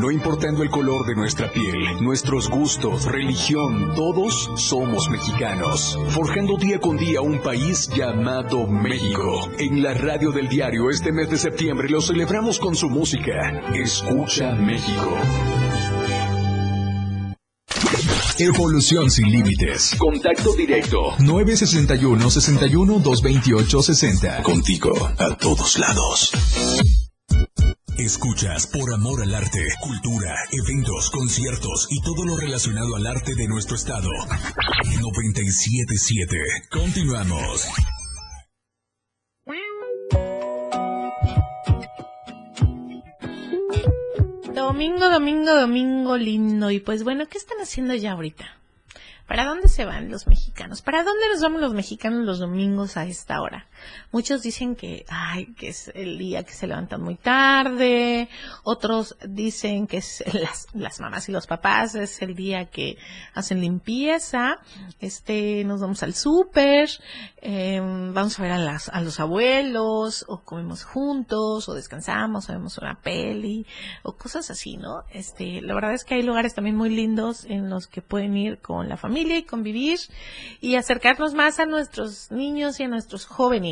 No 0.00 0.10
importando 0.10 0.64
el 0.64 0.70
color 0.70 1.06
de 1.06 1.14
nuestra 1.14 1.52
piel, 1.52 2.02
nuestros 2.02 2.50
gustos, 2.50 3.04
religión, 3.04 3.94
todos 3.94 4.50
somos 4.56 5.08
mexicanos. 5.08 5.96
Forjando 6.08 6.56
día 6.56 6.80
con 6.80 6.96
día 6.96 7.20
un 7.20 7.40
país 7.40 7.88
llamado 7.96 8.66
México. 8.66 9.48
En 9.60 9.84
la 9.84 9.94
radio 9.94 10.32
del 10.32 10.48
diario 10.48 10.90
este 10.90 11.12
mes 11.12 11.30
de 11.30 11.38
septiembre 11.38 11.88
lo 11.88 12.00
celebramos 12.00 12.58
con 12.58 12.74
su 12.74 12.90
música. 12.90 13.62
Escucha 13.72 14.52
México. 14.56 15.16
Evolución 18.36 19.08
sin 19.12 19.30
límites. 19.30 19.94
Contacto 19.96 20.54
directo. 20.56 21.14
961 21.20 22.30
61 22.30 22.98
228 22.98 23.82
60. 23.82 24.42
Contigo 24.42 24.90
a 25.18 25.36
todos 25.36 25.78
lados. 25.78 26.32
Escuchas 28.00 28.66
por 28.66 28.94
amor 28.94 29.22
al 29.22 29.34
arte, 29.34 29.62
cultura, 29.82 30.34
eventos, 30.50 31.10
conciertos 31.10 31.86
y 31.90 32.00
todo 32.00 32.24
lo 32.24 32.34
relacionado 32.38 32.96
al 32.96 33.06
arte 33.06 33.34
de 33.34 33.46
nuestro 33.46 33.76
estado. 33.76 34.08
977. 35.02 36.38
Continuamos. 36.70 37.68
Domingo, 44.54 45.10
domingo, 45.10 45.54
domingo 45.54 46.16
lindo. 46.16 46.70
Y 46.70 46.80
pues 46.80 47.04
bueno, 47.04 47.26
¿qué 47.28 47.36
están 47.36 47.58
haciendo 47.60 47.94
ya 47.94 48.12
ahorita? 48.12 48.46
¿Para 49.30 49.44
dónde 49.44 49.68
se 49.68 49.84
van 49.84 50.10
los 50.10 50.26
mexicanos? 50.26 50.80
¿Para 50.80 51.04
dónde 51.04 51.28
nos 51.30 51.42
vamos 51.42 51.60
los 51.60 51.74
mexicanos 51.74 52.24
los 52.24 52.38
domingos 52.38 52.96
a 52.96 53.04
esta 53.04 53.42
hora? 53.42 53.68
Muchos 54.12 54.42
dicen 54.42 54.76
que, 54.76 55.04
ay, 55.08 55.54
que 55.54 55.68
es 55.68 55.90
el 55.94 56.18
día 56.18 56.42
que 56.42 56.52
se 56.52 56.66
levantan 56.66 57.02
muy 57.02 57.16
tarde. 57.16 58.28
Otros 58.64 59.16
dicen 59.26 59.86
que 59.86 59.98
es 59.98 60.22
las, 60.32 60.66
las 60.72 61.00
mamás 61.00 61.28
y 61.28 61.32
los 61.32 61.46
papás 61.46 61.94
es 61.94 62.22
el 62.22 62.34
día 62.34 62.66
que 62.66 62.96
hacen 63.34 63.60
limpieza. 63.60 64.58
Este, 65.00 65.64
nos 65.64 65.80
vamos 65.80 66.02
al 66.02 66.14
súper, 66.14 66.88
eh, 67.40 67.80
vamos 67.80 68.38
a 68.38 68.42
ver 68.42 68.52
a 68.52 68.58
las, 68.58 68.88
a 68.88 69.00
los 69.00 69.20
abuelos, 69.20 70.24
o 70.28 70.42
comemos 70.42 70.84
juntos, 70.84 71.68
o 71.68 71.74
descansamos, 71.74 72.48
o 72.48 72.52
vemos 72.52 72.78
una 72.78 73.00
peli, 73.00 73.66
o 74.02 74.16
cosas 74.16 74.50
así, 74.50 74.76
¿no? 74.76 75.04
Este, 75.10 75.60
la 75.62 75.74
verdad 75.74 75.94
es 75.94 76.04
que 76.04 76.14
hay 76.14 76.22
lugares 76.22 76.54
también 76.54 76.76
muy 76.76 76.90
lindos 76.90 77.44
en 77.44 77.70
los 77.70 77.86
que 77.86 78.02
pueden 78.02 78.36
ir 78.36 78.58
con 78.58 78.88
la 78.88 78.96
familia 78.96 79.38
y 79.38 79.44
convivir 79.44 79.98
y 80.60 80.76
acercarnos 80.76 81.34
más 81.34 81.58
a 81.58 81.66
nuestros 81.66 82.30
niños 82.30 82.80
y 82.80 82.84
a 82.84 82.88
nuestros 82.88 83.26
jóvenes. 83.26 83.69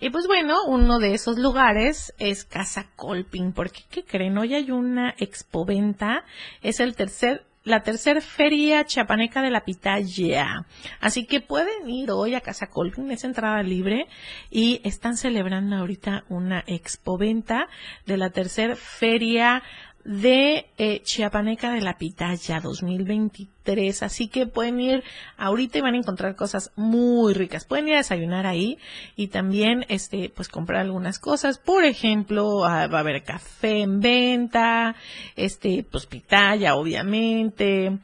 Y 0.00 0.10
pues 0.10 0.26
bueno, 0.26 0.64
uno 0.66 0.98
de 0.98 1.14
esos 1.14 1.38
lugares 1.38 2.14
es 2.18 2.44
Casa 2.44 2.88
Colping, 2.96 3.52
porque 3.52 3.82
¿qué 3.90 4.04
creen? 4.04 4.38
Hoy 4.38 4.54
hay 4.54 4.70
una 4.70 5.14
expoventa, 5.18 6.24
es 6.62 6.80
el 6.80 6.96
tercer 6.96 7.44
la 7.64 7.82
tercera 7.82 8.20
feria 8.20 8.84
chapaneca 8.84 9.40
de 9.40 9.50
la 9.50 9.64
pitaya. 9.64 10.66
Así 11.00 11.26
que 11.26 11.40
pueden 11.40 11.88
ir 11.88 12.10
hoy 12.10 12.34
a 12.34 12.40
Casa 12.40 12.66
Colping, 12.66 13.10
es 13.10 13.24
entrada 13.24 13.62
libre 13.62 14.06
y 14.50 14.80
están 14.84 15.16
celebrando 15.16 15.76
ahorita 15.76 16.24
una 16.28 16.64
expoventa 16.66 17.68
de 18.06 18.16
la 18.16 18.30
tercera 18.30 18.74
feria 18.74 19.62
de 20.04 20.66
eh, 20.78 21.00
Chiapaneca 21.02 21.72
de 21.72 21.80
la 21.80 21.98
Pitaya 21.98 22.60
2023. 22.60 24.02
Así 24.02 24.28
que 24.28 24.46
pueden 24.46 24.80
ir 24.80 25.04
ahorita 25.36 25.78
y 25.78 25.80
van 25.80 25.94
a 25.94 25.98
encontrar 25.98 26.34
cosas 26.34 26.72
muy 26.76 27.34
ricas. 27.34 27.64
Pueden 27.64 27.88
ir 27.88 27.94
a 27.94 27.98
desayunar 27.98 28.46
ahí 28.46 28.78
y 29.16 29.28
también 29.28 29.84
este 29.88 30.30
pues 30.34 30.48
comprar 30.48 30.80
algunas 30.80 31.18
cosas. 31.18 31.58
Por 31.58 31.84
ejemplo, 31.84 32.64
ah, 32.64 32.88
va 32.88 32.98
a 32.98 33.00
haber 33.00 33.22
café 33.22 33.82
en 33.82 34.00
venta, 34.00 34.96
este 35.36 35.84
pues 35.88 36.06
pitaya 36.06 36.74
obviamente, 36.74 37.98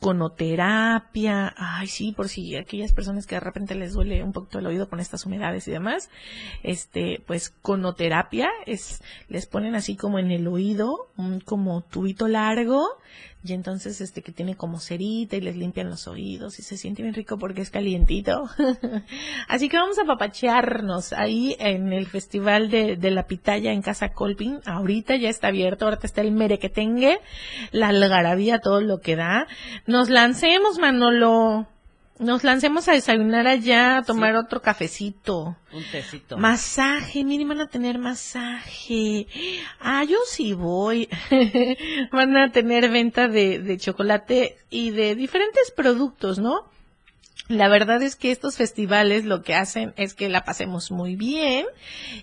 conoterapia, 0.00 1.54
ay 1.56 1.86
sí, 1.86 2.12
por 2.12 2.28
si 2.28 2.56
aquellas 2.56 2.92
personas 2.92 3.26
que 3.26 3.34
de 3.34 3.40
repente 3.40 3.74
les 3.74 3.92
duele 3.92 4.22
un 4.22 4.32
poquito 4.32 4.58
el 4.58 4.66
oído 4.66 4.88
con 4.88 5.00
estas 5.00 5.26
humedades 5.26 5.68
y 5.68 5.72
demás, 5.72 6.10
este, 6.62 7.22
pues 7.26 7.50
conoterapia 7.50 8.50
es, 8.66 9.02
les 9.28 9.46
ponen 9.46 9.74
así 9.74 9.96
como 9.96 10.18
en 10.18 10.30
el 10.30 10.48
oído, 10.48 11.10
un 11.16 11.40
como 11.40 11.82
tubito 11.82 12.28
largo, 12.28 12.98
y 13.44 13.52
entonces 13.52 14.00
este 14.00 14.22
que 14.22 14.32
tiene 14.32 14.56
como 14.56 14.80
cerita 14.80 15.36
y 15.36 15.42
les 15.42 15.56
limpian 15.56 15.90
los 15.90 16.08
oídos 16.08 16.58
y 16.58 16.62
se 16.62 16.78
siente 16.78 17.02
bien 17.02 17.14
rico 17.14 17.36
porque 17.36 17.60
es 17.60 17.70
calientito. 17.70 18.48
Así 19.48 19.68
que 19.68 19.76
vamos 19.76 19.98
a 19.98 20.06
papachearnos 20.06 21.12
ahí 21.12 21.54
en 21.58 21.92
el 21.92 22.06
Festival 22.06 22.70
de, 22.70 22.96
de 22.96 23.10
la 23.10 23.26
Pitaya 23.26 23.72
en 23.72 23.82
Casa 23.82 24.12
Colpin. 24.12 24.60
Ahorita 24.64 25.16
ya 25.16 25.28
está 25.28 25.48
abierto, 25.48 25.84
ahorita 25.84 26.06
está 26.06 26.22
el 26.22 26.32
merequetengue, 26.32 27.18
la 27.70 27.88
algarabía, 27.88 28.60
todo 28.60 28.80
lo 28.80 29.00
que 29.00 29.16
da. 29.16 29.46
Nos 29.86 30.08
lancemos, 30.08 30.78
Manolo. 30.78 31.68
Nos 32.18 32.44
lancemos 32.44 32.86
a 32.86 32.92
desayunar 32.92 33.48
allá, 33.48 33.98
a 33.98 34.02
tomar 34.04 34.32
Sí. 34.34 34.38
otro 34.38 34.62
cafecito. 34.62 35.56
Un 35.72 35.82
tecito. 35.90 36.38
Masaje, 36.38 37.24
miren, 37.24 37.48
van 37.48 37.60
a 37.60 37.66
tener 37.68 37.98
masaje. 37.98 39.26
Ah, 39.80 40.04
yo 40.04 40.18
sí 40.28 40.52
voy. 40.52 41.08
van 42.12 42.36
a 42.36 42.52
tener 42.52 42.88
venta 42.90 43.26
de, 43.26 43.58
de 43.58 43.78
chocolate 43.78 44.58
y 44.70 44.90
de 44.90 45.16
diferentes 45.16 45.72
productos, 45.72 46.38
¿no? 46.38 46.70
La 47.48 47.68
verdad 47.68 48.00
es 48.02 48.16
que 48.16 48.30
estos 48.30 48.56
festivales 48.56 49.24
lo 49.26 49.42
que 49.42 49.54
hacen 49.54 49.92
es 49.96 50.14
que 50.14 50.30
la 50.30 50.44
pasemos 50.44 50.90
muy 50.90 51.14
bien 51.14 51.66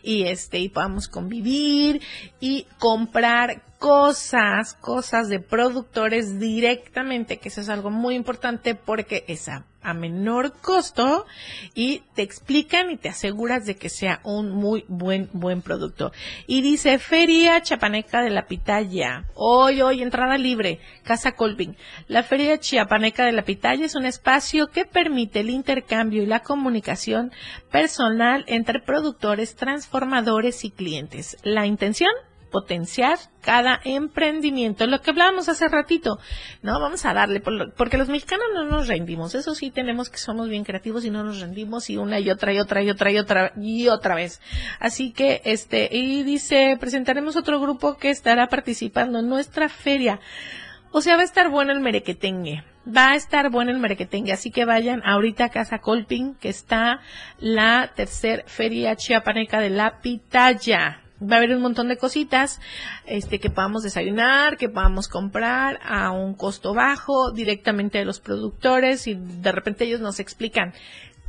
y 0.02 0.24
este 0.24 0.58
y 0.60 0.70
podamos 0.70 1.08
convivir 1.08 2.02
y 2.40 2.66
comprar 2.80 3.62
cosas, 3.78 4.74
cosas 4.74 5.28
de 5.28 5.40
productores 5.40 6.40
directamente, 6.40 7.38
que 7.38 7.50
eso 7.50 7.62
es 7.62 7.70
algo 7.70 7.92
muy 7.92 8.16
importante 8.16 8.74
porque 8.74 9.24
es 9.28 9.48
a, 9.82 9.94
menor 9.94 10.54
costo 10.62 11.26
y 11.74 12.04
te 12.16 12.22
explican 12.22 12.92
y 12.92 12.98
te 12.98 13.10
aseguras 13.10 13.66
de 13.66 13.76
que 13.76 13.90
sea 13.90 14.20
un 14.24 14.52
muy 14.52 14.86
buen 14.88 15.30
buen 15.34 15.62
producto. 15.62 16.12
Y 16.48 16.62
dice 16.62 16.98
Feria 17.00 17.62
Chapaneca 17.62 18.22
de 18.22 18.30
la 18.30 18.48
Pitaya. 18.48 19.26
Hoy 19.36 19.82
hoy 19.82 20.02
entrada 20.02 20.38
libre, 20.38 20.80
Casa 21.04 21.34
Colvin. 21.34 21.76
La 22.08 22.24
Feria 22.24 22.60
Chiapaneca 22.60 23.26
de 23.26 23.32
la 23.32 23.44
Pitaya 23.44 23.86
es 23.86 23.96
un 23.96 24.06
espacio 24.06 24.68
que 24.68 24.86
permite 24.86 25.42
el 25.42 25.50
intercambio 25.50 26.24
y 26.24 26.26
la 26.26 26.42
comunicación 26.42 27.32
personal 27.72 28.44
entre 28.48 28.80
productores, 28.80 29.56
transformadores 29.56 30.64
y 30.66 30.72
clientes. 30.72 31.38
La 31.44 31.66
intención 31.66 32.12
potenciar 32.52 33.18
cada 33.42 33.80
emprendimiento, 33.84 34.86
lo 34.86 35.02
que 35.02 35.10
hablábamos 35.10 35.50
hace 35.50 35.68
ratito, 35.68 36.20
¿no? 36.62 36.80
Vamos 36.80 37.06
a 37.06 37.14
darle, 37.14 37.40
por 37.40 37.54
lo- 37.54 37.74
porque 37.74 37.98
los 37.98 38.10
mexicanos 38.10 38.46
no 38.54 38.66
nos 38.66 38.88
rendimos, 38.88 39.34
eso 39.34 39.56
sí 39.56 39.72
tenemos 39.72 40.10
que 40.10 40.18
somos 40.20 40.50
bien 40.50 40.64
creativos 40.64 41.06
y 41.06 41.10
no 41.10 41.24
nos 41.24 41.40
rendimos 41.40 41.90
y 41.90 41.98
una 41.98 42.20
y 42.20 42.30
otra 42.30 42.54
y 42.54 42.60
otra 42.60 42.84
y 42.84 42.90
otra 42.92 43.12
y 43.12 43.18
otra 43.18 43.54
y 43.58 43.88
otra 43.88 44.14
vez. 44.16 44.42
Así 44.80 45.12
que, 45.12 45.42
este, 45.46 45.90
y 45.92 46.22
dice, 46.24 46.78
presentaremos 46.80 47.36
otro 47.36 47.60
grupo 47.60 47.98
que 47.98 48.10
estará 48.12 48.48
participando 48.48 49.20
en 49.20 49.30
nuestra 49.30 49.70
feria. 49.70 50.20
O 50.92 51.00
sea, 51.02 51.16
va 51.16 51.22
a 51.22 51.26
estar 51.26 51.50
bueno 51.50 51.72
el 51.72 51.80
merequetengue. 51.80 52.66
Va 52.86 53.12
a 53.12 53.16
estar 53.16 53.50
bueno 53.50 53.72
el 53.72 53.78
merequetengue. 53.78 54.34
Así 54.34 54.52
que 54.52 54.66
vayan 54.66 55.02
ahorita 55.06 55.46
a 55.46 55.50
Casa 55.50 55.80
Colping, 55.80 56.36
que 56.36 56.50
está 56.50 57.00
la 57.40 57.92
tercer 57.96 58.44
feria 58.48 58.98
chiapaneca 58.98 59.62
de 59.62 59.70
la 59.70 60.02
Pitaya. 60.02 61.00
Va 61.22 61.36
a 61.36 61.38
haber 61.38 61.56
un 61.56 61.62
montón 61.62 61.88
de 61.88 61.98
cositas, 61.98 62.60
este, 63.06 63.40
que 63.40 63.50
podamos 63.50 63.84
desayunar, 63.84 64.58
que 64.58 64.70
podamos 64.70 65.08
comprar 65.08 65.80
a 65.84 66.12
un 66.12 66.34
costo 66.34 66.74
bajo, 66.74 67.32
directamente 67.32 68.00
de 68.00 68.06
los 68.06 68.20
productores, 68.20 69.08
y 69.08 69.16
de 69.16 69.52
repente 69.52 69.86
ellos 69.86 70.02
nos 70.02 70.20
explican. 70.20 70.74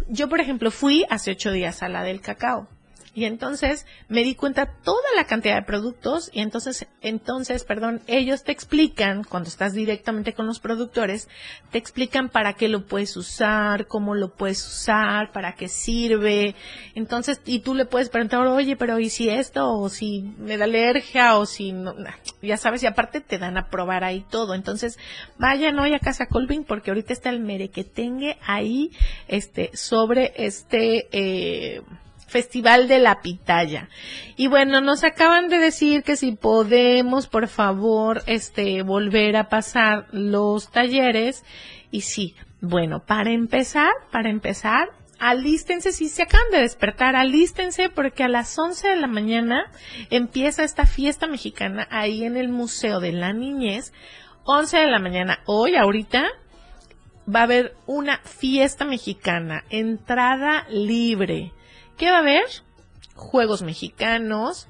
Yo, 0.09 0.29
por 0.29 0.41
ejemplo, 0.41 0.71
fui 0.71 1.05
hace 1.11 1.33
ocho 1.33 1.53
días 1.53 1.83
a 1.83 1.89
la 1.89 2.03
del 2.03 2.21
cacao. 2.21 2.69
Y 3.15 3.27
entonces 3.27 3.87
me 4.09 4.25
di 4.25 4.35
cuenta 4.35 4.67
toda 4.83 5.03
la 5.15 5.25
cantidad 5.25 5.57
de 5.57 5.67
productos 5.67 6.31
y 6.33 6.41
entonces, 6.41 6.87
entonces, 7.03 7.65
perdón, 7.65 8.01
ellos 8.07 8.43
te 8.43 8.53
explican, 8.53 9.23
cuando 9.25 9.51
estás 9.51 9.75
directamente 9.75 10.33
con 10.33 10.47
los 10.47 10.61
productores, 10.61 11.29
te 11.71 11.77
explican 11.77 12.31
para 12.31 12.55
qué 12.55 12.69
lo 12.69 12.87
puedes 12.87 13.15
usar, 13.19 13.87
cómo 13.87 14.15
lo 14.15 14.35
puedes 14.35 14.67
usar, 14.67 15.31
para 15.33 15.55
qué 15.55 15.69
sirve. 15.69 16.55
Entonces, 16.95 17.43
y 17.45 17.61
tú 17.61 17.75
le 17.75 17.85
puedes 17.85 18.09
preguntar, 18.09 18.47
oye, 18.47 18.77
pero 18.77 18.99
¿y 18.99 19.11
si 19.11 19.29
esto? 19.29 19.71
O 19.71 19.91
si 19.91 20.23
me 20.39 20.57
da 20.57 20.65
alergia, 20.65 21.37
o 21.37 21.45
si 21.45 21.73
no, 21.73 21.95
ya 22.41 22.57
sabes, 22.57 22.83
y 22.83 22.87
aparte 22.87 23.21
te 23.21 23.37
dan 23.37 23.59
a 23.59 23.69
probar 23.69 24.05
ahí 24.05 24.25
todo. 24.31 24.55
Entonces, 24.55 24.99
vayan 25.39 25.79
hoy 25.79 25.93
a 25.93 25.99
Casa 25.99 26.27
Colvin 26.27 26.65
porque 26.65 26.91
ahorita 26.91 27.13
está 27.13 27.29
el 27.29 27.41
merequetengue 27.41 28.39
ahí, 28.47 28.91
este, 29.29 29.71
sobre 29.75 30.33
este, 30.37 31.09
eh, 31.13 31.83
Festival 32.33 32.89
de 32.89 32.99
la 32.99 33.21
Pitaya. 33.21 33.91
Y 34.37 34.49
bueno, 34.49 34.81
nos 34.81 35.05
acaban 35.05 35.49
de 35.49 35.59
decir 35.59 36.03
que 36.03 36.17
si 36.17 36.33
podemos, 36.33 37.29
por 37.29 37.47
favor, 37.47 38.23
este, 38.27 38.83
volver 38.83 39.37
a 39.37 39.51
pasar 39.51 40.07
los 40.13 40.71
talleres. 40.71 41.45
Y 41.91 42.01
sí, 42.01 42.35
bueno, 42.63 43.05
para 43.07 43.31
empezar, 43.31 43.91
para 44.11 44.31
empezar, 44.31 44.89
alístense, 45.19 45.93
si 45.93 46.09
se 46.09 46.23
acaban 46.23 46.51
de 46.51 46.63
despertar, 46.63 47.17
alístense 47.17 47.91
porque 47.91 48.25
a 48.25 48.29
las 48.29 48.59
11 48.59 48.89
de 48.89 48.97
la 48.97 49.09
mañana 49.09 49.71
empieza 50.09 50.65
esta 50.65 50.87
fiesta 50.87 51.27
mexicana 51.27 51.87
ahí 51.91 52.25
en 52.25 52.39
el 52.39 52.49
Museo 52.49 52.99
de 52.99 53.13
la 53.13 53.35
Niñez. 53.35 53.93
11 54.45 54.79
de 54.79 54.91
la 54.91 54.99
mañana, 54.99 55.41
hoy, 55.45 55.77
ahorita, 55.77 56.25
va 57.33 57.41
a 57.41 57.45
haber 57.45 57.75
una 57.87 58.19
fiesta 58.19 58.87
mexicana, 58.87 59.65
entrada 59.69 60.67
libre. 60.71 61.53
¿Qué 62.03 62.11
va 62.11 62.17
a 62.17 62.19
haber? 62.23 62.43
Juegos 63.15 63.63
mexicanos, 63.63 64.67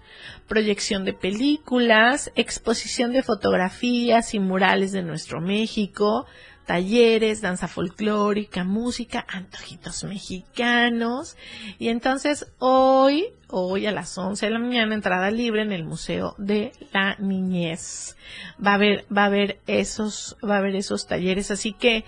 proyección 0.49 1.07
de 1.07 1.15
películas, 1.15 2.31
exposición 2.35 3.11
de 3.15 3.23
fotografías 3.23 4.35
y 4.35 4.39
murales 4.39 4.93
de 4.93 5.03
nuestro 5.03 5.41
México, 5.41 6.27
talleres, 6.67 7.41
danza 7.41 7.69
folclórica, 7.69 8.65
música, 8.65 9.25
antojitos 9.27 10.05
mexicanos. 10.05 11.39
Y 11.79 11.89
entonces 11.89 12.53
hoy, 12.59 13.29
hoy 13.49 13.87
a 13.87 13.93
las 13.93 14.19
11 14.19 14.45
de 14.45 14.53
la 14.53 14.59
mañana, 14.59 14.95
entrada 14.95 15.31
libre 15.31 15.63
en 15.63 15.73
el 15.73 15.85
Museo 15.85 16.35
de 16.37 16.73
la 16.93 17.17
Niñez. 17.19 18.19
Va 18.63 18.73
a 18.73 18.75
haber, 18.75 19.07
va 19.11 19.23
a 19.23 19.27
haber 19.29 19.59
esos, 19.67 20.37
va 20.47 20.57
a 20.57 20.59
haber 20.59 20.77
esos 20.77 21.07
talleres. 21.07 21.51
Así 21.51 21.73
que 21.73 22.05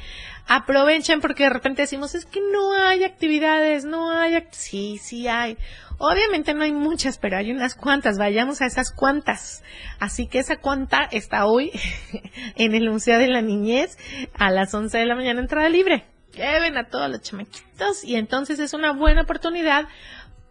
aprovechen 0.47 1.21
porque 1.21 1.45
de 1.45 1.51
repente 1.51 1.83
decimos, 1.83 2.15
es 2.15 2.27
que 2.27 2.41
no 2.41 2.75
hay 2.75 3.05
actividades, 3.05 3.85
no 3.85 4.11
hay, 4.11 4.35
act-". 4.35 4.53
sí, 4.53 4.99
sí 5.03 5.29
hay. 5.29 5.57
Obviamente 5.99 6.55
no 6.55 6.65
hay 6.65 6.73
muchas, 6.73 7.19
pero 7.19 7.37
hay 7.37 7.53
unas 7.53 7.75
cuantas. 7.75 8.19
Vayamos 8.19 8.61
a 8.61 8.67
esas 8.67 8.91
cuantas. 8.93 9.63
Así 10.01 10.27
que 10.27 10.41
esa 10.41 10.57
cuanta 10.57 11.09
está 11.11 11.47
hoy 11.47 11.71
en 12.57 12.75
el 12.75 12.91
Museo 12.91 13.19
de 13.19 13.29
la 13.29 13.43
Niñez 13.43 13.97
a 14.35 14.51
las 14.51 14.75
11 14.75 14.99
de 14.99 15.07
la 15.07 15.15
mañana, 15.15 15.41
entrada 15.41 15.69
libre. 15.69 16.05
Lleven 16.33 16.77
a 16.77 16.89
todos 16.89 17.09
los 17.09 17.23
chamaquitos 17.23 18.03
y 18.03 18.17
entonces 18.17 18.59
es 18.59 18.75
una 18.75 18.93
buena 18.93 19.23
oportunidad 19.23 19.87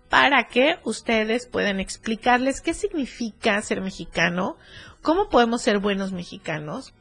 para 0.10 0.48
que 0.48 0.78
ustedes 0.84 1.48
puedan 1.48 1.80
explicarles 1.80 2.62
qué 2.62 2.74
significa 2.74 3.62
ser 3.62 3.82
mexicano, 3.82 4.58
cómo 5.02 5.28
podemos 5.28 5.62
ser 5.62 5.80
buenos 5.80 6.14
mexicanos, 6.14 6.94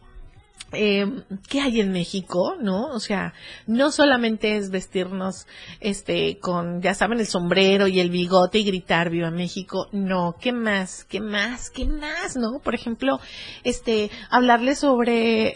eh, 0.73 1.07
qué 1.49 1.61
hay 1.61 1.81
en 1.81 1.93
México, 1.93 2.57
¿no? 2.61 2.87
O 2.87 3.01
sea, 3.01 3.35
no 3.67 3.91
solamente 3.91 4.57
es 4.57 4.71
vestirnos, 4.71 5.47
este, 5.81 6.39
con, 6.39 6.81
ya 6.81 6.95
saben, 6.95 7.21
el 7.21 7.27
sombrero 7.27 7.89
y 7.89 8.01
el 8.01 8.11
bigote 8.11 8.59
y 8.59 8.65
gritar 8.65 9.11
viva 9.11 9.31
México, 9.31 9.89
no, 9.93 10.37
¿qué 10.41 10.53
más? 10.53 11.05
¿Qué 11.05 11.21
más? 11.21 11.71
¿Qué 11.71 11.85
más? 11.85 12.37
¿No? 12.37 12.61
Por 12.61 12.75
ejemplo, 12.75 13.21
este, 13.65 14.11
hablarles 14.31 14.79
sobre 14.79 15.53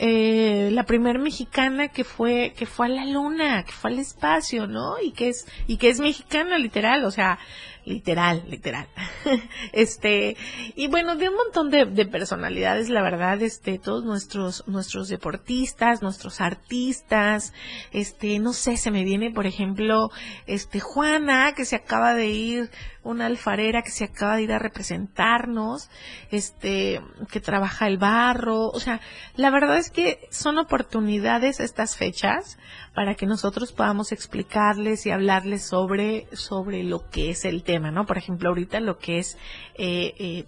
eh, 0.66 0.70
la 0.70 0.84
primer 0.84 1.18
mexicana 1.18 1.88
que 1.88 2.05
fue, 2.05 2.53
que 2.57 2.66
fue 2.66 2.86
a 2.86 2.90
la 2.90 3.07
luna, 3.07 3.64
que 3.64 3.72
fue 3.72 3.92
al 3.92 3.99
espacio, 3.99 4.66
¿no? 4.66 5.01
Y 5.03 5.12
que 5.12 5.28
es, 5.28 5.47
y 5.66 5.78
que 5.78 5.88
es 5.88 6.01
mexicana, 6.01 6.59
literal, 6.59 7.05
o 7.05 7.11
sea, 7.11 7.38
literal, 7.87 8.45
literal. 8.49 8.89
este, 9.72 10.37
y 10.74 10.89
bueno, 10.89 11.16
de 11.16 11.28
un 11.28 11.37
montón 11.37 11.70
de, 11.70 11.87
de 11.87 12.05
personalidades, 12.05 12.91
la 12.91 13.03
verdad, 13.03 13.41
este, 13.41 13.78
todos 13.78 14.05
nuestros, 14.05 14.64
nuestros 14.66 15.09
deportistas, 15.09 16.03
nuestros 16.03 16.41
artistas, 16.41 17.55
este, 17.93 18.39
no 18.41 18.53
sé, 18.53 18.76
se 18.76 18.91
me 18.91 19.05
viene, 19.05 19.30
por 19.30 19.47
ejemplo, 19.47 20.11
este, 20.47 20.80
Juana, 20.80 21.55
que 21.57 21.64
se 21.64 21.76
acaba 21.76 22.14
de 22.14 22.26
ir, 22.26 22.70
una 23.07 23.26
alfarera 23.26 23.82
que 23.82 23.90
se 23.90 24.04
acaba 24.04 24.36
de 24.36 24.42
ir 24.42 24.52
a 24.52 24.59
representarnos, 24.59 25.88
este, 26.30 27.00
que 27.30 27.40
trabaja 27.40 27.86
el 27.86 27.98
barro, 27.98 28.68
o 28.68 28.80
sea, 28.80 29.00
la 29.36 29.50
verdad 29.50 29.78
es 29.78 29.90
que 29.90 30.28
son 30.30 30.59
oportunidades 30.59 31.61
estas 31.61 31.96
fechas 31.96 32.59
para 32.94 33.14
que 33.14 33.26
nosotros 33.26 33.72
podamos 33.72 34.12
explicarles 34.12 35.07
y 35.07 35.11
hablarles 35.11 35.64
sobre, 35.64 36.26
sobre 36.32 36.82
lo 36.82 37.09
que 37.11 37.30
es 37.30 37.44
el 37.44 37.62
tema, 37.62 37.90
¿no? 37.90 38.07
Por 38.07 38.18
ejemplo, 38.18 38.48
ahorita 38.48 38.80
lo 38.80 38.98
que 38.98 39.18
es 39.18 39.36
eh, 39.76 40.14
eh, 40.18 40.44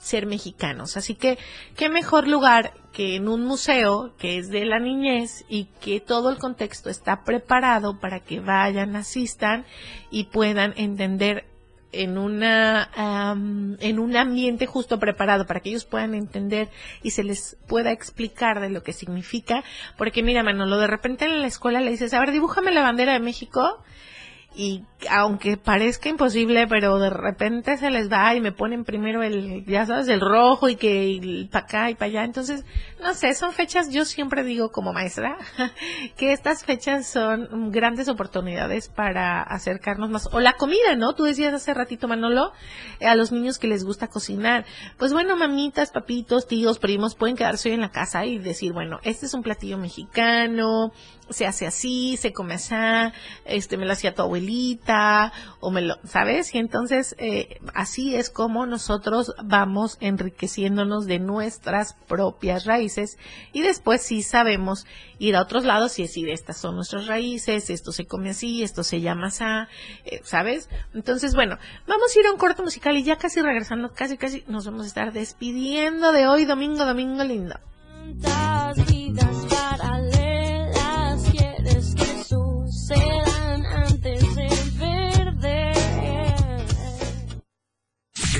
ser 0.00 0.26
mexicanos. 0.26 0.96
Así 0.96 1.14
que, 1.14 1.38
qué 1.76 1.88
mejor 1.88 2.28
lugar 2.28 2.72
que 2.92 3.16
en 3.16 3.28
un 3.28 3.44
museo 3.44 4.14
que 4.18 4.38
es 4.38 4.48
de 4.50 4.64
la 4.64 4.78
niñez 4.78 5.44
y 5.48 5.64
que 5.80 6.00
todo 6.00 6.30
el 6.30 6.38
contexto 6.38 6.90
está 6.90 7.24
preparado 7.24 7.98
para 8.00 8.20
que 8.20 8.40
vayan, 8.40 8.96
asistan 8.96 9.64
y 10.10 10.24
puedan 10.24 10.74
entender 10.76 11.46
en 11.92 12.18
una 12.18 13.36
en 13.80 13.98
un 13.98 14.16
ambiente 14.16 14.66
justo 14.66 14.98
preparado 14.98 15.46
para 15.46 15.60
que 15.60 15.70
ellos 15.70 15.84
puedan 15.84 16.14
entender 16.14 16.68
y 17.02 17.10
se 17.12 17.24
les 17.24 17.56
pueda 17.66 17.92
explicar 17.92 18.60
de 18.60 18.70
lo 18.70 18.82
que 18.82 18.92
significa. 18.92 19.64
Porque 19.96 20.22
mira 20.22 20.42
Manolo 20.42 20.78
de 20.78 20.86
repente 20.86 21.24
en 21.24 21.40
la 21.40 21.46
escuela 21.46 21.80
le 21.80 21.90
dices 21.90 22.12
a 22.14 22.20
ver 22.20 22.32
dibújame 22.32 22.72
la 22.72 22.82
bandera 22.82 23.12
de 23.12 23.20
México 23.20 23.82
y 24.58 24.82
aunque 25.08 25.56
parezca 25.56 26.08
imposible, 26.08 26.66
pero 26.66 26.98
de 26.98 27.10
repente 27.10 27.76
se 27.76 27.92
les 27.92 28.10
va 28.10 28.34
y 28.34 28.40
me 28.40 28.50
ponen 28.50 28.82
primero 28.82 29.22
el, 29.22 29.64
ya 29.66 29.86
sabes, 29.86 30.08
el 30.08 30.20
rojo 30.20 30.68
y 30.68 30.74
que 30.74 31.48
para 31.52 31.64
acá 31.64 31.90
y 31.90 31.94
para 31.94 32.06
allá. 32.06 32.24
Entonces, 32.24 32.64
no 33.00 33.14
sé, 33.14 33.32
son 33.34 33.52
fechas, 33.52 33.92
yo 33.92 34.04
siempre 34.04 34.42
digo 34.42 34.72
como 34.72 34.92
maestra, 34.92 35.38
que 36.16 36.32
estas 36.32 36.64
fechas 36.64 37.06
son 37.06 37.70
grandes 37.70 38.08
oportunidades 38.08 38.88
para 38.88 39.42
acercarnos 39.42 40.10
más. 40.10 40.28
O 40.32 40.40
la 40.40 40.54
comida, 40.54 40.96
¿no? 40.96 41.14
Tú 41.14 41.22
decías 41.22 41.54
hace 41.54 41.72
ratito, 41.72 42.08
Manolo, 42.08 42.50
a 43.00 43.14
los 43.14 43.30
niños 43.30 43.60
que 43.60 43.68
les 43.68 43.84
gusta 43.84 44.08
cocinar. 44.08 44.66
Pues 44.98 45.12
bueno, 45.12 45.36
mamitas, 45.36 45.92
papitos, 45.92 46.48
tíos, 46.48 46.80
primos, 46.80 47.14
pueden 47.14 47.36
quedarse 47.36 47.68
hoy 47.68 47.76
en 47.76 47.82
la 47.82 47.92
casa 47.92 48.26
y 48.26 48.38
decir, 48.38 48.72
bueno, 48.72 48.98
este 49.04 49.26
es 49.26 49.34
un 49.34 49.44
platillo 49.44 49.78
mexicano, 49.78 50.90
se 51.30 51.46
hace 51.46 51.66
así, 51.66 52.16
se 52.16 52.32
come 52.32 52.54
así, 52.54 52.74
este 53.44 53.76
me 53.76 53.86
lo 53.86 53.92
hacía 53.92 54.14
tu 54.14 54.22
abuelita, 54.22 55.32
o 55.60 55.70
me 55.70 55.82
lo, 55.82 55.96
¿sabes? 56.04 56.54
Y 56.54 56.58
entonces 56.58 57.14
eh, 57.18 57.58
así 57.74 58.14
es 58.14 58.30
como 58.30 58.66
nosotros 58.66 59.34
vamos 59.42 59.96
enriqueciéndonos 60.00 61.06
de 61.06 61.18
nuestras 61.18 61.94
propias 62.06 62.64
raíces 62.64 63.18
y 63.52 63.62
después 63.62 64.02
sí 64.02 64.22
sabemos 64.22 64.86
ir 65.18 65.36
a 65.36 65.42
otros 65.42 65.64
lados 65.64 65.98
y 65.98 66.02
decir, 66.02 66.28
estas 66.28 66.58
son 66.58 66.76
nuestras 66.76 67.06
raíces, 67.06 67.70
esto 67.70 67.92
se 67.92 68.06
come 68.06 68.30
así, 68.30 68.62
esto 68.62 68.84
se 68.84 69.00
llama 69.00 69.28
así, 69.28 69.44
eh, 70.04 70.20
¿sabes? 70.24 70.68
Entonces, 70.94 71.34
bueno, 71.34 71.58
vamos 71.86 72.14
a 72.14 72.20
ir 72.20 72.26
a 72.26 72.32
un 72.32 72.38
corto 72.38 72.62
musical 72.62 72.96
y 72.96 73.04
ya 73.04 73.16
casi 73.16 73.40
regresando, 73.40 73.92
casi, 73.92 74.16
casi 74.16 74.44
nos 74.46 74.66
vamos 74.66 74.84
a 74.84 74.88
estar 74.88 75.12
despidiendo 75.12 76.12
de 76.12 76.26
hoy, 76.26 76.44
domingo, 76.44 76.84
domingo 76.84 77.24
lindo. 77.24 77.58
¿Cuántas 77.98 78.86
vidas 78.86 79.46
paralelas 79.48 79.77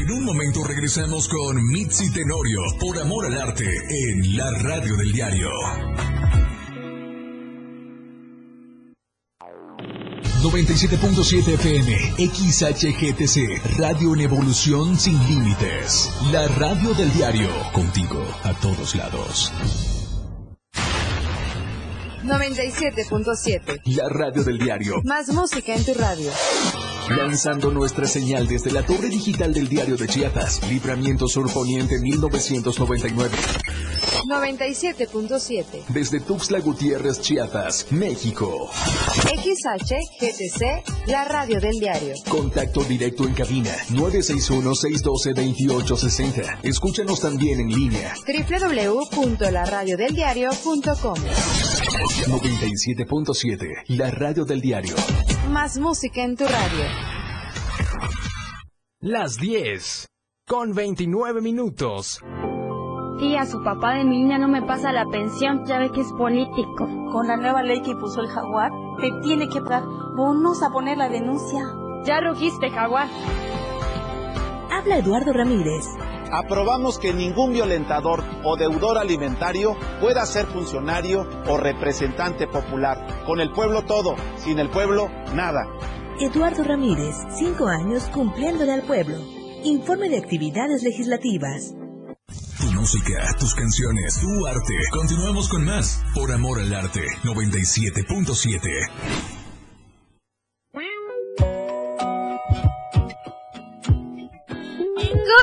En 0.08 0.14
un 0.14 0.24
momento 0.24 0.64
regresamos 0.64 1.28
con 1.28 1.62
Mitzi 1.70 2.10
Tenorio 2.10 2.60
por 2.80 2.98
Amor 2.98 3.26
al 3.26 3.42
Arte 3.42 3.66
en 3.66 4.38
la 4.38 4.50
radio 4.52 4.96
del 4.96 5.12
diario. 5.12 5.50
97.7 10.40 11.52
FM, 11.52 12.14
XHGTC, 12.26 13.78
Radio 13.78 14.14
en 14.14 14.20
Evolución 14.20 14.98
Sin 14.98 15.18
Límites. 15.28 16.10
La 16.32 16.48
radio 16.48 16.94
del 16.94 17.12
diario, 17.12 17.50
contigo 17.74 18.24
a 18.44 18.54
todos 18.54 18.94
lados. 18.94 19.52
97.7. 22.24 23.82
La 23.84 24.08
radio 24.08 24.42
del 24.42 24.58
diario, 24.58 25.02
Más 25.04 25.28
música 25.28 25.74
en 25.74 25.84
tu 25.84 25.92
radio. 25.92 26.30
Lanzando 27.10 27.70
nuestra 27.70 28.06
señal 28.06 28.46
desde 28.46 28.70
la 28.70 28.84
torre 28.84 29.08
digital 29.08 29.52
del 29.52 29.68
diario 29.68 29.96
de 29.96 30.06
Chiapas, 30.06 30.60
Libramiento 30.68 31.26
Sur 31.28 31.52
Poniente 31.52 31.98
1999. 32.00 33.36
97.7. 34.26 35.84
Desde 35.88 36.20
Tuxtla 36.20 36.60
Gutiérrez, 36.60 37.20
Chiapas, 37.20 37.88
México. 37.90 38.70
XHGTC, 39.22 41.06
la 41.06 41.24
radio 41.24 41.58
del 41.60 41.80
diario. 41.80 42.14
Contacto 42.28 42.84
directo 42.84 43.24
en 43.24 43.32
cabina 43.34 43.72
961-612-2860. 43.90 46.60
Escúchanos 46.62 47.20
también 47.20 47.60
en 47.60 47.68
línea 47.68 48.14
www.laradiodeldiario.com. 48.26 51.16
97.7, 52.26 53.84
la 53.88 54.10
radio 54.10 54.44
del 54.44 54.60
diario. 54.60 54.94
Más 55.50 55.78
música 55.78 56.22
en 56.22 56.36
tu 56.36 56.44
radio. 56.44 56.84
Las 59.00 59.36
10. 59.36 60.06
Con 60.46 60.74
29 60.74 61.40
minutos. 61.40 62.20
Tía, 63.18 63.46
su 63.46 63.62
papá 63.64 63.94
de 63.94 64.04
mi 64.04 64.18
niña 64.18 64.38
no 64.38 64.48
me 64.48 64.62
pasa 64.62 64.92
la 64.92 65.06
pensión, 65.06 65.64
ya 65.66 65.78
ve 65.78 65.90
que 65.90 66.02
es 66.02 66.12
político. 66.12 66.86
Con 67.12 67.28
la 67.28 67.36
nueva 67.36 67.62
ley 67.62 67.80
que 67.82 67.96
puso 67.96 68.20
el 68.20 68.28
jaguar, 68.28 68.70
te 69.00 69.10
tiene 69.22 69.48
que 69.48 69.60
dar 69.60 69.84
bonos 70.16 70.62
a 70.62 70.70
poner 70.70 70.98
la 70.98 71.08
denuncia. 71.08 71.64
Ya 72.04 72.20
rugiste, 72.20 72.70
jaguar. 72.70 73.08
Habla 74.70 74.98
Eduardo 74.98 75.32
Ramírez. 75.32 75.86
Aprobamos 76.32 76.98
que 76.98 77.12
ningún 77.12 77.52
violentador 77.52 78.24
o 78.44 78.56
deudor 78.56 78.98
alimentario 78.98 79.76
pueda 80.00 80.24
ser 80.26 80.46
funcionario 80.46 81.28
o 81.48 81.56
representante 81.56 82.46
popular. 82.46 83.24
Con 83.26 83.40
el 83.40 83.52
pueblo 83.52 83.82
todo, 83.82 84.16
sin 84.36 84.58
el 84.58 84.70
pueblo 84.70 85.08
nada. 85.34 85.66
Eduardo 86.20 86.64
Ramírez, 86.64 87.14
cinco 87.36 87.68
años 87.68 88.04
cumpliéndole 88.12 88.72
al 88.72 88.82
pueblo. 88.82 89.16
Informe 89.64 90.08
de 90.08 90.18
actividades 90.18 90.82
legislativas. 90.82 91.74
Tu 92.60 92.72
música, 92.72 93.34
tus 93.38 93.54
canciones, 93.54 94.20
tu 94.20 94.46
arte. 94.46 94.74
Continuamos 94.90 95.48
con 95.48 95.64
más 95.64 96.02
por 96.14 96.32
Amor 96.32 96.60
al 96.60 96.74
Arte 96.74 97.02
97.7. 97.22 99.37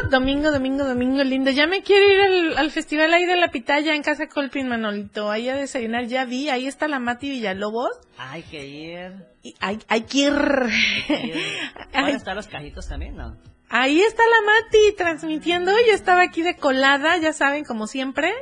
Domingo, 0.09 0.51
domingo, 0.51 0.85
domingo, 0.85 1.23
lindo. 1.23 1.51
Ya 1.51 1.67
me 1.67 1.81
quiero 1.81 2.11
ir 2.11 2.21
al, 2.21 2.57
al 2.57 2.71
festival 2.71 3.13
ahí 3.13 3.25
de 3.25 3.35
la 3.35 3.49
pitaya 3.49 3.95
en 3.95 4.03
Casa 4.03 4.27
Colpin, 4.27 4.67
Manolito. 4.67 5.29
Ahí 5.29 5.49
a 5.49 5.55
desayunar, 5.55 6.05
ya 6.05 6.25
vi. 6.25 6.49
Ahí 6.49 6.67
está 6.67 6.87
la 6.87 6.99
Mati 6.99 7.29
Villalobos. 7.29 7.91
Hay 8.17 8.43
que 8.43 8.65
ir. 8.65 9.11
Y 9.41 9.55
hay, 9.59 9.79
hay 9.87 10.01
que 10.01 10.17
ir. 10.17 10.33
¿Van 11.93 12.05
Ay, 12.05 12.13
a 12.13 12.15
estar 12.15 12.35
los 12.35 12.47
cajitos 12.47 12.87
también, 12.87 13.15
no? 13.15 13.37
Ahí 13.69 13.99
está 14.01 14.23
la 14.23 14.45
Mati 14.45 14.95
transmitiendo. 14.95 15.71
Yo 15.71 15.93
estaba 15.93 16.21
aquí 16.21 16.43
de 16.43 16.55
colada, 16.55 17.17
ya 17.17 17.33
saben, 17.33 17.63
como 17.63 17.87
siempre. 17.87 18.33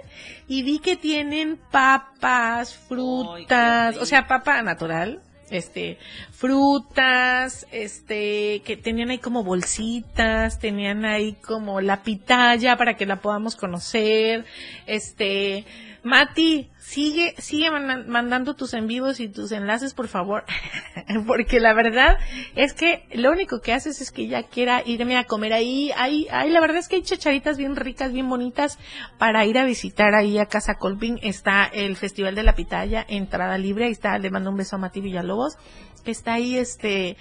Y 0.47 0.63
vi 0.63 0.79
que 0.79 0.95
tienen 0.95 1.57
papas, 1.71 2.75
frutas, 2.75 3.97
o 3.97 4.05
sea, 4.05 4.27
papa 4.27 4.61
natural. 4.61 5.21
Este, 5.54 5.99
frutas, 6.32 7.68
este, 7.72 8.62
que 8.66 8.76
tenían 8.76 9.12
ahí 9.12 9.20
como 9.20 9.43
bolsitas, 9.43 10.60
tenían 10.60 11.06
ahí 11.06 11.34
como 11.34 11.80
la 11.80 12.04
pitaya 12.04 12.76
para 12.76 12.97
que 12.97 13.06
la 13.06 13.22
podamos 13.22 13.56
conocer. 13.56 14.45
Este, 14.88 15.66
Mati, 16.04 16.70
sigue, 16.80 17.34
sigue 17.38 17.72
manda- 17.72 18.04
mandando 18.06 18.56
tus 18.56 18.74
en 18.74 18.88
vivos 18.88 19.22
y 19.22 19.30
tus 19.30 19.54
enlaces, 19.54 19.93
por 19.93 20.10
favor. 20.10 20.43
Porque 21.28 21.62
la 21.62 21.74
verdad 21.74 22.18
es 22.56 22.74
que 22.74 23.08
lo 23.14 23.32
único 23.32 23.62
que 23.62 23.72
haces 23.72 24.01
es 24.01 24.12
que 24.12 24.28
ya 24.28 24.43
quiera 24.43 24.84
irme 24.86 25.18
a 25.18 25.24
comer 25.24 25.54
ahí. 25.54 25.91
Ahí, 25.95 26.28
ahí 26.30 26.49
la 26.49 26.60
verdad 26.60 26.78
es 26.78 26.89
que 26.89 26.97
hay 26.97 27.04
chacharitas 27.04 27.58
bien 27.58 27.78
ricas, 27.78 28.12
bien 28.12 28.28
bonitas 28.30 28.78
para 29.18 29.45
ir 29.45 29.58
a 29.58 29.64
visitar 29.64 30.14
ahí 30.14 30.38
a 30.38 30.47
Casa 30.47 30.76
Colping. 30.76 31.20
Está 31.24 31.66
el 31.66 31.95
Festival 31.95 32.36
de 32.36 32.43
la 32.43 32.56
Pitaya, 32.56 33.06
entrada 33.08 33.58
libre. 33.58 33.86
Ahí 33.86 33.91
está, 33.93 34.18
le 34.20 34.30
mando 34.30 34.49
un 34.49 34.58
beso 34.58 34.76
a 34.76 34.80
Mati 34.80 34.99
Villalobos. 34.99 35.58
Está 36.04 36.34
ahí, 36.34 36.58
este, 36.58 37.16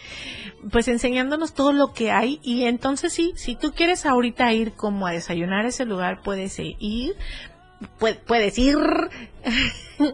pues 0.73 0.89
enseñándonos 0.89 1.55
todo 1.55 1.73
lo 1.73 1.93
que 1.93 2.11
hay. 2.11 2.41
Y 2.43 2.65
entonces 2.65 3.13
sí, 3.13 3.33
si 3.37 3.55
tú 3.55 3.73
quieres 3.73 4.07
ahorita 4.07 4.53
ir 4.53 4.73
como 4.73 5.07
a 5.07 5.13
desayunar 5.13 5.65
a 5.67 5.69
ese 5.69 5.85
lugar, 5.85 6.21
puedes 6.25 6.59
eh, 6.59 6.75
ir 6.81 7.15
puedes 7.99 8.59
ir. 8.59 8.79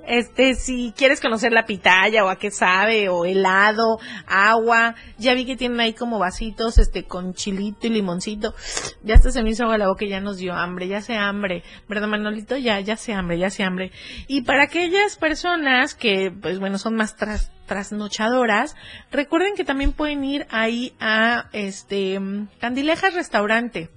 Este, 0.07 0.55
si 0.55 0.93
quieres 0.97 1.21
conocer 1.21 1.53
la 1.53 1.65
pitaya 1.65 2.25
o 2.25 2.29
a 2.29 2.37
qué 2.37 2.51
sabe, 2.51 3.09
o 3.09 3.25
helado, 3.25 3.99
agua, 4.27 4.95
ya 5.17 5.35
vi 5.35 5.47
que 5.47 5.57
tienen 5.57 5.81
ahí 5.81 5.95
como 5.95 6.19
vasitos, 6.19 6.79
este, 6.79 7.05
con 7.05 7.33
chilito 7.35 7.87
y 7.87 7.91
limoncito. 7.91 8.55
Ya 9.03 9.15
hasta 9.15 9.31
se 9.31 9.43
me 9.43 9.51
hizo 9.51 9.65
agua 9.65 9.79
la 9.79 9.89
boca 9.89 10.05
y 10.05 10.09
ya 10.09 10.21
nos 10.21 10.39
dio 10.39 10.53
hambre, 10.53 10.89
ya 10.89 11.01
se 11.01 11.15
hambre, 11.17 11.63
¿verdad 11.89 12.09
Manolito? 12.09 12.57
Ya, 12.57 12.81
ya 12.81 12.97
se 12.97 13.15
hambre, 13.15 13.39
ya 13.39 13.51
se 13.51 13.63
hambre. 13.63 13.93
Y 14.27 14.43
para 14.43 14.65
aquellas 14.65 15.17
personas 15.17 15.95
que, 15.95 16.31
pues 16.31 16.59
bueno, 16.59 16.79
son 16.79 16.95
más 16.97 17.17
tras, 17.17 17.53
trasnochadoras, 17.67 18.77
recuerden 19.11 19.55
que 19.55 19.65
también 19.65 19.93
pueden 19.93 20.25
ir 20.25 20.47
ahí 20.51 20.95
a, 21.01 21.49
este, 21.53 22.21
Candilejas 22.59 23.15
Restaurante. 23.15 23.91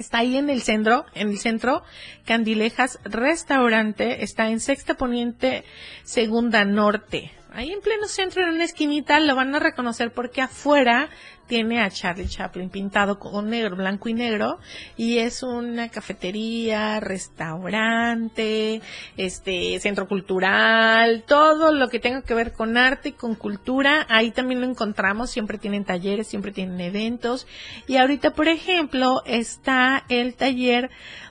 Está 0.00 0.20
ahí 0.20 0.38
en 0.38 0.48
el 0.48 0.62
centro, 0.62 1.04
en 1.14 1.28
el 1.28 1.38
centro, 1.38 1.82
Candilejas 2.24 2.98
Restaurante, 3.04 4.24
está 4.24 4.48
en 4.48 4.58
Sexta 4.58 4.94
Poniente, 4.94 5.62
Segunda 6.04 6.64
Norte. 6.64 7.32
Ahí 7.52 7.72
en 7.72 7.80
pleno 7.80 8.06
centro, 8.06 8.42
en 8.42 8.50
una 8.50 8.64
esquinita, 8.64 9.18
lo 9.18 9.34
van 9.34 9.54
a 9.54 9.58
reconocer 9.58 10.12
porque 10.12 10.40
afuera 10.40 11.08
tiene 11.48 11.82
a 11.82 11.90
Charlie 11.90 12.28
Chaplin 12.28 12.70
pintado 12.70 13.18
con 13.18 13.50
negro, 13.50 13.74
blanco 13.74 14.08
y 14.08 14.14
negro, 14.14 14.60
y 14.96 15.18
es 15.18 15.42
una 15.42 15.88
cafetería, 15.88 17.00
restaurante, 17.00 18.80
este, 19.16 19.80
centro 19.80 20.06
cultural, 20.06 21.24
todo 21.26 21.74
lo 21.74 21.88
que 21.88 21.98
tenga 21.98 22.22
que 22.22 22.34
ver 22.34 22.52
con 22.52 22.76
arte 22.76 23.08
y 23.08 23.12
con 23.12 23.34
cultura, 23.34 24.06
ahí 24.08 24.30
también 24.30 24.60
lo 24.60 24.68
encontramos, 24.68 25.30
siempre 25.30 25.58
tienen 25.58 25.84
talleres, 25.84 26.28
siempre 26.28 26.52
tienen 26.52 26.80
eventos, 26.80 27.48
y 27.88 27.96
ahorita, 27.96 28.30
por 28.30 28.46
ejemplo, 28.46 29.22
está 29.26 30.04
el 30.08 30.36
taller 30.36 30.88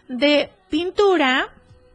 de 0.09 0.51
pintura 0.69 1.47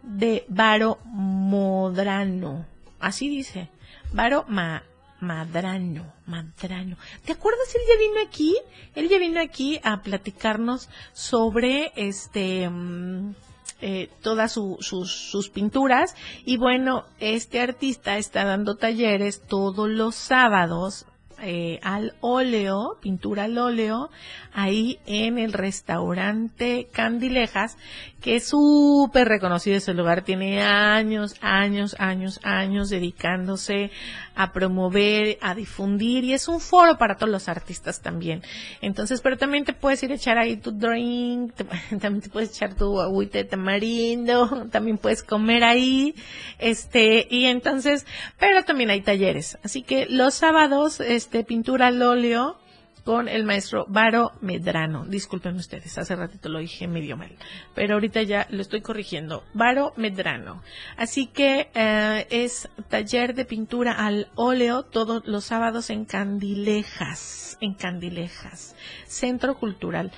de 0.02 0.46
Varo 0.48 0.98
Modrano, 1.04 2.64
así 3.00 3.28
dice, 3.28 3.68
Varo 4.14 4.44
Ma 4.48 4.82
Madrano, 5.20 6.12
Madrano. 6.26 6.96
¿Te 7.24 7.32
acuerdas? 7.32 7.74
Él 7.74 7.80
ya 7.88 7.98
vino 7.98 8.20
aquí, 8.28 8.56
él 8.94 9.08
ya 9.08 9.18
vino 9.18 9.40
aquí 9.40 9.80
a 9.82 10.02
platicarnos 10.02 10.88
sobre 11.14 11.92
este 11.96 12.68
mm, 12.68 13.34
eh, 13.80 14.10
todas 14.22 14.52
su- 14.52 14.76
sus, 14.80 15.10
sus 15.30 15.48
pinturas 15.48 16.14
y 16.44 16.58
bueno, 16.58 17.04
este 17.20 17.60
artista 17.60 18.18
está 18.18 18.44
dando 18.44 18.76
talleres 18.76 19.40
todos 19.46 19.88
los 19.88 20.14
sábados 20.14 21.06
eh, 21.40 21.80
al 21.82 22.14
óleo, 22.20 22.98
pintura 23.00 23.44
al 23.44 23.58
óleo, 23.58 24.10
ahí 24.52 24.98
en 25.06 25.38
el 25.38 25.52
restaurante 25.52 26.88
Candilejas, 26.92 27.76
que 28.24 28.36
es 28.36 28.48
súper 28.48 29.28
reconocido 29.28 29.76
ese 29.76 29.92
lugar, 29.92 30.22
tiene 30.22 30.62
años, 30.62 31.34
años, 31.42 31.94
años, 31.98 32.40
años 32.42 32.88
dedicándose 32.88 33.90
a 34.34 34.50
promover, 34.50 35.36
a 35.42 35.54
difundir 35.54 36.24
y 36.24 36.32
es 36.32 36.48
un 36.48 36.58
foro 36.58 36.96
para 36.96 37.16
todos 37.16 37.30
los 37.30 37.50
artistas 37.50 38.00
también. 38.00 38.42
Entonces, 38.80 39.20
pero 39.20 39.36
también 39.36 39.66
te 39.66 39.74
puedes 39.74 40.02
ir 40.04 40.10
a 40.10 40.14
echar 40.14 40.38
ahí 40.38 40.56
tu 40.56 40.72
drink, 40.72 41.52
también 42.00 42.22
te 42.22 42.30
puedes 42.30 42.48
echar 42.48 42.74
tu 42.74 42.98
agüita 42.98 43.36
de 43.36 43.44
tamarindo, 43.44 44.68
también 44.72 44.96
puedes 44.96 45.22
comer 45.22 45.62
ahí, 45.62 46.14
este, 46.58 47.26
y 47.28 47.44
entonces, 47.44 48.06
pero 48.38 48.64
también 48.64 48.88
hay 48.88 49.02
talleres. 49.02 49.58
Así 49.62 49.82
que 49.82 50.06
los 50.08 50.32
sábados, 50.32 50.98
este, 51.00 51.44
pintura 51.44 51.88
al 51.88 52.00
óleo, 52.00 52.56
con 53.04 53.28
el 53.28 53.44
maestro 53.44 53.84
Varo 53.88 54.32
Medrano. 54.40 55.04
Disculpen 55.04 55.56
ustedes, 55.56 55.96
hace 55.98 56.16
ratito 56.16 56.48
lo 56.48 56.58
dije 56.58 56.88
medio 56.88 57.16
mal, 57.16 57.36
pero 57.74 57.94
ahorita 57.94 58.22
ya 58.22 58.46
lo 58.50 58.62
estoy 58.62 58.80
corrigiendo. 58.80 59.44
Varo 59.52 59.92
Medrano. 59.96 60.62
Así 60.96 61.26
que 61.26 61.70
eh, 61.74 62.26
es 62.30 62.68
taller 62.88 63.34
de 63.34 63.44
pintura 63.44 63.92
al 63.92 64.28
óleo 64.34 64.82
todos 64.82 65.22
los 65.26 65.44
sábados 65.44 65.90
en 65.90 66.06
Candilejas, 66.06 67.58
en 67.60 67.74
Candilejas, 67.74 68.74
Centro 69.06 69.56
Cultural. 69.56 70.10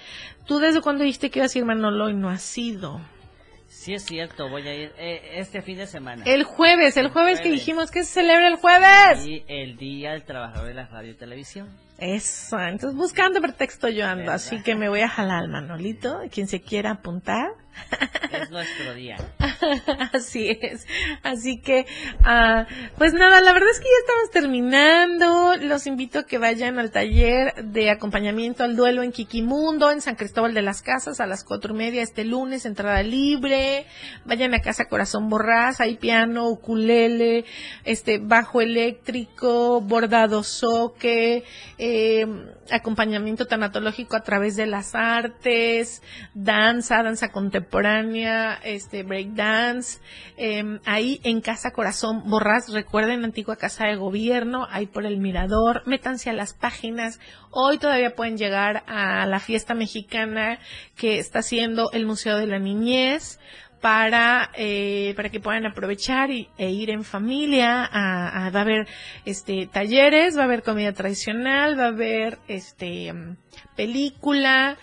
¿Tú 0.47 0.61
desde 0.61 0.80
cuándo 0.80 1.03
dijiste 1.03 1.30
que 1.30 1.41
ibas 1.41 1.55
a 1.55 1.59
ir 1.59 1.64
Manolo 1.64 2.09
y 2.09 2.14
no 2.14 2.30
has 2.30 2.57
ido? 2.57 3.01
Sí 3.66 3.95
es 3.95 4.05
cierto, 4.05 4.49
voy 4.49 4.66
a 4.66 4.74
ir 4.74 4.93
eh, 4.97 5.32
este 5.34 5.61
fin 5.61 5.76
de 5.76 5.87
semana. 5.87 6.24
El 6.24 6.45
jueves, 6.45 6.97
el 6.97 7.09
jueves 7.09 7.41
que 7.41 7.51
dijimos 7.51 7.91
que 7.91 8.05
se 8.05 8.20
celebra 8.20 8.49
el 8.49 8.57
jueves. 8.57 9.26
Y 9.26 9.45
el 9.49 9.76
Día 9.76 10.12
del 10.12 10.24
Trabajador 10.24 10.68
de 10.68 10.74
la 10.74 10.87
Radio 10.87 11.12
y 11.12 11.14
Televisión. 11.14 11.86
Eso, 11.99 12.61
entonces 12.61 12.97
buscando 12.97 13.40
pretexto 13.40 13.88
yo 13.88 14.05
ando, 14.05 14.24
¿Verdad? 14.24 14.34
así 14.34 14.62
que 14.62 14.74
me 14.74 14.88
voy 14.88 15.01
a 15.01 15.09
jalar 15.09 15.38
al 15.44 15.49
Manolito, 15.49 16.20
quien 16.30 16.47
se 16.47 16.61
quiera 16.61 16.90
apuntar. 16.90 17.49
Es 18.33 18.51
nuestro 18.51 18.95
día. 18.95 19.16
Así 20.12 20.59
es. 20.61 20.87
Así 21.22 21.61
que, 21.61 21.87
ah, 22.24 22.66
pues 22.99 23.12
nada, 23.14 23.41
la 23.41 23.53
verdad 23.53 23.70
es 23.70 23.79
que 23.79 23.85
ya 23.85 24.01
estamos 24.01 24.31
terminando. 24.31 25.57
Los 25.57 25.87
invito 25.87 26.20
a 26.20 26.27
que 26.27 26.39
vayan 26.39 26.79
al 26.79 26.91
taller 26.91 27.55
de 27.64 27.91
acompañamiento 27.91 28.64
al 28.64 28.77
duelo 28.77 29.03
en 29.03 29.12
Kikimundo, 29.12 29.91
en 29.91 30.01
San 30.01 30.16
Cristóbal 30.16 30.55
de 30.55 30.62
las 30.62 30.83
Casas, 30.83 31.20
a 31.20 31.27
las 31.27 31.45
cuatro 31.45 31.74
y 31.74 31.79
media 31.79 32.03
este 32.03 32.24
lunes, 32.24 32.66
entrada 32.66 33.03
libre. 33.03 33.87
Vayan 34.24 34.55
a 34.55 34.61
Casa 34.61 34.87
Corazón 34.87 35.29
Borrás, 35.29 35.81
hay 35.81 35.97
piano, 35.97 36.49
ukulele, 36.49 37.45
este, 37.85 38.18
bajo 38.18 38.61
eléctrico, 38.61 39.81
bordado 39.81 40.43
soque, 40.43 41.45
eh, 41.79 42.27
acompañamiento 42.71 43.47
tanatológico 43.47 44.17
a 44.17 44.23
través 44.23 44.57
de 44.57 44.67
las 44.67 44.95
artes, 44.95 46.03
danza, 46.35 47.03
danza 47.03 47.31
contemporánea, 47.31 48.55
este 48.62 49.03
break 49.03 49.29
dance, 49.35 50.01
eh, 50.37 50.79
ahí 50.85 51.21
en 51.25 51.41
Casa 51.41 51.73
Corazón 51.73 52.23
Borrás, 52.27 52.73
recuerden 52.73 53.25
antigua 53.25 53.57
casa 53.57 53.87
de 53.87 53.97
gobierno, 53.97 54.67
ahí 54.71 54.87
por 54.87 55.07
el 55.07 55.19
mirador, 55.19 55.83
métanse 55.87 56.31
a 56.31 56.33
las 56.33 56.55
páginas, 56.55 57.21
hoy 57.51 57.79
todavía 57.79 58.14
pueden 58.14 58.37
llegar 58.37 58.85
a 58.87 59.27
la 59.27 59.41
fiesta 59.41 59.75
mexicana 59.75 60.59
que 60.97 61.19
está 61.19 61.41
haciendo 61.41 61.91
el 61.93 62.07
Museo 62.07 62.37
de 62.37 62.47
la 62.47 62.59
Niñez, 62.59 63.39
para 63.87 64.51
eh, 64.55 65.12
para 65.14 65.28
que 65.28 65.39
puedan 65.39 65.64
aprovechar 65.64 66.32
y, 66.32 66.49
e 66.59 66.70
ir 66.70 66.91
en 66.91 67.05
familia 67.05 67.84
a, 67.84 68.51
va 68.51 68.59
a 68.59 68.62
haber 68.62 68.89
este 69.24 69.68
talleres 69.68 70.37
va 70.37 70.41
a 70.41 70.45
haber 70.47 70.64
comida 70.64 70.93
tradicional 70.93 71.78
va 71.78 71.84
a 71.84 71.95
haber 71.95 72.41
este 72.49 73.12
mm, 73.12 73.37
película 73.76 74.76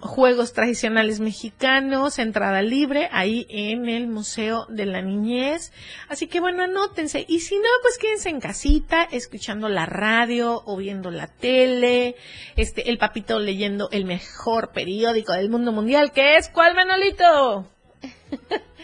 juegos 0.00 0.52
tradicionales 0.52 1.18
mexicanos 1.18 2.20
entrada 2.20 2.62
libre 2.62 3.08
ahí 3.10 3.46
en 3.50 3.88
el 3.88 4.06
museo 4.06 4.66
de 4.68 4.86
la 4.86 5.02
niñez 5.02 5.72
así 6.08 6.28
que 6.28 6.38
bueno 6.38 6.62
anótense 6.62 7.24
y 7.28 7.40
si 7.40 7.56
no 7.56 7.68
pues 7.82 7.98
quédense 7.98 8.28
en 8.28 8.40
casita 8.40 9.08
escuchando 9.10 9.68
la 9.68 9.86
radio 9.86 10.62
o 10.66 10.76
viendo 10.76 11.10
la 11.10 11.26
tele 11.26 12.14
este 12.56 12.90
el 12.90 12.98
papito 12.98 13.40
leyendo 13.40 13.88
el 13.90 14.04
mejor 14.04 14.70
periódico 14.72 15.32
del 15.32 15.50
mundo 15.50 15.72
mundial 15.72 16.12
que 16.12 16.36
es 16.36 16.48
¿cuál 16.48 16.76
Manolito? 16.76 17.77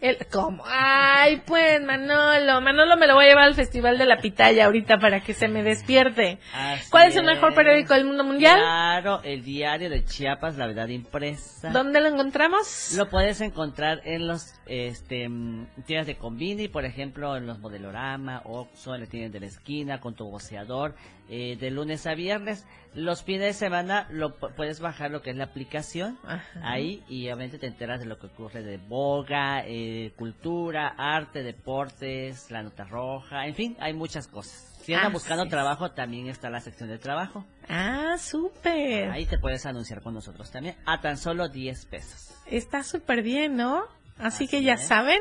El, 0.00 0.16
¿Cómo? 0.32 0.64
Ay, 0.66 1.42
pues, 1.44 1.82
Manolo. 1.82 2.62
Manolo 2.62 2.96
me 2.96 3.06
lo 3.06 3.14
voy 3.14 3.26
a 3.26 3.28
llevar 3.28 3.44
al 3.44 3.54
Festival 3.54 3.98
de 3.98 4.06
la 4.06 4.16
Pitaya 4.16 4.64
ahorita 4.64 4.98
para 4.98 5.20
que 5.20 5.34
se 5.34 5.46
me 5.46 5.62
despierte. 5.62 6.38
Así 6.54 6.90
¿Cuál 6.90 7.08
es 7.08 7.16
el 7.16 7.26
mejor 7.26 7.54
periódico 7.54 7.92
del 7.92 8.06
mundo 8.06 8.24
mundial? 8.24 8.58
Claro, 8.58 9.20
el 9.24 9.44
diario 9.44 9.90
de 9.90 10.02
Chiapas, 10.02 10.56
La 10.56 10.66
Verdad 10.66 10.88
Impresa. 10.88 11.68
¿Dónde 11.68 12.00
lo 12.00 12.08
encontramos? 12.08 12.94
Lo 12.96 13.10
puedes 13.10 13.42
encontrar 13.42 14.00
en 14.04 14.26
los 14.26 14.54
este, 14.64 15.28
tiendas 15.84 16.06
de 16.06 16.16
Convini, 16.16 16.68
por 16.68 16.86
ejemplo, 16.86 17.36
en 17.36 17.46
los 17.46 17.58
Modelorama, 17.58 18.40
Oxxo, 18.46 18.94
en 18.94 19.02
las 19.02 19.10
tiendas 19.10 19.32
de 19.34 19.40
la 19.40 19.46
esquina, 19.46 20.00
con 20.00 20.14
tu 20.14 20.30
voceador, 20.30 20.94
eh, 21.30 21.56
de 21.58 21.70
lunes 21.70 22.06
a 22.06 22.14
viernes. 22.14 22.66
Los 22.92 23.22
fines 23.22 23.42
de 23.42 23.52
semana 23.52 24.08
lo 24.10 24.36
pu- 24.38 24.52
puedes 24.56 24.80
bajar 24.80 25.10
lo 25.12 25.22
que 25.22 25.30
es 25.30 25.36
la 25.36 25.44
aplicación 25.44 26.18
ahí 26.60 27.04
y 27.08 27.26
obviamente 27.26 27.58
te 27.58 27.68
enteras 27.68 28.00
de 28.00 28.06
lo 28.06 28.18
que 28.18 28.26
ocurre 28.26 28.62
de 28.64 28.78
boga, 28.78 29.62
eh, 29.64 30.12
cultura, 30.16 30.88
arte, 30.98 31.42
deportes, 31.44 32.50
la 32.50 32.62
nota 32.64 32.82
roja, 32.84 33.46
en 33.46 33.54
fin, 33.54 33.76
hay 33.80 33.92
muchas 33.94 34.26
cosas. 34.26 34.66
Si 34.82 34.92
andan 34.94 35.08
Así 35.08 35.12
buscando 35.14 35.46
trabajo, 35.46 35.92
también 35.92 36.26
está 36.28 36.50
la 36.50 36.60
sección 36.60 36.88
de 36.88 36.98
trabajo. 36.98 37.44
Ah, 37.68 38.16
súper. 38.18 39.10
Ahí 39.10 39.26
te 39.26 39.38
puedes 39.38 39.64
anunciar 39.66 40.02
con 40.02 40.14
nosotros 40.14 40.50
también 40.50 40.74
a 40.86 41.00
tan 41.00 41.16
solo 41.16 41.48
10 41.48 41.86
pesos. 41.86 42.34
Está 42.46 42.82
súper 42.82 43.22
bien, 43.22 43.56
¿no? 43.56 43.84
Así, 44.22 44.46
que 44.46 44.62
ya 44.62 44.76
saben, 44.76 45.20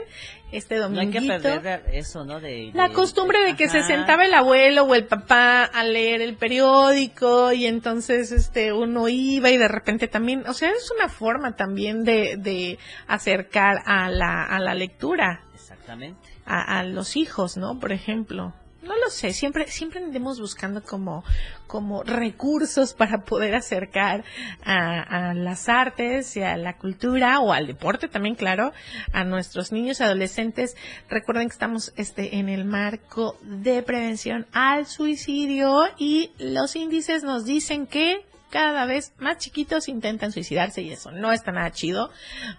este 0.51 0.77
No 0.77 0.99
hay 0.99 1.09
que 1.09 1.21
perder 1.21 1.85
eso, 1.93 2.25
¿no? 2.25 2.39
De, 2.39 2.71
La 2.73 2.89
costumbre 2.89 3.39
de 3.45 3.55
que 3.55 3.69
se 3.69 3.83
sentaba 3.83 4.25
el 4.25 4.33
abuelo 4.33 4.83
o 4.83 4.95
el 4.95 5.05
papá 5.05 5.63
a 5.63 5.83
leer 5.83 6.21
el 6.21 6.35
periódico 6.35 7.51
y 7.51 7.65
entonces 7.65 8.31
este 8.31 8.73
uno 8.73 9.07
iba 9.07 9.49
y 9.49 9.57
de 9.57 9.67
repente 9.67 10.07
también, 10.07 10.43
o 10.47 10.53
sea, 10.53 10.69
es 10.71 10.89
una 10.91 11.09
forma 11.09 11.55
también 11.55 12.03
de, 12.03 12.35
de 12.37 12.79
acercar 13.07 13.77
a 13.85 14.09
la, 14.09 14.43
a 14.43 14.59
la 14.59 14.73
lectura 14.73 15.43
Exactamente. 15.53 16.29
a, 16.45 16.79
a 16.79 16.83
los 16.83 17.15
hijos, 17.15 17.57
¿no? 17.57 17.79
Por 17.79 17.91
ejemplo. 17.91 18.53
No 18.81 18.95
lo 18.95 19.09
sé, 19.09 19.33
siempre, 19.33 19.67
siempre 19.67 20.01
andemos 20.01 20.39
buscando 20.39 20.81
como, 20.81 21.23
como 21.67 22.03
recursos 22.03 22.93
para 22.93 23.23
poder 23.23 23.53
acercar 23.53 24.23
a, 24.63 25.29
a 25.29 25.33
las 25.33 25.67
artes 25.67 26.37
y 26.37 26.43
a 26.43 26.55
la 26.55 26.77
cultura 26.77 27.41
o 27.41 27.51
al 27.51 27.67
deporte 27.67 28.07
también, 28.07 28.35
claro, 28.35 28.71
a 29.11 29.25
nuestros 29.25 29.73
niños 29.73 29.99
y 29.99 30.03
adolescentes. 30.03 30.77
Recuerden 31.09 31.49
que 31.49 31.53
estamos 31.53 31.93
este, 31.97 32.37
en 32.37 32.47
el 32.47 32.63
marco 32.63 33.37
de 33.41 33.83
prevención 33.83 34.47
al 34.53 34.85
suicidio 34.85 35.83
y 35.97 36.31
los 36.39 36.75
índices 36.75 37.23
nos 37.23 37.45
dicen 37.45 37.85
que 37.85 38.28
cada 38.49 38.85
vez 38.85 39.13
más 39.19 39.37
chiquitos 39.37 39.87
intentan 39.87 40.31
suicidarse 40.31 40.81
y 40.81 40.91
eso 40.91 41.11
no 41.11 41.31
está 41.31 41.51
nada 41.51 41.71
chido. 41.71 42.09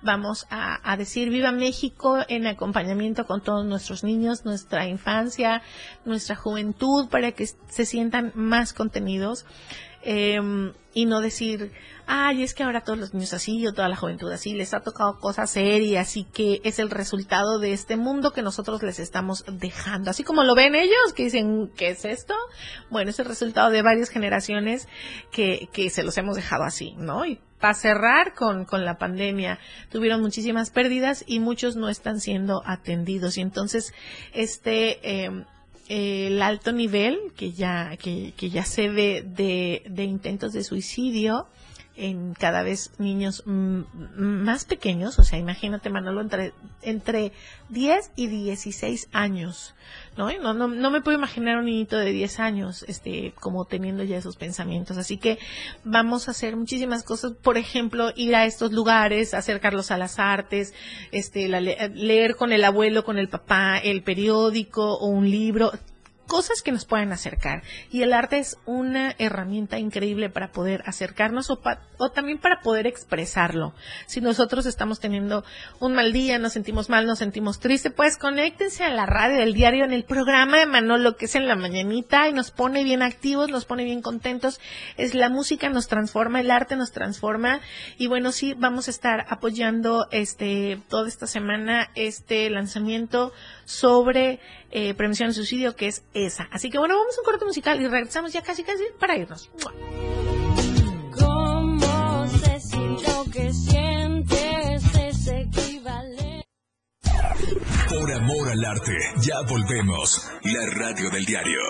Vamos 0.02 0.46
a, 0.50 0.78
a 0.90 0.96
decir 0.96 1.30
viva 1.30 1.52
México 1.52 2.18
en 2.28 2.46
acompañamiento 2.46 3.26
con 3.26 3.42
todos 3.42 3.64
nuestros 3.64 4.04
niños, 4.04 4.44
nuestra 4.44 4.86
infancia, 4.86 5.62
nuestra 6.04 6.36
juventud, 6.36 7.08
para 7.08 7.32
que 7.32 7.46
se 7.46 7.84
sientan 7.84 8.32
más 8.34 8.72
contenidos. 8.72 9.46
Em, 10.02 10.72
y 10.92 11.06
no 11.06 11.20
decir, 11.20 11.72
ay, 12.06 12.42
es 12.42 12.54
que 12.54 12.64
ahora 12.64 12.82
todos 12.82 12.98
los 12.98 13.14
niños 13.14 13.32
así 13.32 13.64
o 13.66 13.72
toda 13.72 13.88
la 13.88 13.96
juventud 13.96 14.30
así, 14.32 14.54
les 14.54 14.74
ha 14.74 14.80
tocado 14.80 15.18
cosas 15.20 15.50
serias 15.50 16.16
y 16.16 16.24
que 16.24 16.60
es 16.64 16.78
el 16.78 16.90
resultado 16.90 17.58
de 17.60 17.72
este 17.72 17.96
mundo 17.96 18.32
que 18.32 18.42
nosotros 18.42 18.82
les 18.82 18.98
estamos 18.98 19.44
dejando. 19.46 20.10
Así 20.10 20.24
como 20.24 20.42
lo 20.42 20.54
ven 20.54 20.74
ellos, 20.74 21.12
que 21.14 21.24
dicen, 21.24 21.70
¿qué 21.76 21.90
es 21.90 22.04
esto? 22.04 22.34
Bueno, 22.90 23.10
es 23.10 23.18
el 23.20 23.26
resultado 23.26 23.70
de 23.70 23.82
varias 23.82 24.08
generaciones 24.08 24.88
que, 25.30 25.68
que 25.72 25.90
se 25.90 26.02
los 26.02 26.18
hemos 26.18 26.34
dejado 26.34 26.64
así, 26.64 26.94
¿no? 26.98 27.24
Y 27.24 27.40
para 27.60 27.74
cerrar 27.74 28.34
con, 28.34 28.64
con 28.64 28.84
la 28.84 28.98
pandemia, 28.98 29.60
tuvieron 29.90 30.20
muchísimas 30.20 30.70
pérdidas 30.70 31.22
y 31.26 31.38
muchos 31.38 31.76
no 31.76 31.88
están 31.88 32.20
siendo 32.20 32.62
atendidos. 32.66 33.36
Y 33.36 33.42
entonces, 33.42 33.92
este, 34.32 35.24
eh, 35.24 35.44
el 35.90 36.40
alto 36.40 36.70
nivel 36.70 37.18
que 37.36 37.50
ya, 37.50 37.96
que, 37.96 38.32
que 38.36 38.48
ya 38.48 38.64
se 38.64 38.88
ve 38.88 39.24
de, 39.26 39.82
de 39.90 40.04
intentos 40.04 40.52
de 40.52 40.62
suicidio, 40.62 41.48
en 41.96 42.32
cada 42.32 42.62
vez 42.62 42.92
niños 42.98 43.42
más 43.44 44.64
pequeños, 44.64 45.18
o 45.18 45.22
sea, 45.22 45.38
imagínate 45.38 45.90
Manolo, 45.90 46.22
entre, 46.22 46.54
entre 46.80 47.32
10 47.68 48.12
y 48.16 48.28
16 48.28 49.08
años, 49.12 49.74
¿no? 50.28 50.54
¿no? 50.54 50.68
No, 50.68 50.90
me 50.90 51.00
puedo 51.00 51.16
imaginar 51.16 51.58
un 51.58 51.66
niñito 51.66 51.96
de 51.96 52.12
10 52.12 52.40
años, 52.40 52.84
este, 52.88 53.32
como 53.40 53.64
teniendo 53.64 54.02
ya 54.04 54.18
esos 54.18 54.36
pensamientos, 54.36 54.98
así 54.98 55.16
que 55.16 55.38
vamos 55.84 56.28
a 56.28 56.32
hacer 56.32 56.56
muchísimas 56.56 57.02
cosas, 57.02 57.32
por 57.32 57.56
ejemplo, 57.56 58.12
ir 58.16 58.34
a 58.36 58.44
estos 58.44 58.72
lugares, 58.72 59.34
acercarlos 59.34 59.90
a 59.90 59.98
las 59.98 60.18
artes, 60.18 60.74
este, 61.12 61.48
la, 61.48 61.60
leer 61.60 62.36
con 62.36 62.52
el 62.52 62.64
abuelo, 62.64 63.04
con 63.04 63.18
el 63.18 63.28
papá, 63.28 63.78
el 63.78 64.02
periódico 64.02 64.94
o 64.94 65.06
un 65.06 65.30
libro, 65.30 65.72
cosas 66.30 66.62
que 66.62 66.70
nos 66.70 66.84
pueden 66.84 67.12
acercar. 67.12 67.64
Y 67.90 68.02
el 68.02 68.12
arte 68.12 68.38
es 68.38 68.56
una 68.64 69.16
herramienta 69.18 69.80
increíble 69.80 70.30
para 70.30 70.52
poder 70.52 70.84
acercarnos 70.86 71.50
o, 71.50 71.60
o, 71.98 72.10
también 72.12 72.38
para 72.38 72.60
poder 72.60 72.86
expresarlo. 72.86 73.74
Si 74.06 74.20
nosotros 74.20 74.64
estamos 74.64 75.00
teniendo 75.00 75.44
un 75.80 75.94
mal 75.94 76.12
día, 76.12 76.38
nos 76.38 76.52
sentimos 76.52 76.88
mal, 76.88 77.04
nos 77.04 77.18
sentimos 77.18 77.58
tristes, 77.58 77.92
pues 77.92 78.16
conéctense 78.16 78.84
a 78.84 78.90
la 78.90 79.06
radio 79.06 79.38
del 79.38 79.54
diario 79.54 79.84
en 79.84 79.92
el 79.92 80.04
programa 80.04 80.58
de 80.58 80.66
Manolo 80.66 81.16
que 81.16 81.24
es 81.24 81.34
en 81.34 81.48
la 81.48 81.56
mañanita 81.56 82.28
y 82.28 82.32
nos 82.32 82.52
pone 82.52 82.84
bien 82.84 83.02
activos, 83.02 83.50
nos 83.50 83.64
pone 83.64 83.82
bien 83.82 84.00
contentos. 84.00 84.60
Es 84.96 85.16
la 85.16 85.30
música 85.30 85.68
nos 85.68 85.88
transforma, 85.88 86.42
el 86.42 86.52
arte 86.52 86.76
nos 86.76 86.92
transforma 86.92 87.60
y 87.98 88.06
bueno, 88.06 88.30
sí, 88.30 88.54
vamos 88.56 88.86
a 88.86 88.92
estar 88.92 89.26
apoyando 89.28 90.06
este 90.12 90.80
toda 90.88 91.08
esta 91.08 91.26
semana 91.26 91.90
este 91.96 92.48
lanzamiento 92.50 93.32
sobre 93.70 94.40
eh, 94.72 94.94
prevención 94.94 95.28
del 95.28 95.34
suicidio 95.34 95.76
que 95.76 95.86
es 95.86 96.02
esa. 96.12 96.48
Así 96.50 96.70
que 96.70 96.78
bueno, 96.78 96.96
vamos 96.96 97.16
a 97.16 97.20
un 97.20 97.24
corte 97.24 97.44
musical 97.44 97.80
y 97.80 97.86
regresamos 97.86 98.32
ya 98.32 98.42
casi 98.42 98.64
casi 98.64 98.84
para 98.98 99.16
irnos. 99.16 99.48
¿Cómo 101.18 102.26
se 102.26 102.60
sintió 102.60 103.24
que 103.32 103.52
sientes 103.52 104.94
ese 104.94 105.40
equivalente? 105.40 106.44
Por 107.88 108.12
amor 108.12 108.48
al 108.50 108.64
arte, 108.64 108.96
ya 109.22 109.40
volvemos. 109.48 110.28
La 110.42 110.66
radio 110.74 111.10
del 111.10 111.24
diario. 111.24 111.60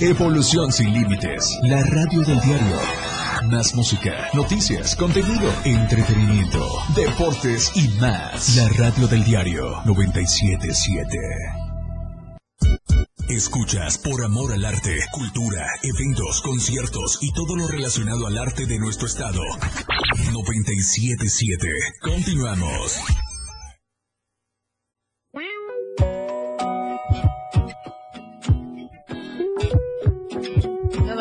Evolución 0.00 0.72
sin 0.72 0.92
límites. 0.92 1.58
La 1.62 1.82
radio 1.82 2.20
del 2.20 2.40
diario. 2.40 3.23
Más 3.50 3.74
música, 3.74 4.28
noticias, 4.32 4.96
contenido, 4.96 5.52
entretenimiento, 5.64 6.66
deportes 6.94 7.72
y 7.74 7.88
más. 8.00 8.56
La 8.56 8.68
radio 8.68 9.06
del 9.06 9.24
diario 9.24 9.82
977. 9.84 11.18
Escuchas 13.28 13.98
por 13.98 14.24
amor 14.24 14.52
al 14.52 14.64
arte, 14.64 14.98
cultura, 15.12 15.66
eventos, 15.82 16.40
conciertos 16.42 17.18
y 17.20 17.32
todo 17.32 17.56
lo 17.56 17.66
relacionado 17.66 18.26
al 18.26 18.38
arte 18.38 18.66
de 18.66 18.78
nuestro 18.78 19.06
estado. 19.06 19.42
977. 20.32 21.68
Continuamos. 22.00 23.00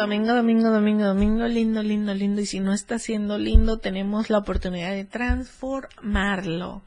Domingo, 0.03 0.33
domingo, 0.33 0.69
domingo, 0.69 1.05
domingo, 1.05 1.47
lindo, 1.47 1.81
lindo, 1.81 2.13
lindo. 2.13 2.41
Y 2.41 2.45
si 2.45 2.59
no 2.59 2.73
está 2.73 2.99
siendo 2.99 3.37
lindo, 3.37 3.77
tenemos 3.77 4.29
la 4.29 4.39
oportunidad 4.39 4.91
de 4.91 5.05
transformarlo. 5.05 6.81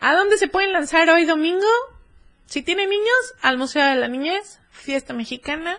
¿A 0.00 0.14
dónde 0.14 0.36
se 0.36 0.48
pueden 0.48 0.72
lanzar 0.72 1.08
hoy 1.10 1.26
domingo? 1.26 1.68
Si 2.46 2.62
tienen 2.62 2.90
niños, 2.90 3.34
al 3.40 3.56
Museo 3.56 3.86
de 3.86 3.94
la 3.94 4.08
Niñez, 4.08 4.58
Fiesta 4.70 5.14
Mexicana. 5.14 5.78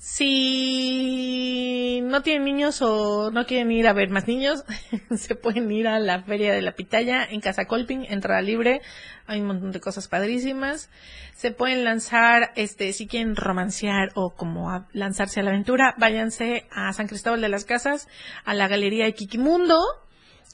Si 0.00 2.00
no 2.04 2.22
tienen 2.22 2.44
niños 2.44 2.80
o 2.82 3.32
no 3.32 3.46
quieren 3.46 3.72
ir 3.72 3.88
a 3.88 3.92
ver 3.92 4.10
más 4.10 4.28
niños, 4.28 4.62
se 5.16 5.34
pueden 5.34 5.72
ir 5.72 5.88
a 5.88 5.98
la 5.98 6.22
Feria 6.22 6.54
de 6.54 6.62
la 6.62 6.76
Pitaya 6.76 7.24
en 7.24 7.40
Casa 7.40 7.64
Colping, 7.64 8.06
entrada 8.08 8.40
libre. 8.40 8.80
Hay 9.26 9.40
un 9.40 9.48
montón 9.48 9.72
de 9.72 9.80
cosas 9.80 10.06
padrísimas. 10.06 10.88
Se 11.34 11.50
pueden 11.50 11.82
lanzar, 11.82 12.52
este, 12.54 12.92
si 12.92 13.08
quieren 13.08 13.34
romancear 13.34 14.12
o 14.14 14.30
como 14.30 14.86
lanzarse 14.92 15.40
a 15.40 15.42
la 15.42 15.50
aventura, 15.50 15.96
váyanse 15.98 16.68
a 16.70 16.92
San 16.92 17.08
Cristóbal 17.08 17.40
de 17.40 17.48
las 17.48 17.64
Casas, 17.64 18.06
a 18.44 18.54
la 18.54 18.68
Galería 18.68 19.04
de 19.04 19.14
Kikimundo. 19.14 19.80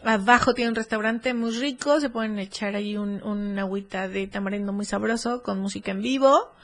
Abajo 0.02 0.54
tiene 0.54 0.70
un 0.70 0.74
restaurante 0.74 1.34
muy 1.34 1.52
rico, 1.52 2.00
se 2.00 2.10
pueden 2.10 2.38
echar 2.38 2.76
ahí 2.76 2.96
un, 2.96 3.22
un 3.22 3.58
agüita 3.58 4.08
de 4.08 4.26
tamarindo 4.26 4.72
muy 4.72 4.86
sabroso 4.86 5.42
con 5.42 5.60
música 5.60 5.90
en 5.92 6.00
vivo. 6.00 6.54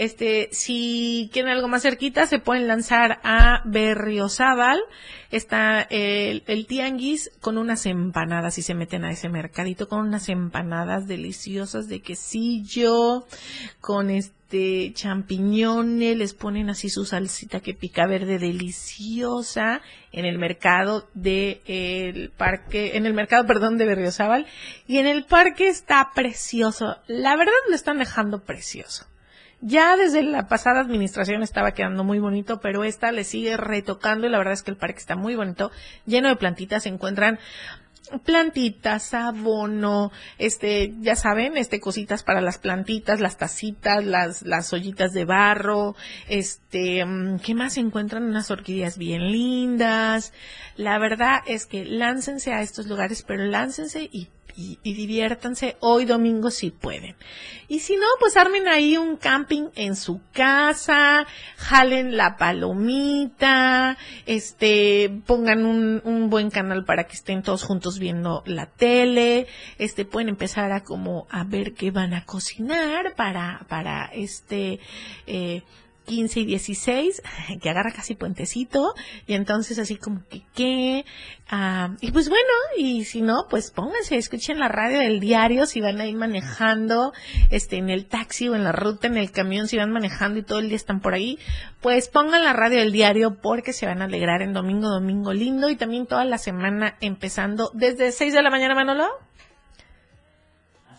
Este, 0.00 0.48
si 0.50 1.28
quieren 1.30 1.52
algo 1.52 1.68
más 1.68 1.82
cerquita, 1.82 2.26
se 2.26 2.38
pueden 2.38 2.66
lanzar 2.66 3.20
a 3.22 3.60
Berriozábal. 3.66 4.80
Está 5.30 5.82
el, 5.82 6.42
el 6.46 6.66
tianguis 6.66 7.30
con 7.42 7.58
unas 7.58 7.84
empanadas 7.84 8.56
y 8.56 8.62
se 8.62 8.72
meten 8.72 9.04
a 9.04 9.10
ese 9.10 9.28
mercadito 9.28 9.90
con 9.90 9.98
unas 9.98 10.30
empanadas 10.30 11.06
deliciosas 11.06 11.86
de 11.86 12.00
quesillo, 12.00 13.26
con 13.82 14.08
este 14.08 14.90
champiñones, 14.94 16.16
les 16.16 16.32
ponen 16.32 16.70
así 16.70 16.88
su 16.88 17.04
salsita 17.04 17.60
que 17.60 17.74
pica 17.74 18.06
verde 18.06 18.38
deliciosa 18.38 19.82
en 20.12 20.24
el 20.24 20.38
mercado 20.38 21.10
de 21.12 21.60
el 21.66 22.30
parque, 22.30 22.96
en 22.96 23.04
el 23.04 23.12
mercado, 23.12 23.46
perdón, 23.46 23.76
de 23.76 23.84
Berriozábal. 23.84 24.46
Y 24.86 24.96
en 24.96 25.06
el 25.06 25.26
parque 25.26 25.68
está 25.68 26.12
precioso. 26.14 26.96
La 27.06 27.36
verdad 27.36 27.52
lo 27.68 27.74
están 27.74 27.98
dejando 27.98 28.44
precioso. 28.44 29.04
Ya 29.60 29.96
desde 29.96 30.22
la 30.22 30.48
pasada 30.48 30.80
administración 30.80 31.42
estaba 31.42 31.72
quedando 31.72 32.02
muy 32.02 32.18
bonito, 32.18 32.60
pero 32.60 32.82
esta 32.82 33.12
le 33.12 33.24
sigue 33.24 33.56
retocando 33.58 34.26
y 34.26 34.30
la 34.30 34.38
verdad 34.38 34.54
es 34.54 34.62
que 34.62 34.70
el 34.70 34.78
parque 34.78 34.98
está 34.98 35.16
muy 35.16 35.34
bonito, 35.34 35.70
lleno 36.06 36.28
de 36.28 36.36
plantitas, 36.36 36.84
se 36.84 36.88
encuentran 36.88 37.38
plantitas, 38.24 39.14
abono, 39.14 40.10
este, 40.38 40.94
ya 41.00 41.14
saben, 41.14 41.56
este, 41.56 41.80
cositas 41.80 42.22
para 42.22 42.40
las 42.40 42.58
plantitas, 42.58 43.20
las 43.20 43.36
tacitas, 43.36 44.04
las, 44.04 44.42
las 44.42 44.72
ollitas 44.72 45.12
de 45.12 45.24
barro, 45.24 45.94
este, 46.28 47.04
¿qué 47.44 47.54
más 47.54 47.74
se 47.74 47.80
encuentran? 47.80 48.24
Unas 48.24 48.50
orquídeas 48.50 48.98
bien 48.98 49.30
lindas. 49.30 50.32
La 50.76 50.98
verdad 50.98 51.40
es 51.46 51.66
que 51.66 51.84
láncense 51.84 52.52
a 52.52 52.62
estos 52.62 52.86
lugares, 52.86 53.22
pero 53.22 53.44
láncense 53.44 54.08
y 54.10 54.28
y, 54.82 54.94
diviértanse 54.94 55.76
hoy 55.80 56.04
domingo 56.04 56.50
si 56.50 56.70
pueden. 56.70 57.16
Y 57.68 57.80
si 57.80 57.96
no, 57.96 58.06
pues 58.18 58.36
armen 58.36 58.68
ahí 58.68 58.96
un 58.96 59.16
camping 59.16 59.68
en 59.74 59.96
su 59.96 60.20
casa, 60.32 61.26
jalen 61.56 62.16
la 62.16 62.36
palomita, 62.36 63.96
este, 64.26 65.10
pongan 65.26 65.64
un, 65.64 66.02
un 66.04 66.30
buen 66.30 66.50
canal 66.50 66.84
para 66.84 67.04
que 67.04 67.14
estén 67.14 67.42
todos 67.42 67.62
juntos 67.62 67.98
viendo 67.98 68.42
la 68.46 68.66
tele, 68.66 69.46
este, 69.78 70.04
pueden 70.04 70.28
empezar 70.28 70.72
a 70.72 70.82
como 70.82 71.26
a 71.30 71.44
ver 71.44 71.74
qué 71.74 71.90
van 71.90 72.14
a 72.14 72.24
cocinar 72.24 73.14
para, 73.14 73.64
para 73.68 74.06
este, 74.12 74.80
eh, 75.26 75.62
15 76.10 76.40
y 76.40 76.44
16, 76.44 77.22
que 77.62 77.70
agarra 77.70 77.92
casi 77.92 78.16
puentecito, 78.16 78.94
y 79.28 79.34
entonces 79.34 79.78
así 79.78 79.94
como 79.94 80.24
que 80.28 80.42
qué, 80.56 81.04
ah, 81.48 81.94
y 82.00 82.10
pues 82.10 82.28
bueno, 82.28 82.48
y 82.76 83.04
si 83.04 83.22
no, 83.22 83.46
pues 83.48 83.70
pónganse, 83.70 84.16
escuchen 84.16 84.58
la 84.58 84.66
radio 84.66 84.98
del 84.98 85.20
diario, 85.20 85.66
si 85.66 85.80
van 85.80 86.00
a 86.00 86.06
ir 86.06 86.16
manejando, 86.16 87.12
este, 87.50 87.76
en 87.76 87.90
el 87.90 88.06
taxi 88.06 88.48
o 88.48 88.56
en 88.56 88.64
la 88.64 88.72
ruta, 88.72 89.06
en 89.06 89.18
el 89.18 89.30
camión, 89.30 89.68
si 89.68 89.76
van 89.76 89.92
manejando 89.92 90.40
y 90.40 90.42
todo 90.42 90.58
el 90.58 90.66
día 90.66 90.76
están 90.76 90.98
por 90.98 91.14
ahí, 91.14 91.38
pues 91.80 92.08
pongan 92.08 92.42
la 92.42 92.54
radio 92.54 92.80
del 92.80 92.90
diario 92.90 93.36
porque 93.40 93.72
se 93.72 93.86
van 93.86 94.02
a 94.02 94.06
alegrar 94.06 94.42
en 94.42 94.52
domingo, 94.52 94.88
domingo 94.88 95.32
lindo, 95.32 95.70
y 95.70 95.76
también 95.76 96.06
toda 96.06 96.24
la 96.24 96.38
semana 96.38 96.96
empezando 97.00 97.70
desde 97.72 98.10
6 98.10 98.34
de 98.34 98.42
la 98.42 98.50
mañana, 98.50 98.74
Manolo. 98.74 99.29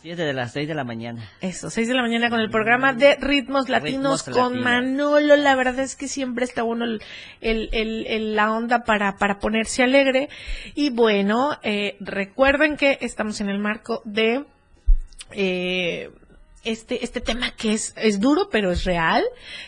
Así 0.01 0.09
es, 0.09 0.17
desde 0.17 0.33
las 0.33 0.51
6 0.51 0.67
de 0.67 0.73
la 0.73 0.83
mañana. 0.83 1.29
Eso, 1.41 1.69
6 1.69 1.87
de 1.87 1.93
la 1.93 2.01
mañana 2.01 2.31
con 2.31 2.39
el 2.39 2.49
programa 2.49 2.91
de 2.93 3.17
Ritmos 3.21 3.69
Latinos 3.69 4.25
Ritmos 4.25 4.49
con. 4.49 4.59
Manolo. 4.59 5.35
La 5.35 5.53
verdad 5.55 5.77
es 5.79 5.95
que 5.95 6.07
siempre 6.07 6.43
está 6.43 6.63
bueno 6.63 6.85
el, 6.85 7.03
el, 7.39 7.69
el- 7.71 8.07
el- 8.07 8.35
la 8.35 8.51
onda 8.51 8.83
para, 8.83 9.17
para 9.17 9.37
ponerse 9.37 9.83
alegre. 9.83 10.27
Y 10.73 10.89
bueno, 10.89 11.59
eh, 11.61 11.97
recuerden 11.99 12.77
que 12.77 12.97
estamos 13.01 13.41
en 13.41 13.49
el 13.49 13.59
marco 13.59 14.01
de... 14.03 14.43
eh, 15.33 16.09
este, 16.63 17.03
este 17.03 17.21
tema 17.21 17.51
que 17.51 17.73
es, 17.73 17.93
es 17.97 18.19
duro, 18.19 18.49
pero 18.49 18.71
es 18.71 18.83
real. 18.83 19.23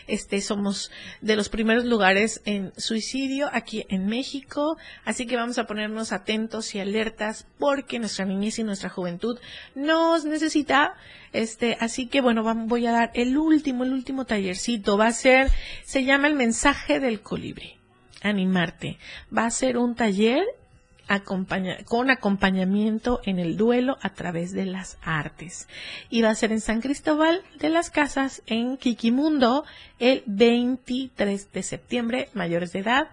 Este, 0.06 0.40
somos 0.40 0.90
de 1.20 1.36
los 1.36 1.48
primeros 1.48 1.84
lugares 1.84 2.40
en 2.44 2.72
suicidio 2.76 3.48
aquí 3.52 3.84
en 3.88 4.06
México. 4.06 4.76
Así 5.04 5.26
que 5.26 5.36
vamos 5.36 5.58
a 5.58 5.66
ponernos 5.66 6.12
atentos 6.12 6.74
y 6.74 6.80
alertas 6.80 7.46
porque 7.58 7.98
nuestra 7.98 8.24
niñez 8.24 8.58
y 8.58 8.64
nuestra 8.64 8.90
juventud 8.90 9.38
nos 9.74 10.24
necesita. 10.24 10.94
Este, 11.32 11.76
así 11.80 12.06
que 12.06 12.20
bueno, 12.20 12.44
voy 12.66 12.86
a 12.86 12.92
dar 12.92 13.10
el 13.14 13.36
último, 13.36 13.84
el 13.84 13.92
último 13.92 14.24
tallercito. 14.24 14.96
Va 14.96 15.08
a 15.08 15.12
ser, 15.12 15.50
se 15.84 16.04
llama 16.04 16.28
el 16.28 16.34
mensaje 16.34 17.00
del 17.00 17.20
colibrí. 17.20 17.78
Animarte. 18.22 18.98
Va 19.36 19.46
a 19.46 19.50
ser 19.50 19.76
un 19.76 19.94
taller 19.94 20.44
con 21.84 22.10
acompañamiento 22.10 23.20
en 23.24 23.38
el 23.38 23.56
duelo 23.56 23.98
a 24.02 24.10
través 24.10 24.52
de 24.52 24.66
las 24.66 24.98
artes. 25.02 25.68
Y 26.10 26.22
va 26.22 26.30
a 26.30 26.34
ser 26.34 26.52
en 26.52 26.60
San 26.60 26.80
Cristóbal 26.80 27.42
de 27.58 27.68
las 27.68 27.90
Casas, 27.90 28.42
en 28.46 28.76
Quiquimundo, 28.76 29.64
el 29.98 30.22
23 30.26 31.52
de 31.52 31.62
septiembre, 31.62 32.28
mayores 32.34 32.72
de 32.72 32.80
edad. 32.80 33.08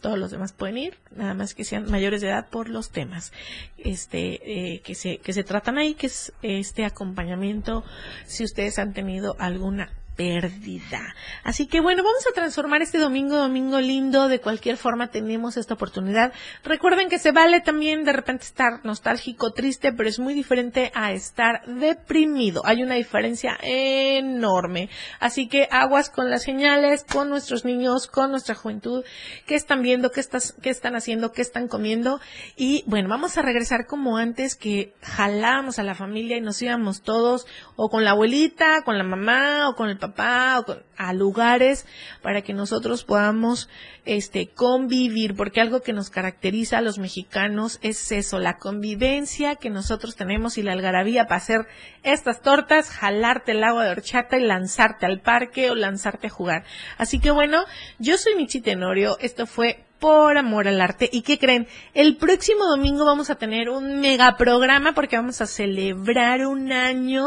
Todos 0.00 0.18
los 0.18 0.30
demás 0.30 0.52
pueden 0.52 0.78
ir, 0.78 0.98
nada 1.14 1.34
más 1.34 1.54
que 1.54 1.64
sean 1.64 1.90
mayores 1.90 2.22
de 2.22 2.28
edad 2.28 2.48
por 2.48 2.70
los 2.70 2.90
temas 2.90 3.32
este 3.76 4.74
eh, 4.74 4.80
que 4.80 4.94
se 4.94 5.18
que 5.18 5.34
se 5.34 5.44
tratan 5.44 5.76
ahí, 5.76 5.92
que 5.92 6.06
es 6.06 6.32
este 6.40 6.86
acompañamiento 6.86 7.84
si 8.24 8.44
ustedes 8.44 8.78
han 8.78 8.94
tenido 8.94 9.36
alguna 9.38 9.90
pérdida. 10.20 11.14
Así 11.44 11.66
que 11.66 11.80
bueno, 11.80 12.02
vamos 12.02 12.26
a 12.26 12.34
transformar 12.34 12.82
este 12.82 12.98
domingo, 12.98 13.36
domingo 13.36 13.80
lindo, 13.80 14.28
de 14.28 14.38
cualquier 14.38 14.76
forma 14.76 15.10
tenemos 15.10 15.56
esta 15.56 15.72
oportunidad. 15.72 16.34
Recuerden 16.62 17.08
que 17.08 17.18
se 17.18 17.32
vale 17.32 17.62
también 17.62 18.04
de 18.04 18.12
repente 18.12 18.44
estar 18.44 18.84
nostálgico, 18.84 19.52
triste, 19.52 19.94
pero 19.94 20.10
es 20.10 20.18
muy 20.18 20.34
diferente 20.34 20.92
a 20.94 21.12
estar 21.12 21.64
deprimido. 21.64 22.60
Hay 22.66 22.82
una 22.82 22.96
diferencia 22.96 23.56
enorme. 23.62 24.90
Así 25.20 25.48
que 25.48 25.68
aguas 25.70 26.10
con 26.10 26.28
las 26.28 26.42
señales, 26.42 27.02
con 27.10 27.30
nuestros 27.30 27.64
niños, 27.64 28.06
con 28.06 28.30
nuestra 28.30 28.54
juventud, 28.54 29.02
qué 29.46 29.54
están 29.54 29.80
viendo, 29.80 30.10
qué, 30.10 30.20
estás, 30.20 30.54
qué 30.60 30.68
están 30.68 30.96
haciendo, 30.96 31.32
qué 31.32 31.40
están 31.40 31.66
comiendo. 31.66 32.20
Y 32.56 32.84
bueno, 32.86 33.08
vamos 33.08 33.38
a 33.38 33.42
regresar 33.42 33.86
como 33.86 34.18
antes 34.18 34.54
que 34.54 34.92
jalábamos 35.00 35.78
a 35.78 35.82
la 35.82 35.94
familia 35.94 36.36
y 36.36 36.42
nos 36.42 36.60
íbamos 36.60 37.00
todos 37.00 37.46
o 37.76 37.88
con 37.88 38.04
la 38.04 38.10
abuelita, 38.10 38.82
con 38.84 38.98
la 38.98 39.04
mamá 39.04 39.70
o 39.70 39.74
con 39.74 39.88
el 39.88 39.96
papá 39.96 40.09
con- 40.14 40.82
a 40.96 41.12
lugares 41.12 41.86
para 42.22 42.42
que 42.42 42.52
nosotros 42.52 43.04
podamos 43.04 43.68
este 44.04 44.48
convivir 44.48 45.34
porque 45.36 45.60
algo 45.60 45.80
que 45.82 45.92
nos 45.92 46.10
caracteriza 46.10 46.78
a 46.78 46.82
los 46.82 46.98
mexicanos 46.98 47.78
es 47.82 48.12
eso 48.12 48.38
la 48.38 48.58
convivencia 48.58 49.56
que 49.56 49.70
nosotros 49.70 50.16
tenemos 50.16 50.58
y 50.58 50.62
la 50.62 50.72
algarabía 50.72 51.24
para 51.24 51.36
hacer 51.36 51.66
estas 52.02 52.42
tortas 52.42 52.90
jalarte 52.90 53.52
el 53.52 53.64
agua 53.64 53.84
de 53.84 53.90
horchata 53.90 54.38
y 54.38 54.44
lanzarte 54.44 55.06
al 55.06 55.20
parque 55.20 55.70
o 55.70 55.74
lanzarte 55.74 56.26
a 56.28 56.30
jugar 56.30 56.64
así 56.98 57.18
que 57.20 57.30
bueno 57.30 57.64
yo 57.98 58.16
soy 58.18 58.34
Michi 58.36 58.60
Tenorio 58.60 59.16
esto 59.20 59.46
fue 59.46 59.84
por 60.00 60.38
amor 60.38 60.66
al 60.66 60.80
arte. 60.80 61.10
¿Y 61.12 61.20
qué 61.20 61.38
creen? 61.38 61.68
El 61.92 62.16
próximo 62.16 62.64
domingo 62.64 63.04
vamos 63.04 63.28
a 63.28 63.34
tener 63.34 63.68
un 63.68 64.00
mega 64.00 64.38
programa 64.38 64.94
porque 64.94 65.16
vamos 65.16 65.42
a 65.42 65.46
celebrar 65.46 66.46
un 66.46 66.72
año, 66.72 67.26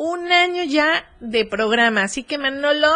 un 0.00 0.32
año 0.32 0.64
ya 0.64 1.04
de 1.20 1.44
programa. 1.44 2.04
Así 2.04 2.22
que 2.22 2.38
Manolo, 2.38 2.88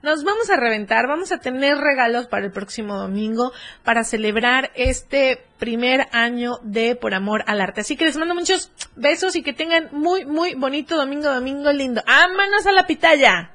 nos 0.00 0.24
vamos 0.24 0.48
a 0.48 0.56
reventar, 0.56 1.06
vamos 1.06 1.30
a 1.30 1.40
tener 1.40 1.76
regalos 1.76 2.26
para 2.26 2.46
el 2.46 2.52
próximo 2.52 2.96
domingo 2.96 3.52
para 3.84 4.02
celebrar 4.02 4.70
este 4.74 5.44
primer 5.58 6.08
año 6.10 6.58
de 6.62 6.96
Por 6.96 7.12
Amor 7.12 7.44
al 7.46 7.60
Arte. 7.60 7.82
Así 7.82 7.98
que 7.98 8.06
les 8.06 8.16
mando 8.16 8.34
muchos 8.34 8.72
besos 8.96 9.36
y 9.36 9.42
que 9.42 9.52
tengan 9.52 9.90
muy, 9.92 10.24
muy 10.24 10.54
bonito 10.54 10.96
domingo, 10.96 11.28
domingo 11.28 11.70
lindo. 11.70 12.02
¡Ámanos 12.06 12.64
a 12.66 12.72
la 12.72 12.86
pitaya! 12.86 13.50